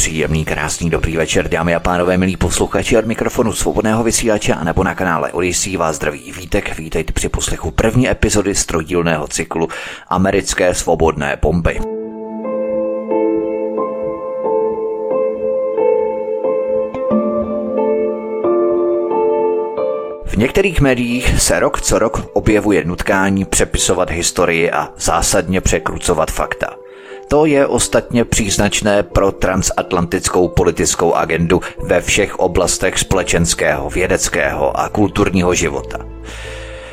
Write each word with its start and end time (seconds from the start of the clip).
Příjemný, 0.00 0.44
krásný, 0.44 0.90
dobrý 0.90 1.16
večer, 1.16 1.48
dámy 1.48 1.74
a 1.74 1.80
pánové, 1.80 2.18
milí 2.18 2.36
posluchači 2.36 2.96
od 2.98 3.06
mikrofonu 3.06 3.52
svobodného 3.52 4.04
vysílače 4.04 4.54
a 4.54 4.64
nebo 4.64 4.84
na 4.84 4.94
kanále 4.94 5.32
Odyssey 5.32 5.76
vás 5.76 5.96
zdraví 5.96 6.32
vítek. 6.32 6.78
Vítejte 6.78 7.12
při 7.12 7.28
poslechu 7.28 7.70
první 7.70 8.10
epizody 8.10 8.54
strojdílného 8.54 9.28
cyklu 9.28 9.68
Americké 10.08 10.74
svobodné 10.74 11.38
bomby. 11.42 11.80
V 20.26 20.36
některých 20.36 20.80
médiích 20.80 21.42
se 21.42 21.60
rok 21.60 21.80
co 21.80 21.98
rok 21.98 22.30
objevuje 22.32 22.84
nutkání 22.84 23.44
přepisovat 23.44 24.10
historii 24.10 24.70
a 24.70 24.88
zásadně 24.96 25.60
překrucovat 25.60 26.30
fakta. 26.30 26.79
To 27.30 27.46
je 27.46 27.66
ostatně 27.66 28.24
příznačné 28.24 29.02
pro 29.02 29.32
transatlantickou 29.32 30.48
politickou 30.48 31.14
agendu 31.14 31.60
ve 31.82 32.00
všech 32.00 32.38
oblastech 32.38 32.98
společenského, 32.98 33.90
vědeckého 33.90 34.80
a 34.80 34.88
kulturního 34.88 35.54
života. 35.54 35.98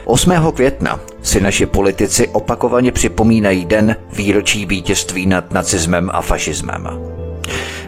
8. 0.06 0.32
května 0.56 1.00
si 1.22 1.42
naši 1.42 1.66
politici 1.66 2.28
opakovaně 2.28 2.92
připomínají 2.92 3.66
den 3.66 3.96
výročí 4.14 4.66
vítězství 4.66 5.26
nad 5.26 5.54
nacismem 5.54 6.10
a 6.14 6.22
fašismem. 6.22 6.90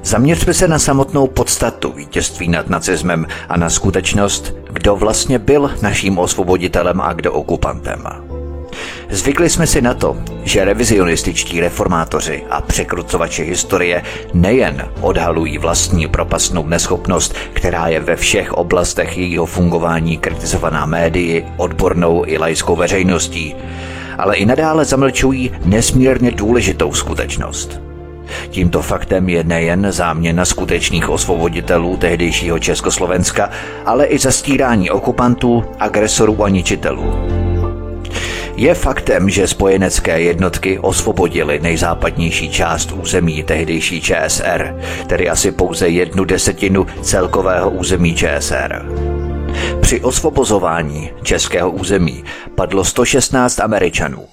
Zaměřme 0.04 0.54
se 0.54 0.68
na 0.68 0.80
samotnou 0.80 1.28
podstatu 1.28 1.92
vítězství 1.92 2.48
nad 2.48 2.70
nacismem 2.70 3.28
a 3.50 3.58
na 3.58 3.70
skutečnost, 3.70 4.54
kdo 4.72 4.96
vlastně 4.96 5.40
byl 5.40 5.72
naším 5.82 6.18
osvoboditelem 6.18 7.02
a 7.02 7.14
kdo 7.14 7.34
okupantem. 7.34 8.29
Zvykli 9.12 9.50
jsme 9.50 9.68
si 9.68 9.82
na 9.82 9.94
to, 9.94 10.18
že 10.44 10.66
revizionističtí 10.66 11.60
reformátoři 11.60 12.44
a 12.50 12.62
překrucovači 12.62 13.44
historie 13.44 14.04
nejen 14.34 14.90
odhalují 15.02 15.58
vlastní 15.58 16.08
propastnou 16.08 16.68
neschopnost, 16.68 17.36
která 17.54 17.88
je 17.88 18.00
ve 18.00 18.16
všech 18.16 18.54
oblastech 18.54 19.18
jejího 19.18 19.46
fungování 19.46 20.18
kritizovaná 20.18 20.86
médii, 20.86 21.46
odbornou 21.58 22.24
i 22.28 22.38
laickou 22.38 22.76
veřejností, 22.76 23.56
ale 24.18 24.36
i 24.36 24.46
nadále 24.46 24.86
zamlčují 24.86 25.52
nesmírně 25.66 26.32
důležitou 26.32 26.94
skutečnost. 26.94 27.82
Tímto 28.50 28.82
faktem 28.82 29.30
je 29.30 29.44
nejen 29.44 29.88
záměna 29.92 30.46
skutečných 30.46 31.10
osvoboditelů 31.10 31.98
tehdejšího 31.98 32.60
Československa, 32.60 33.50
ale 33.86 34.06
i 34.06 34.20
zastírání 34.20 34.90
okupantů, 34.90 35.64
agresorů 35.80 36.44
a 36.44 36.50
ničitelů. 36.50 37.14
Je 38.60 38.76
faktem, 38.76 39.30
že 39.30 39.48
spojenecké 39.48 40.22
jednotky 40.22 40.80
osvobodily 40.80 41.60
nejzápadnější 41.60 42.50
část 42.50 42.92
území 42.92 43.44
tehdejší 43.44 44.02
ČSR, 44.02 44.82
tedy 45.08 45.30
asi 45.30 45.52
pouze 45.52 45.88
jednu 45.88 46.26
desetinu 46.26 46.88
celkového 47.02 47.70
území 47.70 48.16
ČSR. 48.16 48.86
Při 49.82 50.02
osvobozování 50.02 51.12
českého 51.24 51.72
území 51.72 52.24
padlo 52.56 52.84
116 52.84 53.60
Američanů. 53.60 54.28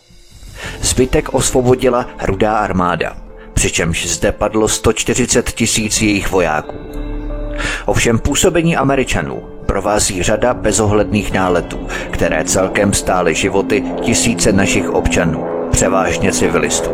Zbytek 0.80 1.34
osvobodila 1.34 2.06
Rudá 2.22 2.56
armáda, 2.56 3.16
přičemž 3.54 4.06
zde 4.06 4.32
padlo 4.32 4.68
140 4.68 5.50
tisíc 5.50 6.02
jejich 6.02 6.30
vojáků. 6.30 6.76
Ovšem 7.84 8.18
působení 8.18 8.76
Američanů 8.76 9.55
provází 9.66 10.22
řada 10.22 10.54
bezohledných 10.54 11.32
náletů, 11.32 11.86
které 12.10 12.44
celkem 12.44 12.92
stály 12.92 13.34
životy 13.34 13.84
tisíce 14.00 14.52
našich 14.52 14.90
občanů, 14.90 15.46
převážně 15.70 16.32
civilistů. 16.32 16.90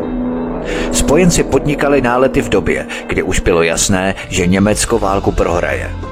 Spojenci 0.92 1.42
podnikali 1.42 2.00
nálety 2.00 2.42
v 2.42 2.48
době, 2.48 2.86
kdy 3.06 3.22
už 3.22 3.40
bylo 3.40 3.62
jasné, 3.62 4.14
že 4.28 4.46
Německo 4.46 4.98
válku 4.98 5.32
prohraje. 5.32 6.11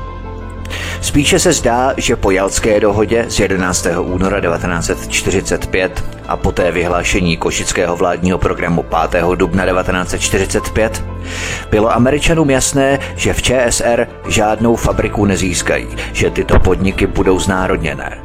Spíše 1.01 1.39
se 1.39 1.53
zdá, 1.53 1.95
že 1.97 2.17
po 2.17 2.31
Jalské 2.31 2.81
dohodě 2.81 3.25
z 3.29 3.41
11. 3.41 3.87
února 4.01 4.41
1945 4.41 6.05
a 6.29 6.37
poté 6.37 6.73
vyhlášení 6.73 7.37
košického 7.37 7.97
vládního 7.97 8.39
programu 8.39 8.85
5. 9.11 9.25
dubna 9.35 9.67
1945 9.67 11.05
bylo 11.71 11.95
Američanům 11.95 12.51
jasné, 12.51 12.99
že 13.17 13.33
v 13.33 13.43
ČSR 13.43 14.07
žádnou 14.29 14.77
fabriku 14.77 15.25
nezískají, 15.25 15.87
že 16.13 16.31
tyto 16.31 16.59
podniky 16.59 17.07
budou 17.07 17.39
znárodněné. 17.39 18.19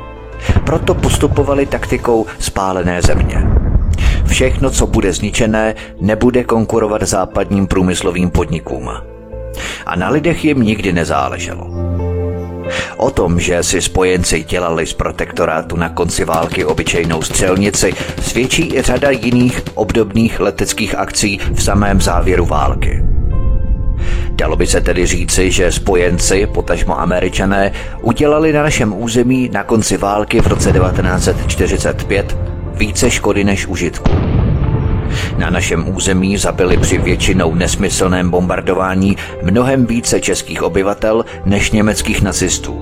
Proto 0.65 0.93
postupovali 0.93 1.65
taktikou 1.65 2.25
spálené 2.39 3.01
země. 3.01 3.43
Všechno, 4.25 4.69
co 4.69 4.87
bude 4.87 5.13
zničené, 5.13 5.75
nebude 5.99 6.43
konkurovat 6.43 7.01
západním 7.03 7.67
průmyslovým 7.67 8.29
podnikům. 8.29 8.89
A 9.85 9.95
na 9.95 10.09
lidech 10.09 10.45
jim 10.45 10.61
nikdy 10.61 10.93
nezáleželo. 10.93 11.67
O 12.97 13.11
tom, 13.11 13.39
že 13.39 13.63
si 13.63 13.81
spojenci 13.81 14.43
dělali 14.43 14.85
z 14.85 14.93
protektorátu 14.93 15.75
na 15.75 15.89
konci 15.89 16.25
války 16.25 16.65
obyčejnou 16.65 17.21
střelnici, 17.21 17.93
svědčí 18.21 18.75
i 18.75 18.81
řada 18.81 19.09
jiných 19.09 19.61
obdobných 19.73 20.39
leteckých 20.39 20.95
akcí 20.95 21.39
v 21.53 21.63
samém 21.63 22.01
závěru 22.01 22.45
války. 22.45 23.03
Dalo 24.31 24.55
by 24.55 24.67
se 24.67 24.81
tedy 24.81 25.05
říci, 25.05 25.51
že 25.51 25.71
spojenci, 25.71 26.47
potažmo 26.47 26.99
američané, 26.99 27.71
udělali 28.01 28.53
na 28.53 28.63
našem 28.63 28.93
území 29.01 29.49
na 29.53 29.63
konci 29.63 29.97
války 29.97 30.41
v 30.41 30.47
roce 30.47 30.71
1945 30.71 32.37
více 32.73 33.11
škody 33.11 33.43
než 33.43 33.67
užitku. 33.67 34.09
Na 35.37 35.49
našem 35.49 35.95
území 35.95 36.37
zabili 36.37 36.77
při 36.77 36.97
většinou 36.97 37.55
nesmyslném 37.55 38.29
bombardování 38.29 39.17
mnohem 39.43 39.85
více 39.85 40.21
českých 40.21 40.63
obyvatel 40.63 41.25
než 41.45 41.71
německých 41.71 42.21
nacistů. 42.21 42.81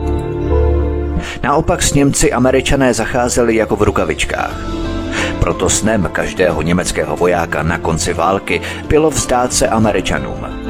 Naopak 1.43 1.83
s 1.83 1.93
Němci 1.93 2.33
američané 2.33 2.93
zacházeli 2.93 3.55
jako 3.55 3.75
v 3.75 3.81
rukavičkách. 3.81 4.59
Proto 5.39 5.69
snem 5.69 6.09
každého 6.11 6.61
německého 6.61 7.15
vojáka 7.15 7.63
na 7.63 7.77
konci 7.77 8.13
války 8.13 8.61
bylo 8.87 9.09
vzdát 9.09 9.53
se 9.53 9.67
američanům. 9.67 10.62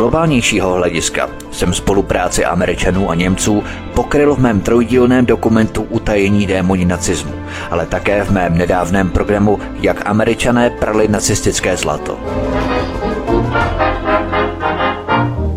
Globálnějšího 0.00 0.72
hlediska 0.72 1.28
jsem 1.50 1.74
spolupráci 1.74 2.44
Američanů 2.44 3.10
a 3.10 3.14
Němců 3.14 3.64
pokryl 3.94 4.34
v 4.34 4.38
mém 4.38 4.60
trojdílném 4.60 5.26
dokumentu 5.26 5.82
Utajení 5.82 6.46
démoni 6.46 6.84
nacismu, 6.84 7.32
ale 7.70 7.86
také 7.86 8.24
v 8.24 8.30
mém 8.30 8.58
nedávném 8.58 9.10
programu 9.10 9.58
Jak 9.80 10.08
Američané 10.08 10.70
prali 10.70 11.08
nacistické 11.08 11.76
zlato. 11.76 12.18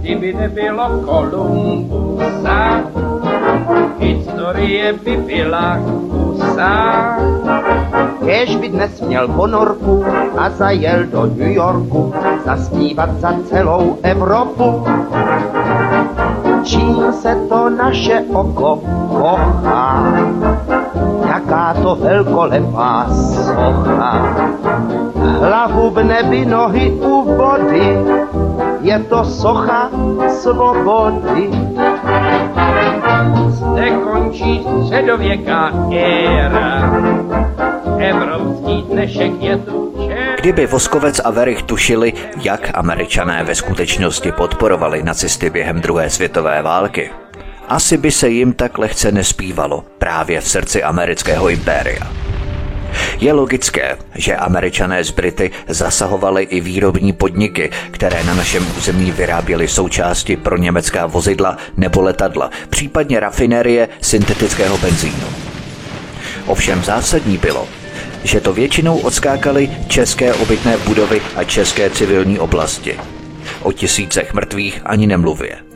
Kdyby 0.02 0.34
nebylo 0.34 0.90
Kolumbusa, 1.06 2.84
historie 4.54 4.94
by 4.94 5.18
byla 5.18 5.78
kusa. 6.12 6.74
Kež 8.26 8.56
by 8.56 8.70
dnes 8.70 9.02
měl 9.02 9.28
ponorku 9.28 10.06
a 10.38 10.50
zajel 10.50 11.04
do 11.12 11.26
New 11.26 11.52
Yorku 11.52 12.14
zaspívat 12.46 13.10
za 13.20 13.34
celou 13.50 13.98
Evropu. 14.04 14.86
Čím 16.64 17.12
se 17.12 17.36
to 17.50 17.70
naše 17.70 18.24
oko 18.34 18.82
kochá, 19.10 20.14
jaká 21.28 21.74
to 21.82 21.96
velkolepá 21.96 23.08
socha. 23.10 24.36
Hlavu 25.40 25.90
v 25.90 26.04
nebi, 26.04 26.46
nohy 26.46 26.92
u 26.92 27.36
vody, 27.36 27.98
je 28.82 29.00
to 29.00 29.24
socha 29.24 29.90
svobody. 30.30 31.50
Zde 33.84 33.92
končí 33.92 34.62
středověká 34.86 35.72
éra, 35.92 36.94
evropský 38.00 38.82
dnešek 38.82 39.32
je 39.40 39.58
tu 39.58 39.96
Kdyby 40.40 40.68
Voskovec 40.68 41.22
a 41.24 41.32
Verich 41.32 41.64
tušili, 41.64 42.14
jak 42.44 42.72
američané 42.74 43.44
ve 43.44 43.56
skutečnosti 43.56 44.32
podporovali 44.32 45.04
nacisty 45.04 45.50
během 45.50 45.82
druhé 45.82 46.10
světové 46.10 46.62
války, 46.62 47.12
asi 47.68 47.98
by 47.98 48.12
se 48.12 48.30
jim 48.30 48.54
tak 48.54 48.78
lehce 48.78 49.12
nespívalo 49.12 49.84
právě 49.98 50.42
v 50.42 50.48
srdci 50.48 50.84
amerického 50.84 51.50
impéria. 51.50 52.23
Je 53.20 53.34
logické, 53.34 53.98
že 54.16 54.36
američané 54.36 55.04
z 55.04 55.12
Brity 55.12 55.52
zasahovali 55.68 56.44
i 56.44 56.62
výrobní 56.62 57.14
podniky, 57.14 57.70
které 57.92 58.24
na 58.24 58.34
našem 58.34 58.68
území 58.78 59.12
vyráběly 59.12 59.68
součásti 59.68 60.38
pro 60.38 60.58
německá 60.58 61.06
vozidla 61.06 61.58
nebo 61.78 62.02
letadla, 62.02 62.50
případně 62.70 63.20
rafinérie 63.20 63.90
syntetického 64.02 64.78
benzínu. 64.78 65.28
Ovšem 66.48 66.84
zásadní 66.84 67.38
bylo, 67.38 67.68
že 68.24 68.42
to 68.42 68.54
většinou 68.54 68.98
odskákaly 68.98 69.70
české 69.88 70.34
obytné 70.34 70.78
budovy 70.78 71.22
a 71.36 71.44
české 71.44 71.90
civilní 71.90 72.40
oblasti. 72.40 73.00
O 73.62 73.72
tisícech 73.72 74.34
mrtvých 74.34 74.82
ani 74.86 75.08
nemluvě. 75.08 75.73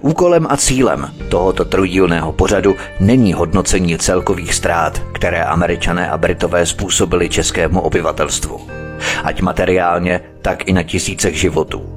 Úkolem 0.00 0.46
a 0.50 0.56
cílem 0.56 1.10
tohoto 1.28 1.64
trojdílného 1.64 2.32
pořadu 2.32 2.76
není 3.00 3.32
hodnocení 3.32 3.98
celkových 3.98 4.54
ztrát, 4.54 5.02
které 5.12 5.44
američané 5.44 6.10
a 6.10 6.18
britové 6.18 6.66
způsobili 6.66 7.28
českému 7.28 7.80
obyvatelstvu. 7.80 8.60
Ať 9.24 9.40
materiálně, 9.40 10.20
tak 10.42 10.68
i 10.68 10.72
na 10.72 10.82
tisícech 10.82 11.40
životů. 11.40 11.94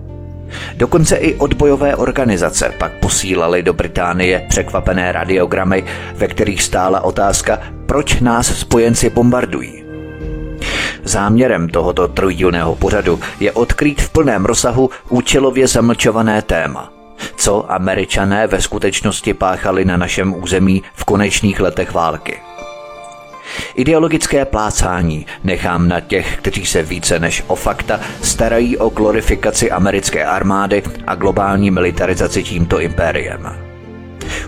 Dokonce 0.75 1.15
i 1.15 1.35
odbojové 1.35 1.95
organizace 1.95 2.73
pak 2.77 2.91
posílaly 2.91 3.63
do 3.63 3.73
Británie 3.73 4.45
překvapené 4.49 5.11
radiogramy, 5.11 5.83
ve 6.15 6.27
kterých 6.27 6.63
stála 6.63 7.01
otázka, 7.01 7.59
proč 7.85 8.19
nás 8.19 8.47
spojenci 8.59 9.09
bombardují. 9.09 9.83
Záměrem 11.03 11.69
tohoto 11.69 12.07
trojdílného 12.07 12.75
pořadu 12.75 13.19
je 13.39 13.51
odkrýt 13.51 14.01
v 14.01 14.09
plném 14.09 14.45
rozsahu 14.45 14.89
účelově 15.09 15.67
zamlčované 15.67 16.41
téma. 16.41 17.00
Co 17.35 17.71
američané 17.71 18.47
ve 18.47 18.61
skutečnosti 18.61 19.33
páchali 19.33 19.85
na 19.85 19.97
našem 19.97 20.43
území 20.43 20.83
v 20.93 21.05
konečných 21.05 21.59
letech 21.59 21.93
války– 21.93 22.41
Ideologické 23.75 24.45
plácání 24.45 25.25
nechám 25.43 25.87
na 25.87 25.99
těch, 25.99 26.37
kteří 26.37 26.65
se 26.65 26.83
více 26.83 27.19
než 27.19 27.43
o 27.47 27.55
fakta 27.55 27.99
starají 28.21 28.77
o 28.77 28.89
glorifikaci 28.89 29.71
americké 29.71 30.25
armády 30.25 30.83
a 31.07 31.15
globální 31.15 31.71
militarizaci 31.71 32.43
tímto 32.43 32.79
impériem. 32.79 33.71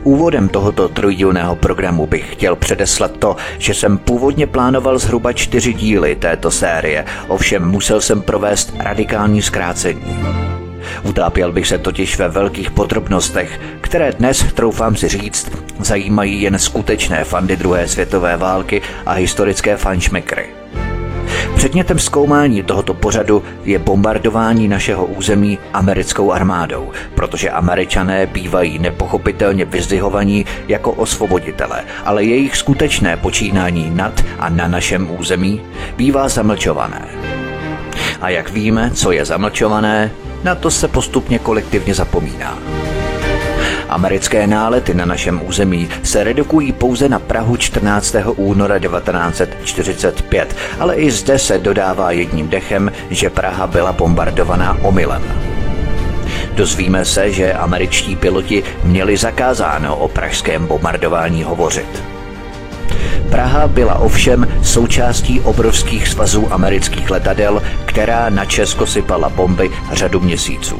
Úvodem 0.03 0.49
tohoto 0.49 0.89
trojdílného 0.89 1.55
programu 1.55 2.07
bych 2.07 2.33
chtěl 2.33 2.55
předeslat 2.55 3.17
to, 3.17 3.35
že 3.57 3.73
jsem 3.73 3.97
původně 3.97 4.47
plánoval 4.47 4.97
zhruba 4.99 5.33
čtyři 5.33 5.73
díly 5.73 6.15
této 6.15 6.51
série, 6.51 7.05
ovšem 7.27 7.67
musel 7.67 8.01
jsem 8.01 8.21
provést 8.21 8.73
radikální 8.79 9.41
zkrácení. 9.41 10.62
Utápěl 11.03 11.51
bych 11.51 11.67
se 11.67 11.77
totiž 11.77 12.17
ve 12.17 12.29
velkých 12.29 12.71
podrobnostech, 12.71 13.59
které 13.81 14.11
dnes, 14.11 14.45
troufám 14.53 14.95
si 14.95 15.07
říct, 15.07 15.51
zajímají 15.79 16.41
jen 16.41 16.59
skutečné 16.59 17.23
fandy 17.23 17.55
druhé 17.55 17.87
světové 17.87 18.37
války 18.37 18.81
a 19.05 19.13
historické 19.13 19.77
fanšmekry. 19.77 20.63
Předmětem 21.55 21.99
zkoumání 21.99 22.63
tohoto 22.63 22.93
pořadu 22.93 23.43
je 23.63 23.79
bombardování 23.79 24.67
našeho 24.67 25.05
území 25.05 25.59
americkou 25.73 26.31
armádou, 26.31 26.91
protože 27.15 27.49
američané 27.49 28.25
bývají 28.25 28.79
nepochopitelně 28.79 29.65
vyzdvihovaní 29.65 30.45
jako 30.67 30.91
osvoboditele, 30.91 31.83
ale 32.05 32.23
jejich 32.23 32.57
skutečné 32.57 33.17
počínání 33.17 33.91
nad 33.95 34.25
a 34.39 34.49
na 34.49 34.67
našem 34.67 35.19
území 35.19 35.61
bývá 35.97 36.29
zamlčované. 36.29 37.05
A 38.21 38.29
jak 38.29 38.51
víme, 38.51 38.91
co 38.93 39.11
je 39.11 39.25
zamlčované, 39.25 40.11
na 40.43 40.55
to 40.55 40.71
se 40.71 40.87
postupně 40.87 41.39
kolektivně 41.39 41.93
zapomíná. 41.93 42.59
Americké 43.89 44.47
nálety 44.47 44.93
na 44.93 45.05
našem 45.05 45.41
území 45.45 45.89
se 46.03 46.23
redukují 46.23 46.71
pouze 46.71 47.09
na 47.09 47.19
Prahu 47.19 47.57
14. 47.57 48.15
února 48.35 48.79
1945, 48.79 50.55
ale 50.79 50.95
i 50.95 51.11
zde 51.11 51.39
se 51.39 51.57
dodává 51.57 52.11
jedním 52.11 52.49
dechem, 52.49 52.91
že 53.09 53.29
Praha 53.29 53.67
byla 53.67 53.91
bombardovaná 53.91 54.77
omylem. 54.81 55.23
Dozvíme 56.55 57.05
se, 57.05 57.31
že 57.31 57.53
američtí 57.53 58.15
piloti 58.15 58.63
měli 58.83 59.17
zakázáno 59.17 59.95
o 59.95 60.07
pražském 60.07 60.67
bombardování 60.67 61.43
hovořit. 61.43 62.12
Praha 63.33 63.67
byla 63.67 63.95
ovšem 63.99 64.47
součástí 64.63 65.41
obrovských 65.41 66.07
svazů 66.07 66.53
amerických 66.53 67.09
letadel, 67.09 67.61
která 67.85 68.29
na 68.29 68.45
Česko 68.45 68.85
sypala 68.87 69.29
bomby 69.29 69.71
řadu 69.91 70.19
měsíců. 70.19 70.79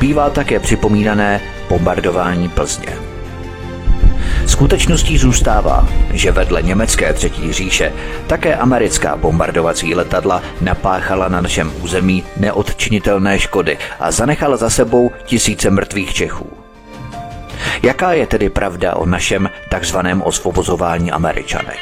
Bývá 0.00 0.30
také 0.30 0.60
připomínané 0.60 1.40
bombardování 1.68 2.48
Plzně. 2.48 2.92
Skutečností 4.46 5.18
zůstává, 5.18 5.88
že 6.12 6.32
vedle 6.32 6.62
německé 6.62 7.12
třetí 7.12 7.52
říše 7.52 7.92
také 8.26 8.56
americká 8.56 9.16
bombardovací 9.16 9.94
letadla 9.94 10.42
napáchala 10.60 11.28
na 11.28 11.40
našem 11.40 11.72
území 11.82 12.24
neodčinitelné 12.36 13.38
škody 13.38 13.78
a 14.00 14.10
zanechala 14.10 14.56
za 14.56 14.70
sebou 14.70 15.10
tisíce 15.24 15.70
mrtvých 15.70 16.14
Čechů. 16.14 16.67
Jaká 17.82 18.12
je 18.12 18.26
tedy 18.26 18.50
pravda 18.50 18.96
o 18.96 19.06
našem 19.06 19.50
takzvaném 19.68 20.22
osvobozování 20.22 21.12
Američany? 21.12 21.74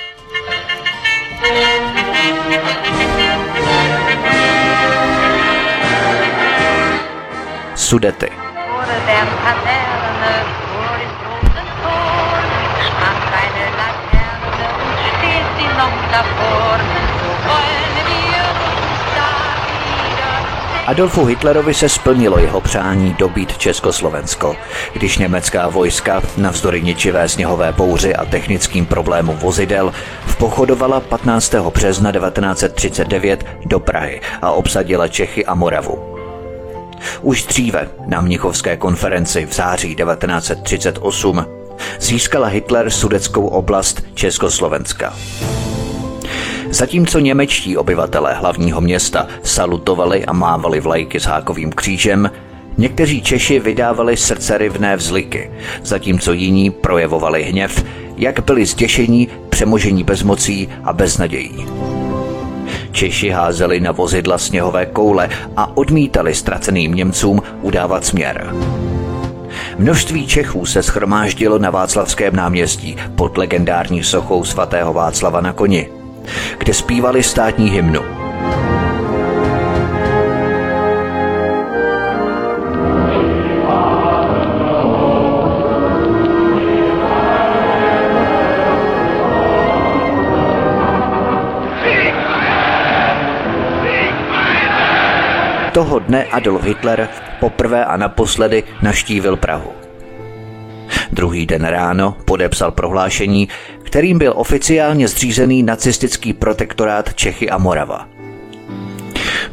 Sudety. 7.74 8.46
davor 16.16 16.85
Adolfu 20.86 21.24
Hitlerovi 21.24 21.74
se 21.74 21.88
splnilo 21.88 22.38
jeho 22.38 22.60
přání 22.60 23.14
dobít 23.18 23.58
Československo, 23.58 24.56
když 24.92 25.18
německá 25.18 25.68
vojska 25.68 26.22
navzdory 26.36 26.82
ničivé 26.82 27.28
sněhové 27.28 27.72
bouři 27.72 28.14
a 28.14 28.24
technickým 28.24 28.86
problémům 28.86 29.36
vozidel 29.36 29.92
vpochodovala 30.26 31.00
15. 31.00 31.54
března 31.54 32.12
1939 32.12 33.46
do 33.64 33.80
Prahy 33.80 34.20
a 34.42 34.50
obsadila 34.50 35.08
Čechy 35.08 35.46
a 35.46 35.54
Moravu. 35.54 36.16
Už 37.22 37.44
dříve 37.44 37.88
na 38.06 38.20
Mnichovské 38.20 38.76
konferenci 38.76 39.46
v 39.46 39.52
září 39.52 39.96
1938 39.96 41.46
získala 42.00 42.46
Hitler 42.46 42.90
sudeckou 42.90 43.46
oblast 43.46 44.02
Československa. 44.14 45.14
Zatímco 46.70 47.18
němečtí 47.18 47.76
obyvatelé 47.76 48.34
hlavního 48.34 48.80
města 48.80 49.26
salutovali 49.42 50.24
a 50.24 50.32
mávali 50.32 50.80
vlajky 50.80 51.20
s 51.20 51.24
hákovým 51.24 51.72
křížem, 51.72 52.30
někteří 52.76 53.22
Češi 53.22 53.60
vydávali 53.60 54.16
srdcerivné 54.16 54.96
vzliky, 54.96 55.50
zatímco 55.82 56.32
jiní 56.32 56.70
projevovali 56.70 57.42
hněv, 57.42 57.84
jak 58.16 58.44
byli 58.44 58.66
zděšení, 58.66 59.28
přemožení 59.48 60.04
bezmocí 60.04 60.68
a 60.84 60.92
beznadějí. 60.92 61.66
Češi 62.92 63.30
házeli 63.30 63.80
na 63.80 63.92
vozidla 63.92 64.38
sněhové 64.38 64.86
koule 64.86 65.28
a 65.56 65.76
odmítali 65.76 66.34
ztraceným 66.34 66.94
Němcům 66.94 67.42
udávat 67.62 68.04
směr. 68.04 68.54
Množství 69.78 70.26
Čechů 70.26 70.66
se 70.66 70.82
schromáždilo 70.82 71.58
na 71.58 71.70
Václavském 71.70 72.36
náměstí 72.36 72.96
pod 73.14 73.36
legendární 73.38 74.04
sochou 74.04 74.44
svatého 74.44 74.92
Václava 74.92 75.40
na 75.40 75.52
koni 75.52 75.88
kde 76.58 76.74
zpívali 76.74 77.22
státní 77.22 77.70
hymnu. 77.70 78.16
Toho 95.76 95.98
dne 95.98 96.24
Adolf 96.24 96.64
Hitler 96.64 97.08
poprvé 97.40 97.84
a 97.84 97.96
naposledy 97.96 98.64
naštívil 98.82 99.36
Prahu. 99.36 99.85
Druhý 101.12 101.46
den 101.46 101.64
ráno 101.64 102.16
podepsal 102.24 102.70
prohlášení, 102.70 103.48
kterým 103.82 104.18
byl 104.18 104.32
oficiálně 104.36 105.08
zřízený 105.08 105.62
nacistický 105.62 106.32
protektorát 106.32 107.14
Čechy 107.14 107.50
a 107.50 107.58
Morava. 107.58 108.08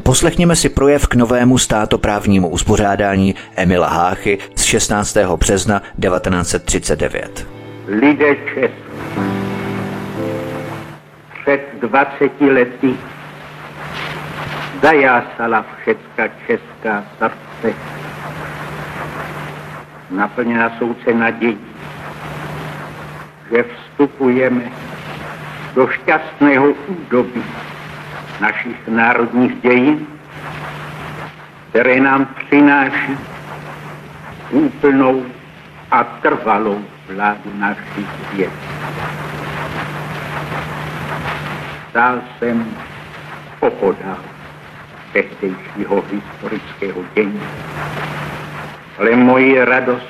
Poslechněme 0.02 0.56
si 0.56 0.68
projev 0.68 1.06
k 1.06 1.14
novému 1.14 1.58
státoprávnímu 1.58 2.48
uspořádání 2.48 3.34
Emila 3.56 3.88
Háchy 3.88 4.38
z 4.54 4.64
16. 4.64 5.16
března 5.36 5.82
1939. 6.00 7.46
Lidé 7.86 8.36
Čes. 8.54 8.70
Před 11.42 11.60
20 11.80 12.40
lety 12.40 12.94
zajásala 14.82 15.66
všecka 15.80 16.28
česká 16.46 17.04
srdce. 17.18 17.74
Naplněna 20.14 20.70
souce 20.78 21.14
nadějí, 21.14 21.58
že 23.50 23.64
vstupujeme 23.64 24.62
do 25.74 25.88
šťastného 25.88 26.66
údobí 26.86 27.42
našich 28.40 28.88
národních 28.88 29.62
dějin, 29.62 30.06
které 31.70 32.00
nám 32.00 32.26
přináší 32.26 33.18
úplnou 34.50 35.24
a 35.90 36.04
trvalou 36.04 36.84
vládu 37.08 37.50
našich 37.58 38.32
věcí. 38.32 38.74
stál 41.94 42.18
jsem 42.38 42.76
opodál 43.60 44.18
tehdejšího 45.12 46.04
historického 46.10 47.04
dění. 47.14 47.40
Ale 48.98 49.16
moji 49.16 49.64
radost 49.64 50.08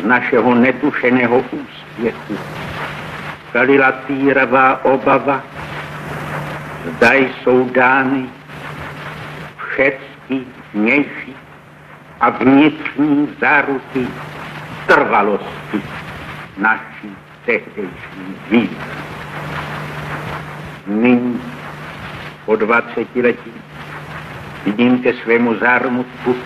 z 0.00 0.02
našeho 0.04 0.54
netušeného 0.54 1.38
úspěchu 1.38 2.38
kalila 3.52 3.92
týravá 3.92 4.84
obava, 4.84 5.42
zda 6.84 7.12
jsou 7.14 7.68
dány 7.68 8.26
všechny 9.56 10.40
vnější 10.74 11.36
a 12.20 12.30
vnitřní 12.30 13.28
záruky 13.40 14.08
trvalosti 14.86 15.82
naší 16.56 17.16
tehdejší 17.46 18.36
víry. 18.50 18.76
Nyní 20.86 21.40
po 22.46 22.56
20 22.56 23.16
letí 23.16 23.52
vidím 24.64 25.02
ke 25.02 25.12
svému 25.12 25.54
zármutku, 25.54 26.36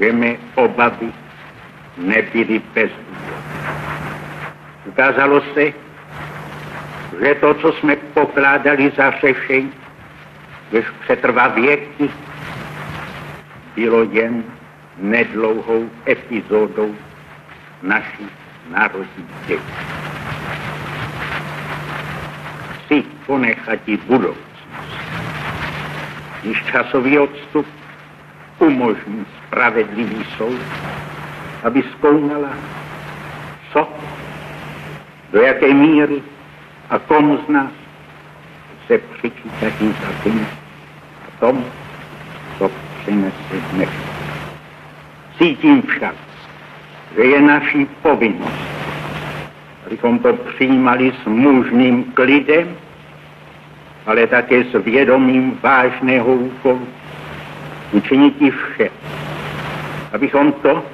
že 0.00 0.12
mé 0.12 0.36
obavy 0.56 1.12
nebyly 1.96 2.60
bez 2.74 2.90
Ukázalo 4.86 5.40
se, 5.54 5.72
že 7.20 7.34
to, 7.34 7.54
co 7.54 7.72
jsme 7.72 7.96
pokládali 7.96 8.92
za 8.96 9.10
řešení, 9.10 9.72
jež 10.72 10.84
přetrvá 11.04 11.48
věky, 11.48 12.10
bylo 13.74 14.02
jen 14.02 14.44
nedlouhou 14.98 15.90
epizodou 16.08 16.96
naší 17.82 18.26
národní 18.70 19.26
dětí. 19.46 19.74
Chci 22.84 23.02
ponechat 23.26 23.78
i 23.86 23.96
budoucnost. 23.96 24.66
Již 26.42 26.64
časový 26.72 27.18
odstup 27.18 27.66
umožní 28.58 29.26
spravedlivý 29.50 30.22
soud, 30.38 30.62
aby 31.66 31.82
zkoumala, 31.82 32.54
co, 33.72 33.88
do 35.32 35.42
jaké 35.42 35.74
míry 35.74 36.22
a 36.90 36.98
komu 36.98 37.38
z 37.46 37.48
nás 37.48 37.70
se 38.86 38.98
přičítají 38.98 39.94
za 40.00 40.22
tím 40.22 40.46
a 41.28 41.40
tom, 41.40 41.64
co 42.58 42.70
přinese 43.02 43.56
dnes. 43.72 43.88
Cítím 45.38 45.82
však, 45.82 46.14
že 47.16 47.22
je 47.22 47.40
naší 47.42 47.86
povinnost, 48.02 48.70
abychom 49.86 50.18
to 50.18 50.32
přijímali 50.32 51.12
s 51.22 51.26
mužným 51.26 52.04
klidem, 52.04 52.76
ale 54.06 54.26
také 54.26 54.64
s 54.64 54.84
vědomím 54.84 55.58
vážného 55.62 56.34
úkolu 56.34 56.88
učinit 57.92 58.34
vše, 58.50 58.90
abychom 60.12 60.52
to, 60.52 60.84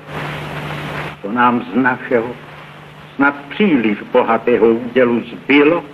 co 1.23 1.33
nám 1.33 1.63
z 1.73 1.75
našeho 1.75 2.35
snad 3.17 3.35
příliš 3.49 3.99
bohatého 4.13 4.67
údělu 4.67 5.21
zbylo, 5.21 5.85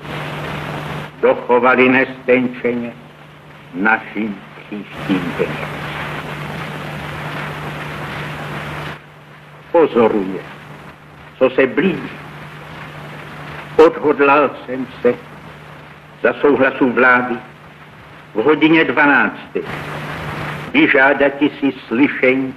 dochovali 1.21 1.89
nestenčeně 1.89 2.93
naším 3.75 4.37
příštím 4.57 5.33
dnem. 5.37 5.57
Pozoruje, 9.73 10.43
co 11.39 11.51
se 11.51 11.67
blíží. 11.67 12.11
Odhodlal 13.87 14.51
jsem 14.67 14.87
se 15.03 15.15
za 16.23 16.33
souhlasu 16.41 16.93
vlády 16.93 17.35
v 18.35 18.43
hodině 18.43 18.85
12. 18.85 19.37
vyžádati 20.73 21.51
si 21.61 21.73
slyšení 21.89 22.55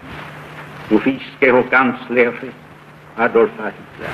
kufijského 0.89 1.63
kancléře 1.63 2.48
Adolfa 3.18 3.63
Hitlera. 3.63 4.13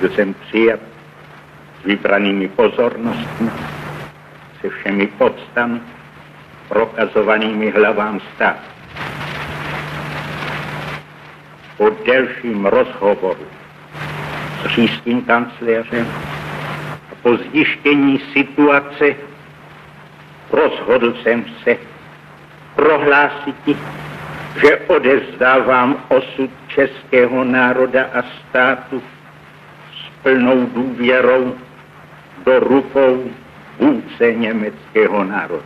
Byl 0.00 0.10
jsem 0.10 0.34
přijat 0.34 0.80
s 1.80 1.84
vybranými 1.84 2.48
pozornostmi, 2.48 3.50
se 4.60 4.68
všemi 4.68 5.06
podstami, 5.06 5.80
prokazovanými 6.68 7.70
hlavám 7.70 8.20
státu. 8.34 8.70
Po 11.76 11.90
delším 12.06 12.66
rozhovoru 12.66 13.46
s 14.62 14.66
říšským 14.66 15.22
kancléřem 15.22 16.06
a 17.12 17.14
po 17.22 17.36
zjištění 17.36 18.18
situace 18.32 19.14
rozhodl 20.50 21.14
jsem 21.22 21.44
se 21.64 21.76
prohlásit, 22.74 23.56
že 24.56 24.76
odevzdávám 24.76 25.96
osud 26.08 26.50
českého 26.68 27.44
národa 27.44 28.04
a 28.14 28.22
státu 28.22 29.02
s 29.94 30.22
plnou 30.22 30.66
důvěrou 30.66 31.54
do 32.44 32.60
rukou 32.60 33.30
vůdce 33.78 34.32
německého 34.32 35.24
národa. 35.24 35.64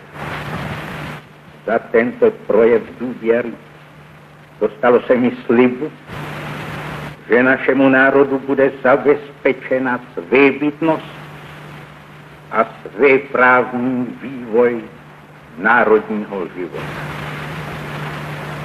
Za 1.67 1.79
tento 1.79 2.31
projev 2.31 2.83
důvěry 3.01 3.53
dostalo 4.61 5.03
se 5.03 5.17
mi 5.17 5.33
slibu, 5.47 5.93
že 7.29 7.43
našemu 7.43 7.89
národu 7.89 8.39
bude 8.39 8.73
zabezpečena 8.83 10.01
svébytnost 10.15 11.15
a 12.53 12.67
svéprávný 12.83 14.19
vývoj 14.23 14.85
národního 15.59 16.49
života. 16.57 17.24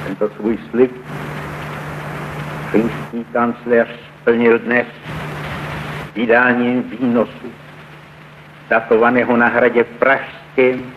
Tento 0.10 0.30
svůj 0.36 0.58
slib. 0.70 0.92
Finský 2.72 3.26
kancléř 3.34 3.88
splnil 4.22 4.60
dnes 4.60 4.88
vydáním 6.16 6.84
výnosu 6.84 7.52
datovaného 8.70 9.38
na 9.38 9.48
hradě 9.48 9.84
Pražském 9.84 10.94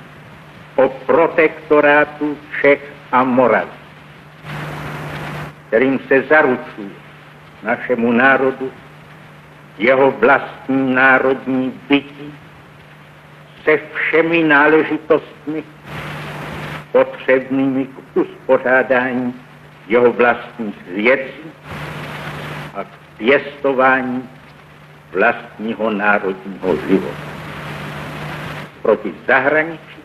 o 0.76 0.88
protektorátu 0.88 2.38
Čech 2.61 2.92
a 3.12 3.25
Moravy, 3.25 3.71
kterým 5.66 5.99
se 6.09 6.23
zaručuje 6.23 6.97
našemu 7.62 8.12
národu 8.12 8.73
jeho 9.78 10.11
vlastní 10.11 10.95
národní 10.95 11.81
bytí 11.88 12.35
se 13.64 13.81
všemi 13.95 14.45
náležitostmi 14.45 15.64
potřebnými 16.92 17.87
k 17.87 18.01
uspořádání 18.14 19.35
jeho 19.87 20.12
vlastních 20.12 20.87
věcí 20.87 21.52
a 22.75 22.85
pěstování 23.16 24.28
vlastního 25.12 25.90
národního 25.90 26.76
života. 26.88 27.33
Proti 28.83 29.14
zahraničí 29.26 30.02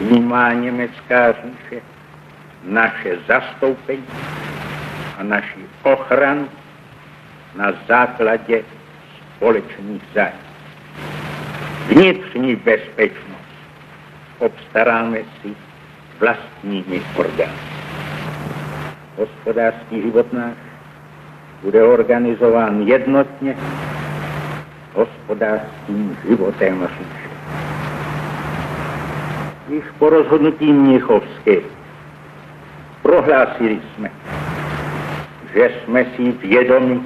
vnímá 0.00 0.52
německá 0.52 1.32
říše 1.32 1.82
naše 2.64 3.18
zastoupení 3.28 4.06
a 5.18 5.22
naši 5.22 5.60
ochranu 5.82 6.48
na 7.56 7.72
základě 7.88 8.62
společných 9.36 10.02
zájmů. 10.14 10.38
Vnitřní 11.88 12.56
bezpečnost 12.56 13.36
obstaráme 14.38 15.18
si 15.18 15.65
vlastními 16.20 17.02
orgány. 17.16 17.58
Hospodářský 19.16 20.02
život 20.02 20.32
náš 20.32 20.54
bude 21.62 21.84
organizován 21.84 22.82
jednotně 22.82 23.56
hospodářským 24.94 26.18
životem 26.28 26.88
říše. 26.98 27.26
Již 29.68 29.84
po 29.98 30.10
rozhodnutí 30.10 30.72
Mnichovské 30.72 31.56
prohlásili 33.02 33.80
jsme, 33.94 34.10
že 35.54 35.70
jsme 35.84 36.06
si 36.16 36.32
vědomi 36.32 37.00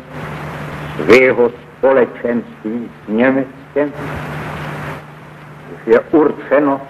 svého 0.96 1.50
společenství 1.50 2.90
s 3.04 3.08
Německem, 3.08 3.92
že 5.86 5.92
je 5.92 6.00
určeno 6.00 6.80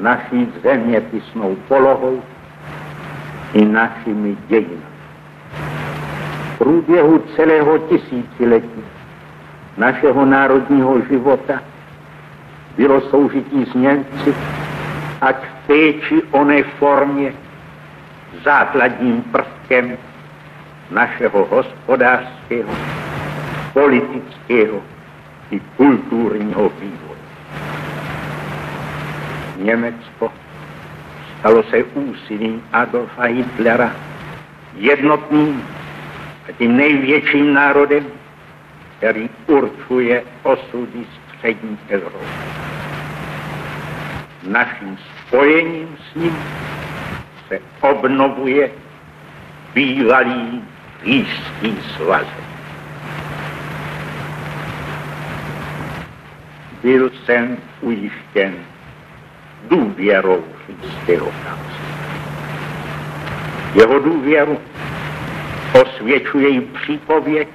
naší 0.00 0.52
zeměpisnou 0.62 1.56
polohou 1.68 2.22
i 3.52 3.64
našimi 3.64 4.36
dějinami 4.48 4.90
průběhu 6.60 7.18
celého 7.36 7.78
tisíciletí 7.78 8.84
našeho 9.76 10.24
národního 10.24 11.00
života 11.00 11.62
bylo 12.76 13.00
soužití 13.00 13.66
s 13.66 13.74
Němci, 13.74 14.34
ať 15.20 15.36
v 15.36 15.66
té 15.66 15.92
či 15.92 16.22
oné 16.30 16.62
formě 16.62 17.32
základním 18.44 19.22
prvkem 19.22 19.96
našeho 20.90 21.48
hospodářského, 21.50 22.72
politického 23.72 24.82
i 25.50 25.60
kulturního 25.76 26.68
vývoje. 26.80 27.09
Německo 29.60 30.32
stalo 31.38 31.62
se 31.62 31.84
úsilím 31.84 32.62
Adolfa 32.72 33.22
Hitlera 33.22 33.96
jednotným 34.76 35.62
a 36.48 36.52
tím 36.52 36.76
největším 36.76 37.54
národem, 37.54 38.06
který 38.96 39.30
určuje 39.46 40.22
osudy 40.42 41.06
střední 41.36 41.78
Evropy. 41.88 42.26
Naším 44.48 44.98
spojením 45.26 45.96
s 46.10 46.14
ním 46.14 46.36
se 47.48 47.58
obnovuje 47.80 48.70
bývalý 49.74 50.62
blízký 51.02 51.78
svazek. 51.96 52.50
Byl 56.82 57.10
jsem 57.24 57.56
ujištěn 57.80 58.54
důvěrou 59.70 60.44
království. 61.06 61.90
Jeho 63.74 63.98
důvěru 63.98 64.58
osvědčuje 65.82 66.48
i 66.48 66.60
přípověď, 66.60 67.48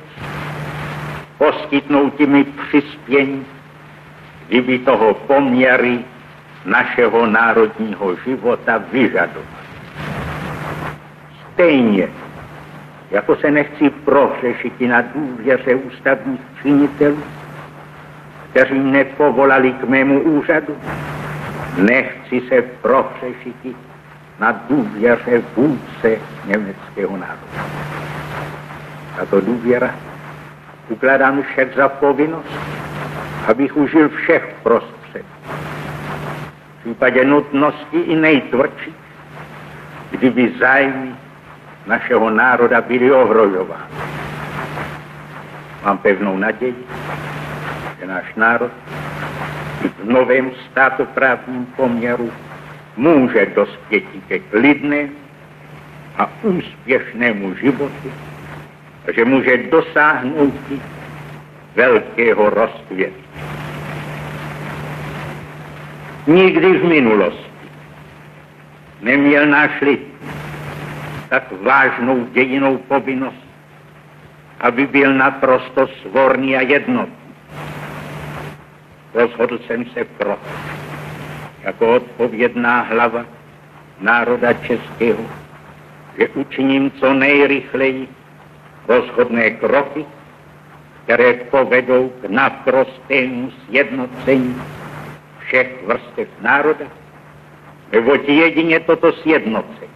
poskytnout 1.38 2.20
mi 2.20 2.44
přispění, 2.44 3.46
kdyby 4.48 4.80
toho 4.80 5.14
poměry 5.14 6.00
našeho 6.66 7.26
národního 7.26 8.16
života 8.16 8.78
vyžadovat. 8.92 9.66
Stejně, 11.54 12.08
jako 13.12 13.36
se 13.36 13.52
nechci 13.52 13.90
prohřešit 13.90 14.74
i 14.80 14.88
na 14.88 15.02
důvěře 15.02 15.76
ústavních 15.76 16.42
činitelů, 16.62 17.24
kteří 18.50 18.80
nepovolali 18.80 19.72
k 19.72 19.84
mému 19.84 20.20
úřadu, 20.20 20.78
nechci 21.78 22.42
se 22.50 22.62
prohřešit 22.62 23.78
na 24.40 24.52
důvěře 24.52 25.42
vůdce 25.56 26.18
německého 26.46 27.18
národa. 27.18 27.66
Tato 29.18 29.42
důvěra 29.42 29.96
ukládám 30.90 31.44
však 31.44 31.76
za 31.76 31.90
povinnost, 31.90 32.50
abych 33.48 33.78
užil 33.78 34.10
všech 34.10 34.56
prostředků. 34.64 35.30
V 36.78 36.82
případě 36.82 37.26
nutnosti 37.26 38.00
i 38.00 38.16
nejtvrdší, 38.16 38.96
kdyby 40.12 40.54
zájmy 40.60 41.16
našeho 41.86 42.30
národa 42.30 42.82
byly 42.82 43.12
ohrožovány. 43.12 43.96
Mám 45.84 45.98
pevnou 45.98 46.38
naději, 46.38 46.76
že 48.00 48.08
náš 48.08 48.36
národ 48.36 48.72
v 49.90 50.10
novém 50.10 50.52
státoprávním 50.72 51.66
poměru 51.66 52.32
může 52.98 53.46
dospět 53.46 54.04
ke 54.28 54.40
klidnému 54.40 55.12
a 56.18 56.30
úspěšnému 56.44 57.56
životu 57.56 58.12
že 59.14 59.26
může 59.26 59.58
dosáhnout 59.58 60.54
velkého 61.76 62.50
rozkvětu. 62.50 63.24
Nikdy 66.28 66.78
v 66.78 66.84
minulosti 66.84 67.70
neměl 69.02 69.46
náš 69.46 69.82
lid 69.82 70.08
tak 71.30 71.44
vážnou 71.62 72.26
dějinou 72.26 72.78
povinnost, 72.78 73.46
aby 74.60 74.88
byl 74.88 75.14
naprosto 75.14 75.88
svorný 75.88 76.58
a 76.58 76.62
jednotný. 76.62 77.16
Rozhodl 79.16 79.60
jsem 79.68 79.86
se 79.86 80.04
pro, 80.04 80.38
jako 81.64 81.96
odpovědná 81.96 82.82
hlava 82.82 83.26
národa 84.02 84.54
českého, 84.54 85.24
že 86.20 86.28
učiním 86.28 86.92
co 86.92 87.14
nejrychleji 87.14 88.08
rozhodné 88.88 89.50
kroky, 89.50 90.06
které 91.04 91.34
povedou 91.34 92.10
k 92.22 92.30
naprostému 92.30 93.52
sjednocení 93.52 94.62
všech 95.40 95.84
vrstev 95.86 96.28
národa, 96.42 96.86
neboť 97.92 98.30
jedině 98.30 98.80
toto 98.80 99.14
sjednocení 99.14 99.96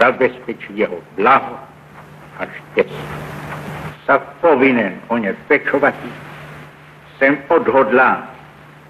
zabezpečí 0.00 0.78
jeho 0.78 0.98
blaho 1.16 1.58
a 2.38 2.42
štěstí. 2.46 3.06
Sa 4.04 4.18
povinen 4.18 5.00
o 5.08 5.16
ně 5.16 5.32
pečovat, 5.48 5.94
jsem 7.18 7.38
odhodlán 7.48 8.28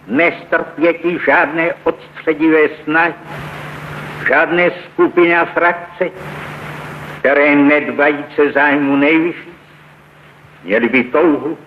nestrpěti 0.06 1.18
žádné 1.26 1.74
odstředivé 1.84 2.60
snahy, 2.84 3.14
žádné 4.28 4.70
skupiny 4.70 5.36
a 5.36 5.44
frakce, 5.44 6.10
které 7.18 7.56
nedbajíce 7.56 8.52
zájmu 8.52 8.96
nejvyšší, 8.96 9.52
měli 10.64 10.88
by 10.88 11.04
touhu 11.04 11.58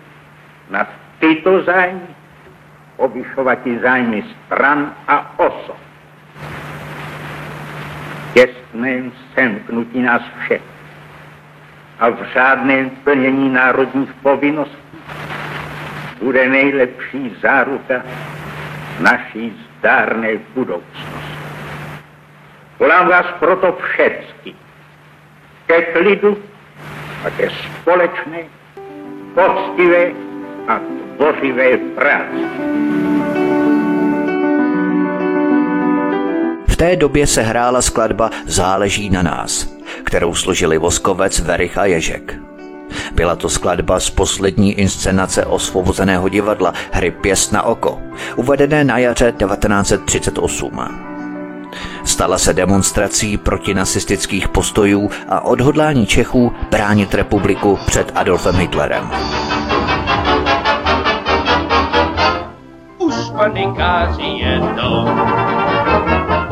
nad 0.70 0.88
tyto 1.20 1.62
zájmy 1.62 2.08
obyšovat 2.98 3.68
i 3.68 3.80
zájmy 3.80 4.24
stran 4.46 4.94
a 5.08 5.40
osob. 5.40 5.78
Těsném 8.34 9.12
semknutí 9.36 10.02
nás 10.02 10.22
všech 10.40 10.62
a 12.00 12.10
v 12.10 12.18
řádném 12.34 12.90
plnění 12.90 13.50
národních 13.50 14.14
povinností 14.14 14.98
bude 16.22 16.50
nejlepší 16.50 17.36
záruka 17.42 18.04
naší 19.00 19.54
zdárné 19.80 20.30
budoucnosti. 20.56 21.38
Volám 22.80 23.08
vás 23.08 23.26
proto 23.40 23.78
všecky 23.82 24.56
ke 25.68 25.82
klidu 25.82 26.38
a 27.26 27.30
ke 27.30 27.50
společné, 27.50 28.40
poctivé 29.34 30.12
a 30.68 30.80
tvořivé 31.18 31.78
práci. 31.78 32.44
V 36.68 36.76
té 36.78 36.96
době 36.96 37.28
se 37.28 37.42
hrála 37.42 37.82
skladba 37.82 38.30
Záleží 38.46 39.10
na 39.10 39.22
nás, 39.24 39.78
kterou 40.04 40.36
složili 40.36 40.78
Voskovec, 40.78 41.40
Verich 41.40 41.78
a 41.78 41.86
Ježek. 41.86 42.47
Byla 43.14 43.36
to 43.36 43.50
skladba 43.50 44.00
z 44.00 44.10
poslední 44.10 44.74
inscenace 44.74 45.46
osvobozeného 45.46 46.30
divadla 46.30 46.74
hry 46.92 47.12
Pěst 47.12 47.52
na 47.52 47.64
oko, 47.64 48.02
uvedené 48.36 48.84
na 48.84 48.98
jaře 48.98 49.32
1938. 49.32 51.08
Stala 52.04 52.38
se 52.38 52.54
demonstrací 52.54 53.38
proti 53.38 53.74
nacistických 53.74 54.50
postojů 54.50 55.10
a 55.30 55.42
odhodlání 55.46 56.06
Čechů 56.06 56.52
bránit 56.72 57.14
republiku 57.14 57.80
před 57.86 58.12
Adolfem 58.16 58.56
Hitlerem. 58.56 59.12
Už 62.98 63.16
panikáři 63.38 64.24
jedou, 64.24 65.10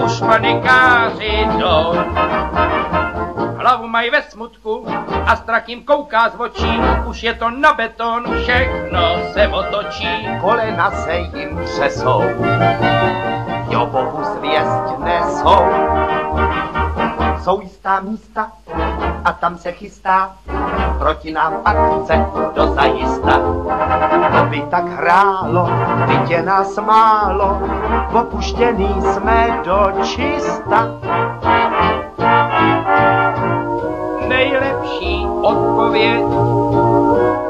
už 0.05 0.19
panikáři 0.19 1.47
jdou, 1.58 1.93
hlavu 3.65 3.88
mají 3.88 4.10
ve 4.10 4.21
smutku 4.21 4.86
a 5.25 5.36
strach 5.36 5.69
jim 5.69 5.84
kouká 5.84 6.30
z 6.30 6.36
očí, 6.39 6.80
už 7.06 7.23
je 7.23 7.34
to 7.34 7.49
na 7.49 7.73
beton, 7.73 8.23
všechno 8.41 8.99
se 9.34 9.47
otočí. 9.47 10.28
Kolena 10.41 10.91
se 10.91 11.15
jim 11.17 11.60
třesou, 11.63 12.21
jo 13.69 13.86
Bohu 13.86 14.23
zvěst 14.23 14.99
nesou. 14.99 15.65
Jsou 17.43 17.62
jistá 17.62 17.99
místa 17.99 18.51
a 19.25 19.32
tam 19.34 19.58
se 19.58 19.71
chystá 19.71 20.36
proti 20.99 21.32
nám 21.32 21.54
akce 21.65 22.25
do 22.56 22.67
zajista. 22.67 23.39
To 24.38 24.45
by 24.49 24.62
tak 24.62 24.86
hrálo, 24.86 25.69
teď 26.08 26.30
je 26.30 26.41
nás 26.43 26.78
málo, 26.78 27.62
opuštěný 28.13 29.01
jsme 29.01 29.60
do 29.63 29.91
čista. 30.04 30.89
Nejlepší 34.28 35.26
odpověď 35.42 36.24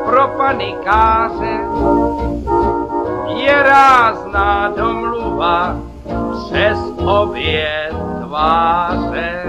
pro 0.05 0.27
panikáře 0.27 1.59
je 3.27 3.63
rázná 3.63 4.69
domluva 4.77 5.75
přes 6.31 6.79
obě 7.05 7.91
tváře. 8.25 9.43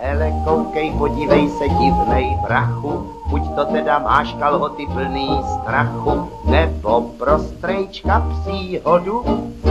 Hele, 0.00 0.32
koukej, 0.44 0.92
podívej 0.98 1.48
se, 1.48 1.68
divnej 1.68 2.38
brachu, 2.48 3.17
buď 3.28 3.42
to 3.54 3.64
teda 3.64 3.98
máš 3.98 4.34
kalhoty 4.38 4.86
plný 4.86 5.40
strachu, 5.54 6.30
nebo 6.44 7.00
pro 7.00 7.38
strejčka 7.38 8.26
příhodu, 8.40 9.24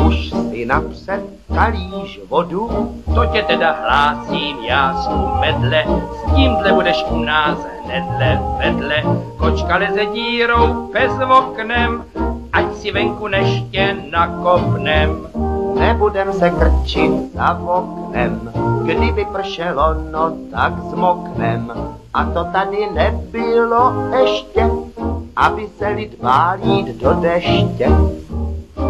už 0.07 0.29
si 0.49 0.65
napřed 0.65 1.21
kalíš 1.55 2.19
vodu. 2.29 2.69
To 3.15 3.25
tě 3.25 3.43
teda 3.43 3.75
hlásím, 3.81 4.57
já 4.57 5.01
svou 5.03 5.29
medle, 5.39 5.83
s 5.87 6.35
tímhle 6.35 6.73
budeš 6.73 7.05
u 7.09 7.19
nás 7.19 7.57
hnedle 7.85 8.41
vedle. 8.57 9.03
kočka 9.37 9.77
leze 9.77 10.05
dírou 10.05 10.89
bez 10.93 11.11
oknem, 11.37 12.03
ať 12.53 12.73
si 12.75 12.91
venku 12.91 13.27
neště 13.27 13.95
nakopnem. 14.11 15.27
Nebudem 15.79 16.33
se 16.33 16.49
krčit 16.49 17.33
za 17.33 17.59
oknem, 17.59 18.51
kdyby 18.83 19.25
pršelo, 19.25 19.93
no 20.11 20.33
tak 20.51 20.73
zmoknem. 20.79 21.71
A 22.13 22.25
to 22.25 22.43
tady 22.43 22.89
nebylo 22.93 23.93
ještě, 24.21 24.69
aby 25.35 25.67
se 25.77 25.87
lid 25.87 26.21
bál 26.21 26.57
jít 26.63 26.87
do 27.01 27.13
deště. 27.13 27.89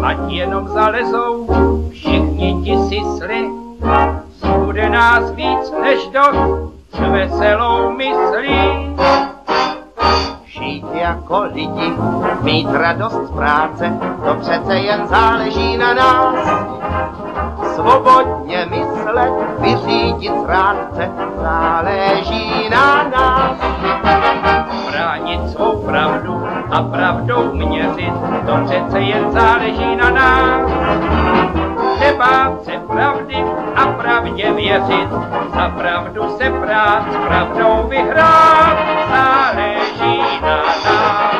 Ať 0.02 0.16
jenom 0.28 0.68
zalezou 0.68 1.46
všichni 1.90 2.62
ti 2.64 2.76
sisly, 2.88 3.50
bude 4.64 4.90
nás 4.90 5.30
víc 5.30 5.72
než 5.82 6.06
dost 6.06 6.72
s 6.92 6.98
veselou 6.98 7.92
myslí. 7.92 8.96
Žít 10.58 10.86
jako 10.92 11.42
lidi, 11.42 11.92
mít 12.42 12.68
radost 12.72 13.26
z 13.26 13.30
práce, 13.30 13.98
to 14.24 14.34
přece 14.34 14.74
jen 14.74 15.06
záleží 15.06 15.76
na 15.76 15.94
nás. 15.94 16.34
Svobodně 17.74 18.66
myslet, 18.70 19.32
vyřídit 19.58 20.32
zrádce, 20.42 21.10
záleží 21.42 22.68
na 22.70 23.08
nás. 23.08 23.56
Bránit 24.90 25.50
svou 25.50 25.82
pravdu 25.86 26.48
a 26.70 26.82
pravdou 26.82 27.52
měřit, 27.52 28.12
to 28.46 28.64
přece 28.64 29.00
jen 29.00 29.32
záleží 29.32 29.96
na 29.96 30.10
nás. 30.10 30.70
Nebát 32.00 32.64
se 32.64 32.72
pravdy 32.86 33.44
a 33.78 33.92
pravdě 33.92 34.52
věřit, 34.52 35.08
za 35.54 35.68
pravdu 35.68 36.38
se 36.38 36.50
prát, 36.50 37.12
s 37.12 37.16
pravdou 37.26 37.88
vyhrát, 37.88 38.78
záleží 39.10 40.18
na 40.42 40.56
nás. 40.84 41.38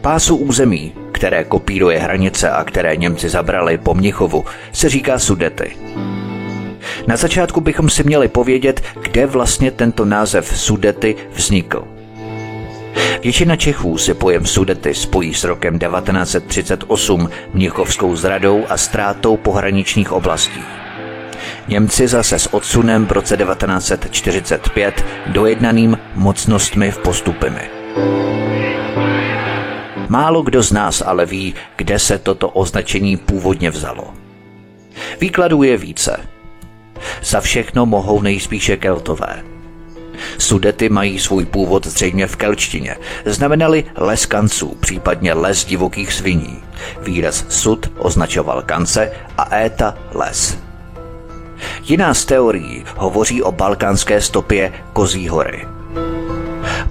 Pásu 0.00 0.36
území, 0.36 0.92
které 1.12 1.44
kopíruje 1.44 1.98
hranice 1.98 2.50
a 2.50 2.64
které 2.64 2.96
Němci 2.96 3.28
zabrali 3.28 3.78
po 3.78 3.94
Mnichovu, 3.94 4.44
se 4.72 4.88
říká 4.88 5.18
Sudety. 5.18 5.76
Na 7.06 7.16
začátku 7.16 7.60
bychom 7.60 7.90
si 7.90 8.04
měli 8.04 8.28
povědět, 8.28 8.82
kde 9.02 9.26
vlastně 9.26 9.70
tento 9.70 10.04
název 10.04 10.58
Sudety 10.58 11.16
vznikl. 11.32 11.91
Většina 13.22 13.56
Čechů 13.56 13.98
si 13.98 14.14
pojem 14.14 14.46
Sudety 14.46 14.94
spojí 14.94 15.34
s 15.34 15.44
rokem 15.44 15.78
1938 15.78 17.30
Mnichovskou 17.54 18.16
zradou 18.16 18.64
a 18.68 18.76
ztrátou 18.76 19.36
pohraničních 19.36 20.12
oblastí. 20.12 20.60
Němci 21.68 22.08
zase 22.08 22.38
s 22.38 22.54
odsunem 22.54 23.06
v 23.06 23.12
roce 23.12 23.36
1945 23.36 25.04
dojednaným 25.26 25.98
mocnostmi 26.14 26.90
v 26.90 26.98
postupimi. 26.98 27.70
Málo 30.08 30.42
kdo 30.42 30.62
z 30.62 30.72
nás 30.72 31.02
ale 31.06 31.26
ví, 31.26 31.54
kde 31.76 31.98
se 31.98 32.18
toto 32.18 32.48
označení 32.48 33.16
původně 33.16 33.70
vzalo. 33.70 34.14
Výkladů 35.20 35.62
je 35.62 35.76
více. 35.76 36.20
Za 37.22 37.40
všechno 37.40 37.86
mohou 37.86 38.22
nejspíše 38.22 38.76
keltové. 38.76 39.51
Sudety 40.38 40.88
mají 40.88 41.18
svůj 41.18 41.44
původ 41.44 41.86
zřejmě 41.86 42.26
v 42.26 42.36
kelčtině. 42.36 42.96
Znamenali 43.24 43.84
les 43.96 44.26
kanců, 44.26 44.76
případně 44.80 45.32
les 45.32 45.64
divokých 45.64 46.12
sviní. 46.12 46.62
Výraz 47.00 47.44
sud 47.48 47.92
označoval 47.98 48.62
kance 48.62 49.12
a 49.38 49.56
éta 49.56 49.94
les. 50.14 50.58
Jiná 51.84 52.14
z 52.14 52.24
teorií 52.24 52.84
hovoří 52.96 53.42
o 53.42 53.52
balkánské 53.52 54.20
stopě 54.20 54.72
Kozí 54.92 55.28
hory. 55.28 55.66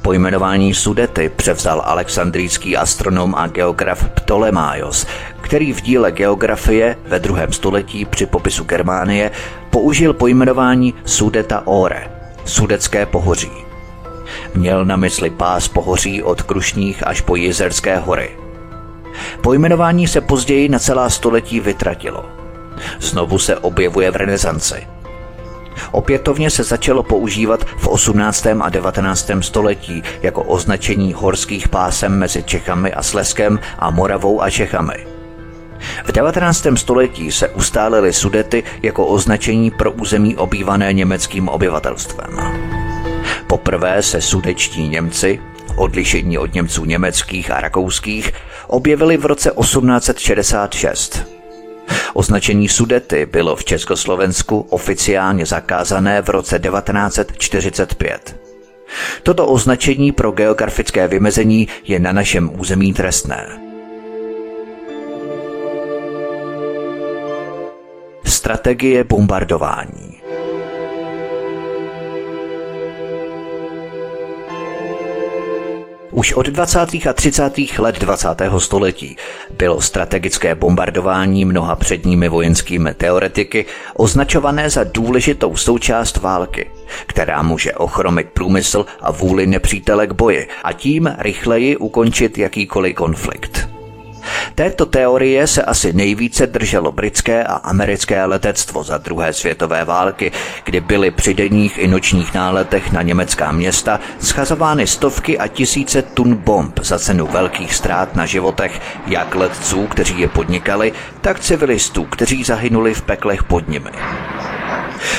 Pojmenování 0.01 0.73
Sudety 0.73 1.31
převzal 1.35 1.81
alexandrijský 1.85 2.77
astronom 2.77 3.35
a 3.35 3.47
geograf 3.47 4.09
Ptolemaios, 4.09 5.05
který 5.41 5.73
v 5.73 5.81
díle 5.81 6.11
Geografie 6.11 6.97
ve 7.07 7.19
druhém 7.19 7.51
století 7.51 8.05
při 8.05 8.25
popisu 8.25 8.63
Germánie 8.63 9.31
použil 9.69 10.13
pojmenování 10.13 10.93
Sudeta 11.05 11.67
Ore, 11.67 12.20
Sudecké 12.45 13.05
pohoří. 13.05 13.51
Měl 14.55 14.85
na 14.85 14.95
mysli 14.95 15.29
pás 15.29 15.67
pohoří 15.67 16.23
od 16.23 16.41
Krušních 16.41 17.07
až 17.07 17.21
po 17.21 17.35
Jezerské 17.35 17.97
hory. 17.97 18.29
Pojmenování 19.41 20.07
se 20.07 20.21
později 20.21 20.69
na 20.69 20.79
celá 20.79 21.09
století 21.09 21.59
vytratilo. 21.59 22.25
Znovu 22.99 23.39
se 23.39 23.57
objevuje 23.57 24.11
v 24.11 24.15
renesanci– 24.15 24.87
Opětovně 25.91 26.49
se 26.49 26.63
začalo 26.63 27.03
používat 27.03 27.63
v 27.63 27.87
18. 27.87 28.47
a 28.61 28.69
19. 28.69 29.31
století 29.39 30.03
jako 30.21 30.43
označení 30.43 31.13
horských 31.13 31.69
pásem 31.69 32.19
mezi 32.19 32.43
Čechami 32.43 32.93
a 32.93 33.03
Sleskem 33.03 33.59
a 33.79 33.89
Moravou 33.89 34.41
a 34.41 34.49
Čechami. 34.49 35.20
V 36.05 36.11
19. 36.11 36.67
století 36.75 37.31
se 37.31 37.49
ustálily 37.49 38.13
Sudety 38.13 38.63
jako 38.81 39.05
označení 39.05 39.71
pro 39.71 39.91
území 39.91 40.35
obývané 40.35 40.93
německým 40.93 41.49
obyvatelstvem. 41.49 42.37
Poprvé 43.47 44.03
se 44.03 44.21
sudečtí 44.21 44.87
Němci, 44.87 45.39
odlišení 45.75 46.37
od 46.37 46.53
Němců 46.53 46.85
německých 46.85 47.51
a 47.51 47.61
rakouských, 47.61 48.31
objevili 48.67 49.17
v 49.17 49.25
roce 49.25 49.51
1866. 49.61 51.25
Označení 52.13 52.69
Sudety 52.69 53.25
bylo 53.25 53.55
v 53.55 53.65
Československu 53.65 54.65
oficiálně 54.69 55.45
zakázané 55.45 56.21
v 56.21 56.29
roce 56.29 56.59
1945. 56.59 58.41
Toto 59.23 59.47
označení 59.47 60.11
pro 60.11 60.31
geografické 60.31 61.07
vymezení 61.07 61.67
je 61.83 61.99
na 61.99 62.11
našem 62.11 62.59
území 62.59 62.93
trestné. 62.93 63.70
Strategie 68.41 69.03
bombardování 69.03 70.21
Už 76.11 76.33
od 76.33 76.45
20. 76.47 76.79
a 77.09 77.13
30. 77.13 77.53
let 77.79 77.99
20. 77.99 78.27
století 78.57 79.17
bylo 79.57 79.81
strategické 79.81 80.55
bombardování 80.55 81.45
mnoha 81.45 81.75
předními 81.75 82.29
vojenskými 82.29 82.93
teoretiky 82.93 83.65
označované 83.95 84.69
za 84.69 84.83
důležitou 84.83 85.55
součást 85.55 86.17
války, 86.17 86.71
která 87.07 87.41
může 87.41 87.73
ochromit 87.73 88.29
průmysl 88.33 88.85
a 89.01 89.11
vůli 89.11 89.47
nepřítele 89.47 90.07
k 90.07 90.11
boji 90.13 90.47
a 90.63 90.73
tím 90.73 91.15
rychleji 91.17 91.77
ukončit 91.77 92.37
jakýkoliv 92.37 92.95
konflikt. 92.95 93.80
Této 94.55 94.85
teorie 94.85 95.47
se 95.47 95.63
asi 95.63 95.93
nejvíce 95.93 96.47
drželo 96.47 96.91
britské 96.91 97.43
a 97.43 97.53
americké 97.53 98.25
letectvo 98.25 98.83
za 98.83 98.97
druhé 98.97 99.33
světové 99.33 99.85
války, 99.85 100.31
kdy 100.63 100.79
byly 100.79 101.11
při 101.11 101.33
denních 101.33 101.77
i 101.77 101.87
nočních 101.87 102.33
náletech 102.33 102.91
na 102.91 103.01
německá 103.01 103.51
města 103.51 103.99
schazovány 104.19 104.87
stovky 104.87 105.37
a 105.37 105.47
tisíce 105.47 106.01
tun 106.01 106.35
bomb 106.35 106.79
za 106.83 106.99
cenu 106.99 107.27
velkých 107.27 107.75
ztrát 107.75 108.15
na 108.15 108.25
životech 108.25 108.81
jak 109.07 109.35
letců, 109.35 109.87
kteří 109.87 110.19
je 110.19 110.27
podnikali, 110.27 110.93
tak 111.21 111.39
civilistů, 111.39 112.03
kteří 112.05 112.43
zahynuli 112.43 112.93
v 112.93 113.01
peklech 113.01 113.43
pod 113.43 113.67
nimi. 113.69 113.89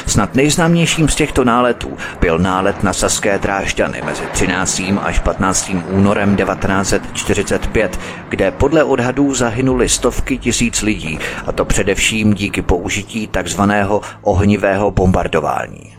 Snad 0.06 0.34
nejznámějším 0.34 1.08
z 1.08 1.14
těchto 1.14 1.44
náletů 1.44 1.96
byl 2.20 2.38
nálet 2.38 2.82
na 2.82 2.92
Saské 2.92 3.38
drážďany 3.38 4.02
mezi 4.04 4.22
13. 4.32 4.82
až 5.02 5.18
15. 5.18 5.70
únorem 5.88 6.36
1945, 6.36 8.00
kde 8.28 8.50
podle 8.50 8.84
odhadů 8.84 9.01
zahynuli 9.32 9.88
stovky 9.88 10.38
tisíc 10.38 10.82
lidí, 10.82 11.18
a 11.46 11.52
to 11.52 11.64
především 11.64 12.34
díky 12.34 12.62
použití 12.62 13.26
takzvaného 13.26 14.00
ohnivého 14.22 14.90
bombardování. 14.90 15.92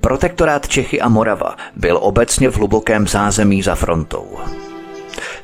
Protektorát 0.00 0.68
Čechy 0.68 1.00
a 1.00 1.08
Morava 1.08 1.56
byl 1.76 1.98
obecně 2.02 2.50
v 2.50 2.56
hlubokém 2.56 3.08
zázemí 3.08 3.62
za 3.62 3.74
frontou. 3.74 4.38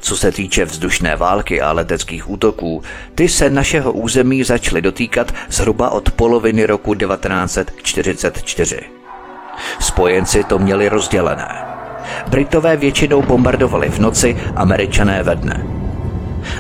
Co 0.00 0.16
se 0.16 0.33
týče 0.33 0.64
vzdušné 0.64 1.16
války 1.16 1.61
a 1.61 1.72
leteckých 1.72 2.30
útoků, 2.30 2.83
ty 3.14 3.28
se 3.28 3.50
našeho 3.50 3.92
území 3.92 4.44
začaly 4.44 4.83
dotýkat 4.83 5.35
zhruba 5.48 5.90
od 5.90 6.11
poloviny 6.11 6.66
roku 6.66 6.94
1944. 6.94 8.80
Spojenci 9.80 10.44
to 10.44 10.59
měli 10.59 10.88
rozdělené. 10.88 11.64
Britové 12.28 12.76
většinou 12.76 13.22
bombardovali 13.22 13.88
v 13.88 13.98
noci, 13.98 14.37
američané 14.57 15.22
ve 15.22 15.37
dne. 15.37 15.84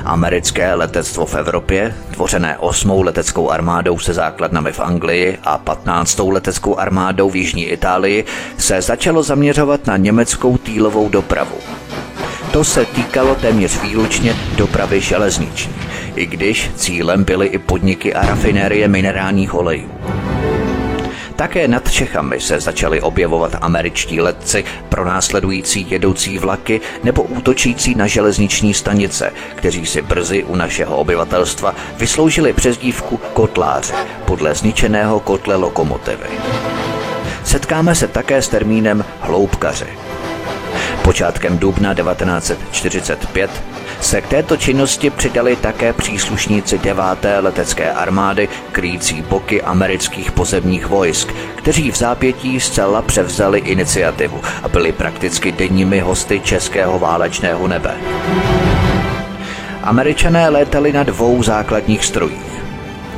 Americké 0.04 0.74
letectvo 0.74 1.26
v 1.26 1.34
Evropě, 1.34 1.94
tvořené 2.10 2.58
8. 2.58 2.90
leteckou 2.90 3.50
armádou 3.50 3.98
se 3.98 4.14
základnami 4.14 4.72
v 4.72 4.80
Anglii 4.80 5.38
a 5.42 5.58
15. 5.58 6.18
leteckou 6.18 6.78
armádou 6.78 7.30
v 7.30 7.36
Jižní 7.36 7.64
Itálii, 7.64 8.24
se 8.58 8.82
začalo 8.82 9.22
zaměřovat 9.22 9.86
na 9.86 9.96
německou 9.96 10.58
týlovou 10.58 11.08
dopravu. 11.08 11.56
To 12.52 12.64
se 12.64 12.84
týkalo 12.84 13.34
téměř 13.34 13.82
výlučně 13.82 14.36
dopravy 14.56 15.00
železniční, 15.00 15.74
i 16.16 16.26
když 16.26 16.70
cílem 16.76 17.24
byly 17.24 17.46
i 17.46 17.58
podniky 17.58 18.14
a 18.14 18.26
rafinérie 18.26 18.88
minerálních 18.88 19.54
olejů. 19.54 19.90
Také 21.36 21.68
nad 21.68 21.90
Čechami 21.90 22.40
se 22.40 22.60
začaly 22.60 23.00
objevovat 23.00 23.56
američtí 23.60 24.20
letci 24.20 24.64
pro 24.88 25.04
následující 25.04 25.90
jedoucí 25.90 26.38
vlaky 26.38 26.80
nebo 27.02 27.22
útočící 27.22 27.94
na 27.94 28.06
železniční 28.06 28.74
stanice, 28.74 29.32
kteří 29.54 29.86
si 29.86 30.02
brzy 30.02 30.44
u 30.44 30.56
našeho 30.56 30.96
obyvatelstva 30.96 31.74
vysloužili 31.96 32.52
přezdívku 32.52 33.16
kotláře 33.16 33.94
podle 34.24 34.54
zničeného 34.54 35.20
kotle 35.20 35.56
lokomotivy. 35.56 36.26
Setkáme 37.44 37.94
se 37.94 38.08
také 38.08 38.42
s 38.42 38.48
termínem 38.48 39.04
hloubkaři. 39.20 39.86
Počátkem 41.02 41.58
dubna 41.58 41.94
1945 41.94 43.50
se 44.04 44.20
k 44.20 44.28
této 44.28 44.56
činnosti 44.56 45.10
přidali 45.10 45.56
také 45.56 45.92
příslušníci 45.92 46.78
9. 46.78 47.04
letecké 47.40 47.92
armády 47.92 48.48
kryjící 48.72 49.22
boky 49.22 49.62
amerických 49.62 50.32
pozemních 50.32 50.86
vojsk, 50.86 51.32
kteří 51.54 51.90
v 51.90 51.96
zápětí 51.96 52.60
zcela 52.60 53.02
převzali 53.02 53.58
iniciativu 53.58 54.40
a 54.62 54.68
byli 54.68 54.92
prakticky 54.92 55.52
denními 55.52 56.00
hosty 56.00 56.40
českého 56.40 56.98
válečného 56.98 57.68
nebe. 57.68 57.94
Američané 59.82 60.48
létali 60.48 60.92
na 60.92 61.02
dvou 61.02 61.42
základních 61.42 62.04
strojích. 62.04 62.63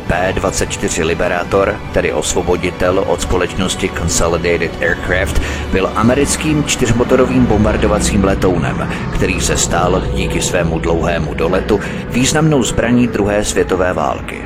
P-24 0.07 1.07
Liberator, 1.07 1.77
tedy 1.93 2.13
osvoboditel 2.13 3.05
od 3.07 3.21
společnosti 3.21 3.91
Consolidated 3.99 4.83
Aircraft, 4.83 5.43
byl 5.73 5.91
americkým 5.95 6.65
čtyřmotorovým 6.65 7.47
bombardovacím 7.47 8.25
letounem, 8.25 8.89
který 9.15 9.41
se 9.41 9.57
stal 9.57 10.03
díky 10.15 10.43
svému 10.43 10.79
dlouhému 10.79 11.35
doletu 11.35 11.81
významnou 12.11 12.63
zbraní 12.63 13.09
druhé 13.09 13.45
světové 13.45 13.93
války. 13.93 14.43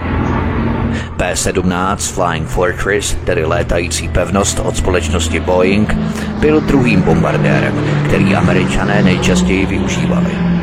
P-17 1.16 1.96
Flying 1.96 2.48
Fortress, 2.48 3.16
tedy 3.24 3.44
létající 3.44 4.08
pevnost 4.08 4.60
od 4.64 4.76
společnosti 4.76 5.40
Boeing, 5.40 5.94
byl 6.40 6.60
druhým 6.60 7.02
bombardérem, 7.02 7.74
který 8.06 8.34
američané 8.34 9.02
nejčastěji 9.02 9.66
využívali. 9.66 10.59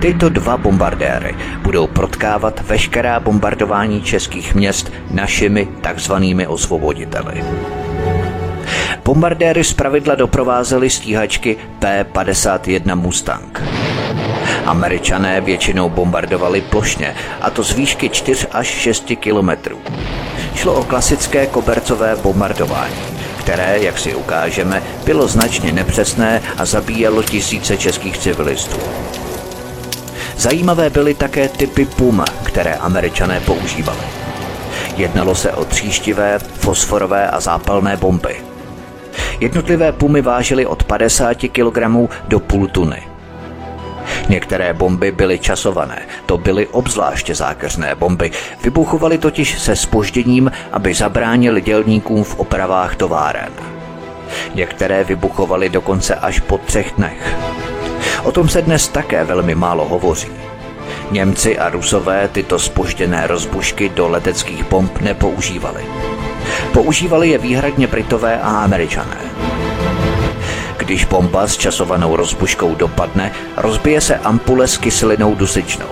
Tyto 0.00 0.28
dva 0.28 0.56
bombardéry 0.56 1.34
budou 1.62 1.86
protkávat 1.86 2.60
veškerá 2.60 3.20
bombardování 3.20 4.02
českých 4.02 4.54
měst 4.54 4.92
našimi 5.10 5.68
takzvanými 5.80 6.46
osvoboditeli. 6.46 7.44
Bombardéry 9.04 9.64
zpravidla 9.64 10.14
doprovázely 10.14 10.90
stíhačky 10.90 11.56
P-51 11.78 12.96
Mustang. 12.96 13.62
Američané 14.66 15.40
většinou 15.40 15.88
bombardovali 15.88 16.60
plošně, 16.60 17.14
a 17.40 17.50
to 17.50 17.64
z 17.64 17.72
výšky 17.72 18.08
4 18.08 18.46
až 18.52 18.66
6 18.66 19.12
kilometrů. 19.16 19.78
Šlo 20.54 20.74
o 20.74 20.84
klasické 20.84 21.46
kobercové 21.46 22.16
bombardování, 22.16 22.94
které, 23.38 23.78
jak 23.80 23.98
si 23.98 24.14
ukážeme, 24.14 24.82
bylo 25.04 25.28
značně 25.28 25.72
nepřesné 25.72 26.42
a 26.58 26.64
zabíjelo 26.64 27.22
tisíce 27.22 27.76
českých 27.76 28.18
civilistů. 28.18 28.76
Zajímavé 30.40 30.90
byly 30.90 31.14
také 31.14 31.48
typy 31.48 31.84
Puma, 31.84 32.24
které 32.42 32.74
američané 32.74 33.40
používali. 33.40 34.00
Jednalo 34.96 35.34
se 35.34 35.52
o 35.52 35.64
tříštivé, 35.64 36.38
fosforové 36.38 37.30
a 37.30 37.40
zápalné 37.40 37.96
bomby. 37.96 38.36
Jednotlivé 39.40 39.92
pumy 39.92 40.22
vážily 40.22 40.66
od 40.66 40.84
50 40.84 41.34
kg 41.34 41.78
do 42.28 42.40
půl 42.40 42.68
tuny. 42.68 43.02
Některé 44.28 44.72
bomby 44.72 45.12
byly 45.12 45.38
časované, 45.38 46.02
to 46.26 46.38
byly 46.38 46.66
obzvláště 46.66 47.34
zákeřné 47.34 47.94
bomby. 47.94 48.30
Vybuchovaly 48.64 49.18
totiž 49.18 49.58
se 49.58 49.76
spožděním, 49.76 50.52
aby 50.72 50.94
zabránili 50.94 51.60
dělníkům 51.60 52.24
v 52.24 52.38
opravách 52.38 52.96
továren. 52.96 53.52
Některé 54.54 55.04
vybuchovaly 55.04 55.68
dokonce 55.68 56.14
až 56.14 56.40
po 56.40 56.58
třech 56.58 56.92
dnech. 56.96 57.36
O 58.22 58.32
tom 58.32 58.48
se 58.48 58.62
dnes 58.62 58.88
také 58.88 59.24
velmi 59.24 59.54
málo 59.54 59.88
hovoří. 59.88 60.28
Němci 61.10 61.58
a 61.58 61.68
Rusové 61.68 62.28
tyto 62.28 62.58
spožděné 62.58 63.26
rozbušky 63.26 63.88
do 63.88 64.08
leteckých 64.08 64.64
bomb 64.64 65.00
nepoužívali. 65.00 65.84
Používali 66.72 67.28
je 67.28 67.38
výhradně 67.38 67.86
Britové 67.86 68.40
a 68.40 68.48
Američané. 68.48 69.16
Když 70.76 71.04
bomba 71.04 71.46
s 71.46 71.56
časovanou 71.56 72.16
rozbuškou 72.16 72.74
dopadne, 72.74 73.32
rozbije 73.56 74.00
se 74.00 74.16
ampule 74.16 74.68
s 74.68 74.78
kyselinou 74.78 75.34
dusičnou. 75.34 75.86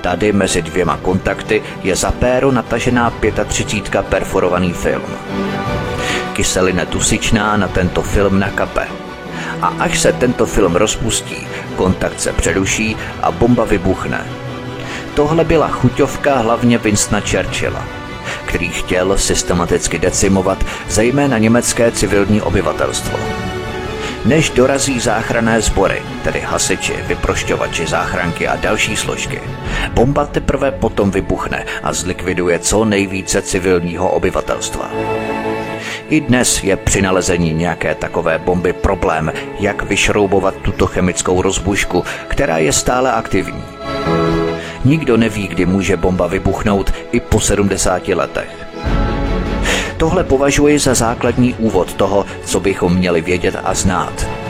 Tady 0.00 0.32
mezi 0.32 0.62
dvěma 0.62 0.98
kontakty 1.02 1.62
je 1.82 1.96
za 1.96 2.10
péro 2.10 2.52
natažená 2.52 3.12
35 3.46 4.06
perforovaný 4.06 4.72
film. 4.72 5.10
Kyselina 6.32 6.84
dusičná 6.84 7.56
na 7.56 7.68
tento 7.68 8.02
film 8.02 8.38
nakape 8.38 9.05
a 9.62 9.66
až 9.66 10.00
se 10.00 10.12
tento 10.12 10.46
film 10.46 10.76
rozpustí, 10.76 11.46
kontakt 11.76 12.20
se 12.20 12.32
přeruší 12.32 12.96
a 13.22 13.30
bomba 13.30 13.64
vybuchne. 13.64 14.26
Tohle 15.14 15.44
byla 15.44 15.68
chuťovka 15.68 16.38
hlavně 16.38 16.78
Winstona 16.78 17.20
Churchilla, 17.20 17.84
který 18.46 18.68
chtěl 18.68 19.18
systematicky 19.18 19.98
decimovat 19.98 20.64
zejména 20.88 21.38
německé 21.38 21.92
civilní 21.92 22.42
obyvatelstvo. 22.42 23.18
Než 24.24 24.50
dorazí 24.50 25.00
záchranné 25.00 25.60
sbory, 25.60 26.02
tedy 26.24 26.40
hasiči, 26.40 26.94
vyprošťovači, 27.06 27.86
záchranky 27.86 28.48
a 28.48 28.56
další 28.56 28.96
složky, 28.96 29.40
bomba 29.92 30.26
teprve 30.26 30.70
potom 30.70 31.10
vybuchne 31.10 31.64
a 31.82 31.92
zlikviduje 31.92 32.58
co 32.58 32.84
nejvíce 32.84 33.42
civilního 33.42 34.10
obyvatelstva. 34.10 34.90
I 36.10 36.20
dnes 36.20 36.64
je 36.64 36.76
při 36.76 37.02
nalezení 37.02 37.54
nějaké 37.54 37.94
takové 37.94 38.38
bomby 38.38 38.72
problém, 38.72 39.32
jak 39.60 39.82
vyšroubovat 39.82 40.54
tuto 40.56 40.86
chemickou 40.86 41.42
rozbušku, 41.42 42.04
která 42.28 42.58
je 42.58 42.72
stále 42.72 43.12
aktivní. 43.12 43.64
Nikdo 44.84 45.16
neví, 45.16 45.48
kdy 45.48 45.66
může 45.66 45.96
bomba 45.96 46.26
vybuchnout 46.26 46.92
i 47.12 47.20
po 47.20 47.40
70 47.40 48.08
letech. 48.08 48.66
Tohle 49.96 50.24
považuji 50.24 50.78
za 50.78 50.94
základní 50.94 51.54
úvod 51.54 51.94
toho, 51.94 52.26
co 52.44 52.60
bychom 52.60 52.96
měli 52.96 53.20
vědět 53.20 53.56
a 53.64 53.74
znát 53.74 54.45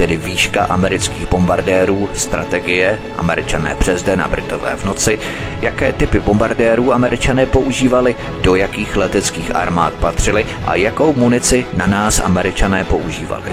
tedy 0.00 0.16
výška 0.16 0.64
amerických 0.64 1.28
bombardérů, 1.28 2.08
strategie, 2.14 2.98
američané 3.18 3.74
přes 3.74 4.02
den 4.02 4.22
a 4.22 4.28
Britové 4.28 4.76
v 4.76 4.84
noci, 4.84 5.18
jaké 5.60 5.92
typy 5.92 6.20
bombardérů 6.20 6.92
američané 6.92 7.46
používali, 7.46 8.16
do 8.40 8.54
jakých 8.54 8.96
leteckých 8.96 9.56
armád 9.56 9.92
patřili 9.94 10.46
a 10.66 10.74
jakou 10.74 11.12
munici 11.12 11.66
na 11.76 11.86
nás 11.86 12.20
američané 12.20 12.84
používali. 12.84 13.52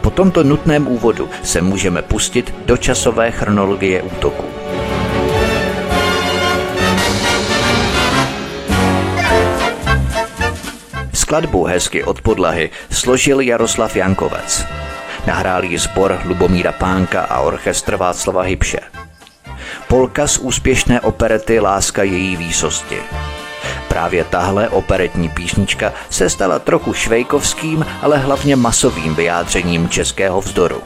Po 0.00 0.10
tomto 0.10 0.42
nutném 0.42 0.88
úvodu 0.88 1.28
se 1.42 1.62
můžeme 1.62 2.02
pustit 2.02 2.54
do 2.66 2.76
časové 2.76 3.30
chronologie 3.30 4.02
útoku. 4.02 4.44
Skladbu 11.14 11.64
hezky 11.64 12.04
od 12.04 12.22
podlahy 12.22 12.70
složil 12.90 13.40
Jaroslav 13.40 13.96
Jankovec. 13.96 14.66
Nahrál 15.26 15.64
ji 15.64 15.78
sbor 15.78 16.20
Lubomíra 16.24 16.72
Pánka 16.72 17.20
a 17.20 17.40
orchestr 17.40 17.96
Václava 17.96 18.42
Hybše. 18.42 18.80
Polka 19.88 20.26
z 20.26 20.38
úspěšné 20.38 21.00
operety 21.00 21.60
Láska 21.60 22.02
její 22.02 22.36
výsosti. 22.36 22.98
Právě 23.88 24.24
tahle 24.24 24.68
operetní 24.68 25.28
písnička 25.28 25.92
se 26.10 26.30
stala 26.30 26.58
trochu 26.58 26.92
švejkovským, 26.92 27.86
ale 28.02 28.18
hlavně 28.18 28.56
masovým 28.56 29.14
vyjádřením 29.14 29.88
českého 29.88 30.40
vzdoru. 30.40 30.82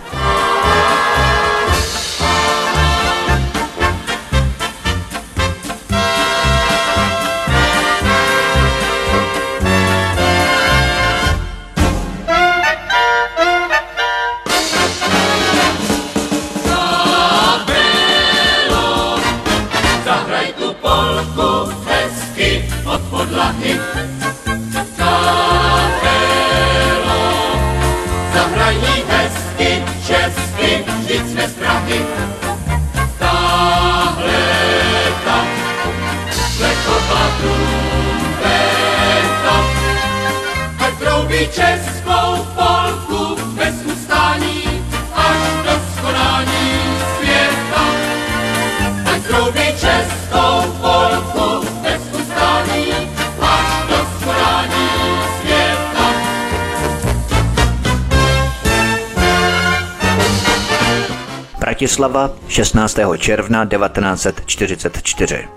Bratislava 61.84 62.30
16. 62.48 62.98
června 63.18 63.66
1944. 63.66 65.48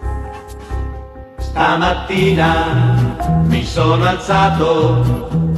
Stamattina 1.40 2.54
mi 3.48 3.64
sono 3.64 4.04
alzato 4.04 5.06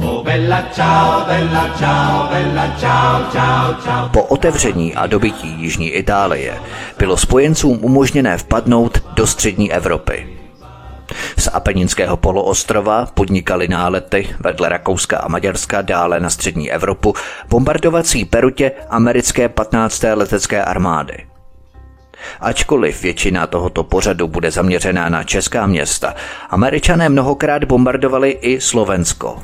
Oh 0.02 0.22
bella 0.22 0.70
ciao, 0.72 1.26
bella 1.26 1.70
ciao, 1.78 2.28
bella 2.28 2.70
ciao, 2.78 3.30
ciao, 3.32 3.74
ciao. 3.82 4.08
Po 4.08 4.22
otevření 4.22 4.94
a 4.94 5.06
dobytí 5.06 5.48
Jižní 5.58 5.88
Itálie 5.88 6.54
bylo 6.98 7.16
spojencům 7.16 7.78
umožněné 7.82 8.38
vpadnout 8.38 9.02
do 9.14 9.26
střední 9.26 9.72
Evropy. 9.72 10.29
Z 11.40 11.48
Apeninského 11.52 12.16
poloostrova 12.16 13.06
podnikali 13.14 13.68
nálety 13.68 14.36
vedle 14.40 14.68
Rakouska 14.68 15.18
a 15.18 15.28
Maďarska 15.28 15.82
dále 15.82 16.20
na 16.20 16.30
střední 16.30 16.72
Evropu 16.72 17.14
bombardovací 17.48 18.24
perutě 18.24 18.72
americké 18.90 19.48
15. 19.48 20.04
letecké 20.14 20.64
armády. 20.64 21.26
Ačkoliv 22.40 23.02
většina 23.02 23.46
tohoto 23.46 23.84
pořadu 23.84 24.28
bude 24.28 24.50
zaměřená 24.50 25.08
na 25.08 25.24
česká 25.24 25.66
města, 25.66 26.14
američané 26.50 27.08
mnohokrát 27.08 27.64
bombardovali 27.64 28.30
i 28.30 28.60
Slovensko. 28.60 29.42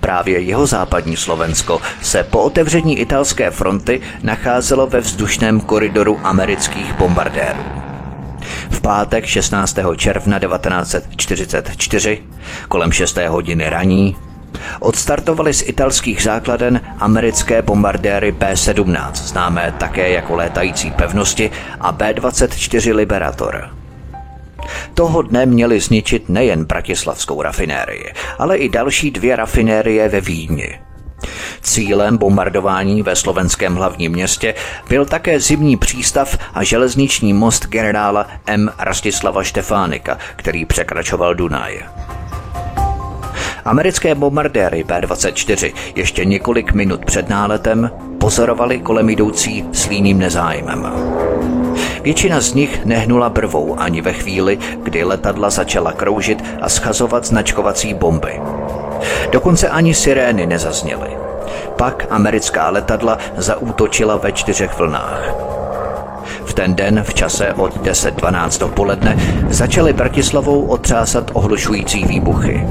Právě 0.00 0.40
jeho 0.40 0.66
západní 0.66 1.16
Slovensko 1.16 1.80
se 2.02 2.24
po 2.24 2.42
otevření 2.42 2.98
italské 2.98 3.50
fronty 3.50 4.00
nacházelo 4.22 4.86
ve 4.86 5.00
vzdušném 5.00 5.60
koridoru 5.60 6.20
amerických 6.22 6.94
bombardérů. 6.94 7.83
Pátek 8.84 9.26
16. 9.26 9.78
června 9.96 10.38
1944 10.38 12.22
kolem 12.68 12.92
6. 12.92 13.16
hodiny 13.16 13.70
raní 13.70 14.16
Odstartovali 14.80 15.54
z 15.54 15.68
italských 15.68 16.22
základen 16.22 16.80
americké 16.98 17.62
bombardéry 17.62 18.32
B-17, 18.32 19.12
známé 19.14 19.74
také 19.78 20.10
jako 20.10 20.36
létající 20.36 20.90
pevnosti, 20.90 21.50
a 21.80 21.92
B-24 21.92 22.94
Liberator. 22.94 23.70
Toho 24.94 25.22
dne 25.22 25.46
měli 25.46 25.80
zničit 25.80 26.28
nejen 26.28 26.64
bratislavskou 26.64 27.42
rafinérii, 27.42 28.12
ale 28.38 28.56
i 28.56 28.68
další 28.68 29.10
dvě 29.10 29.36
rafinérie 29.36 30.08
ve 30.08 30.20
Vídni. 30.20 30.80
Cílem 31.62 32.16
bombardování 32.16 33.02
ve 33.02 33.16
slovenském 33.16 33.74
hlavním 33.74 34.12
městě 34.12 34.54
byl 34.88 35.04
také 35.04 35.40
zimní 35.40 35.76
přístav 35.76 36.38
a 36.54 36.64
železniční 36.64 37.32
most 37.32 37.66
generála 37.66 38.26
M. 38.46 38.72
Rastislava 38.78 39.42
Štefánika, 39.44 40.18
který 40.36 40.64
překračoval 40.64 41.34
Dunaj. 41.34 41.82
Americké 43.64 44.14
bombardéry 44.14 44.84
B-24 44.84 45.72
ještě 45.94 46.24
několik 46.24 46.72
minut 46.72 47.04
před 47.04 47.28
náletem 47.28 47.90
pozorovali 48.18 48.80
kolem 48.80 49.10
jdoucí 49.10 49.64
s 49.72 49.86
líným 49.86 50.18
nezájmem. 50.18 50.92
Většina 52.02 52.40
z 52.40 52.54
nich 52.54 52.84
nehnula 52.84 53.30
brvou 53.30 53.80
ani 53.80 54.00
ve 54.00 54.12
chvíli, 54.12 54.58
kdy 54.82 55.04
letadla 55.04 55.50
začala 55.50 55.92
kroužit 55.92 56.44
a 56.60 56.68
schazovat 56.68 57.24
značkovací 57.24 57.94
bomby. 57.94 58.40
Dokonce 59.32 59.68
ani 59.68 59.94
sirény 59.94 60.46
nezazněly. 60.46 61.08
Pak 61.76 62.06
americká 62.10 62.70
letadla 62.70 63.18
zaútočila 63.36 64.16
ve 64.16 64.32
čtyřech 64.32 64.78
vlnách. 64.78 65.34
V 66.44 66.54
ten 66.54 66.74
den 66.74 67.02
v 67.02 67.14
čase 67.14 67.52
od 67.52 67.76
10.12 67.76 68.60
dopoledne 68.60 69.16
začaly 69.50 69.92
Bratislavou 69.92 70.66
otřásat 70.66 71.30
ohlušující 71.34 72.04
výbuchy. 72.04 72.66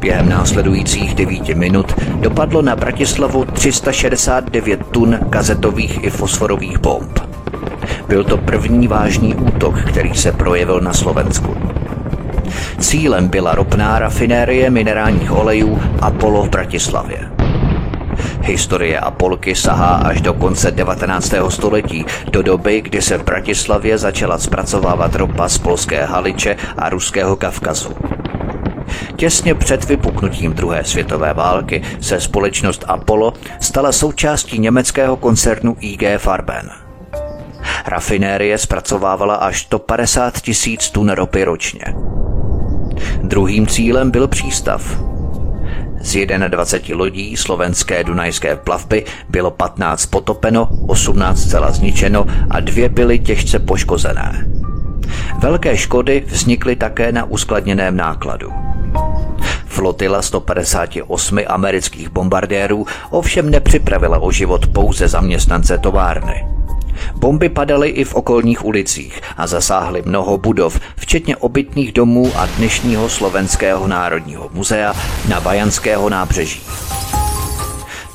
Během 0.00 0.28
následujících 0.28 1.14
devíti 1.14 1.54
minut 1.54 1.94
dopadlo 2.20 2.62
na 2.62 2.76
Bratislavu 2.76 3.44
369 3.44 4.86
tun 4.86 5.18
kazetových 5.30 6.04
i 6.04 6.10
fosforových 6.10 6.78
bomb. 6.78 7.18
Byl 8.08 8.24
to 8.24 8.36
první 8.36 8.88
vážný 8.88 9.34
útok, 9.34 9.82
který 9.82 10.14
se 10.14 10.32
projevil 10.32 10.80
na 10.80 10.92
Slovensku. 10.92 11.56
Cílem 12.78 13.28
byla 13.28 13.54
ropná 13.54 13.98
rafinérie 13.98 14.70
minerálních 14.70 15.32
olejů 15.32 15.80
Apollo 16.00 16.42
v 16.42 16.50
Bratislavě. 16.50 17.18
Historie 18.40 19.00
Apolky 19.00 19.54
sahá 19.54 19.94
až 19.94 20.20
do 20.20 20.34
konce 20.34 20.70
19. 20.70 21.34
století, 21.48 22.04
do 22.30 22.42
doby, 22.42 22.80
kdy 22.80 23.02
se 23.02 23.18
v 23.18 23.24
Bratislavě 23.24 23.98
začala 23.98 24.38
zpracovávat 24.38 25.14
ropa 25.14 25.48
z 25.48 25.58
polské 25.58 26.04
Haliče 26.04 26.56
a 26.76 26.88
ruského 26.88 27.36
Kavkazu. 27.36 27.94
Těsně 29.16 29.54
před 29.54 29.84
vypuknutím 29.84 30.52
druhé 30.52 30.84
světové 30.84 31.34
války 31.34 31.82
se 32.00 32.20
společnost 32.20 32.84
Apollo 32.88 33.32
stala 33.60 33.92
součástí 33.92 34.58
německého 34.58 35.16
koncernu 35.16 35.76
IG 35.80 36.02
Farben. 36.18 36.70
Rafinérie 37.86 38.58
zpracovávala 38.58 39.34
až 39.34 39.62
150 39.62 40.40
tisíc 40.40 40.90
tun 40.90 41.10
ropy 41.10 41.44
ročně. 41.44 41.84
Druhým 43.22 43.66
cílem 43.66 44.10
byl 44.10 44.28
přístav. 44.28 45.00
Z 46.00 46.26
21 46.48 46.98
lodí 46.98 47.36
slovenské 47.36 48.04
dunajské 48.04 48.56
plavby 48.56 49.04
bylo 49.28 49.50
15 49.50 50.06
potopeno, 50.06 50.68
18 50.86 51.38
zcela 51.38 51.70
zničeno 51.70 52.26
a 52.50 52.60
dvě 52.60 52.88
byly 52.88 53.18
těžce 53.18 53.58
poškozené. 53.58 54.46
Velké 55.38 55.76
škody 55.76 56.24
vznikly 56.26 56.76
také 56.76 57.12
na 57.12 57.24
uskladněném 57.24 57.96
nákladu. 57.96 58.52
Flotila 59.66 60.22
158 60.22 61.38
amerických 61.46 62.08
bombardérů 62.08 62.86
ovšem 63.10 63.50
nepřipravila 63.50 64.18
o 64.18 64.30
život 64.30 64.66
pouze 64.66 65.08
zaměstnance 65.08 65.78
továrny. 65.78 66.55
Bomby 67.14 67.48
padaly 67.48 67.88
i 67.88 68.04
v 68.04 68.14
okolních 68.14 68.64
ulicích 68.64 69.20
a 69.36 69.46
zasáhly 69.46 70.02
mnoho 70.04 70.38
budov, 70.38 70.80
včetně 70.96 71.36
obytných 71.36 71.92
domů 71.92 72.32
a 72.36 72.46
dnešního 72.46 73.08
slovenského 73.08 73.86
národního 73.86 74.50
muzea 74.52 74.94
na 75.28 75.40
Bajanského 75.40 76.10
nábřeží. 76.10 76.62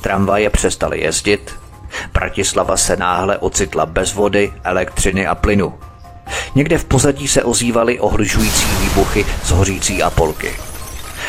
Tramvaje 0.00 0.50
přestaly 0.50 1.00
jezdit, 1.00 1.62
Bratislava 2.12 2.76
se 2.76 2.96
náhle 2.96 3.38
ocitla 3.38 3.86
bez 3.86 4.14
vody, 4.14 4.52
elektřiny 4.64 5.26
a 5.26 5.34
plynu. 5.34 5.74
Někde 6.54 6.78
v 6.78 6.84
pozadí 6.84 7.28
se 7.28 7.42
ozývaly 7.42 8.00
ohlužující 8.00 8.66
výbuchy 8.80 9.26
z 9.44 9.50
hořící 9.50 10.02
Apolky. 10.02 10.54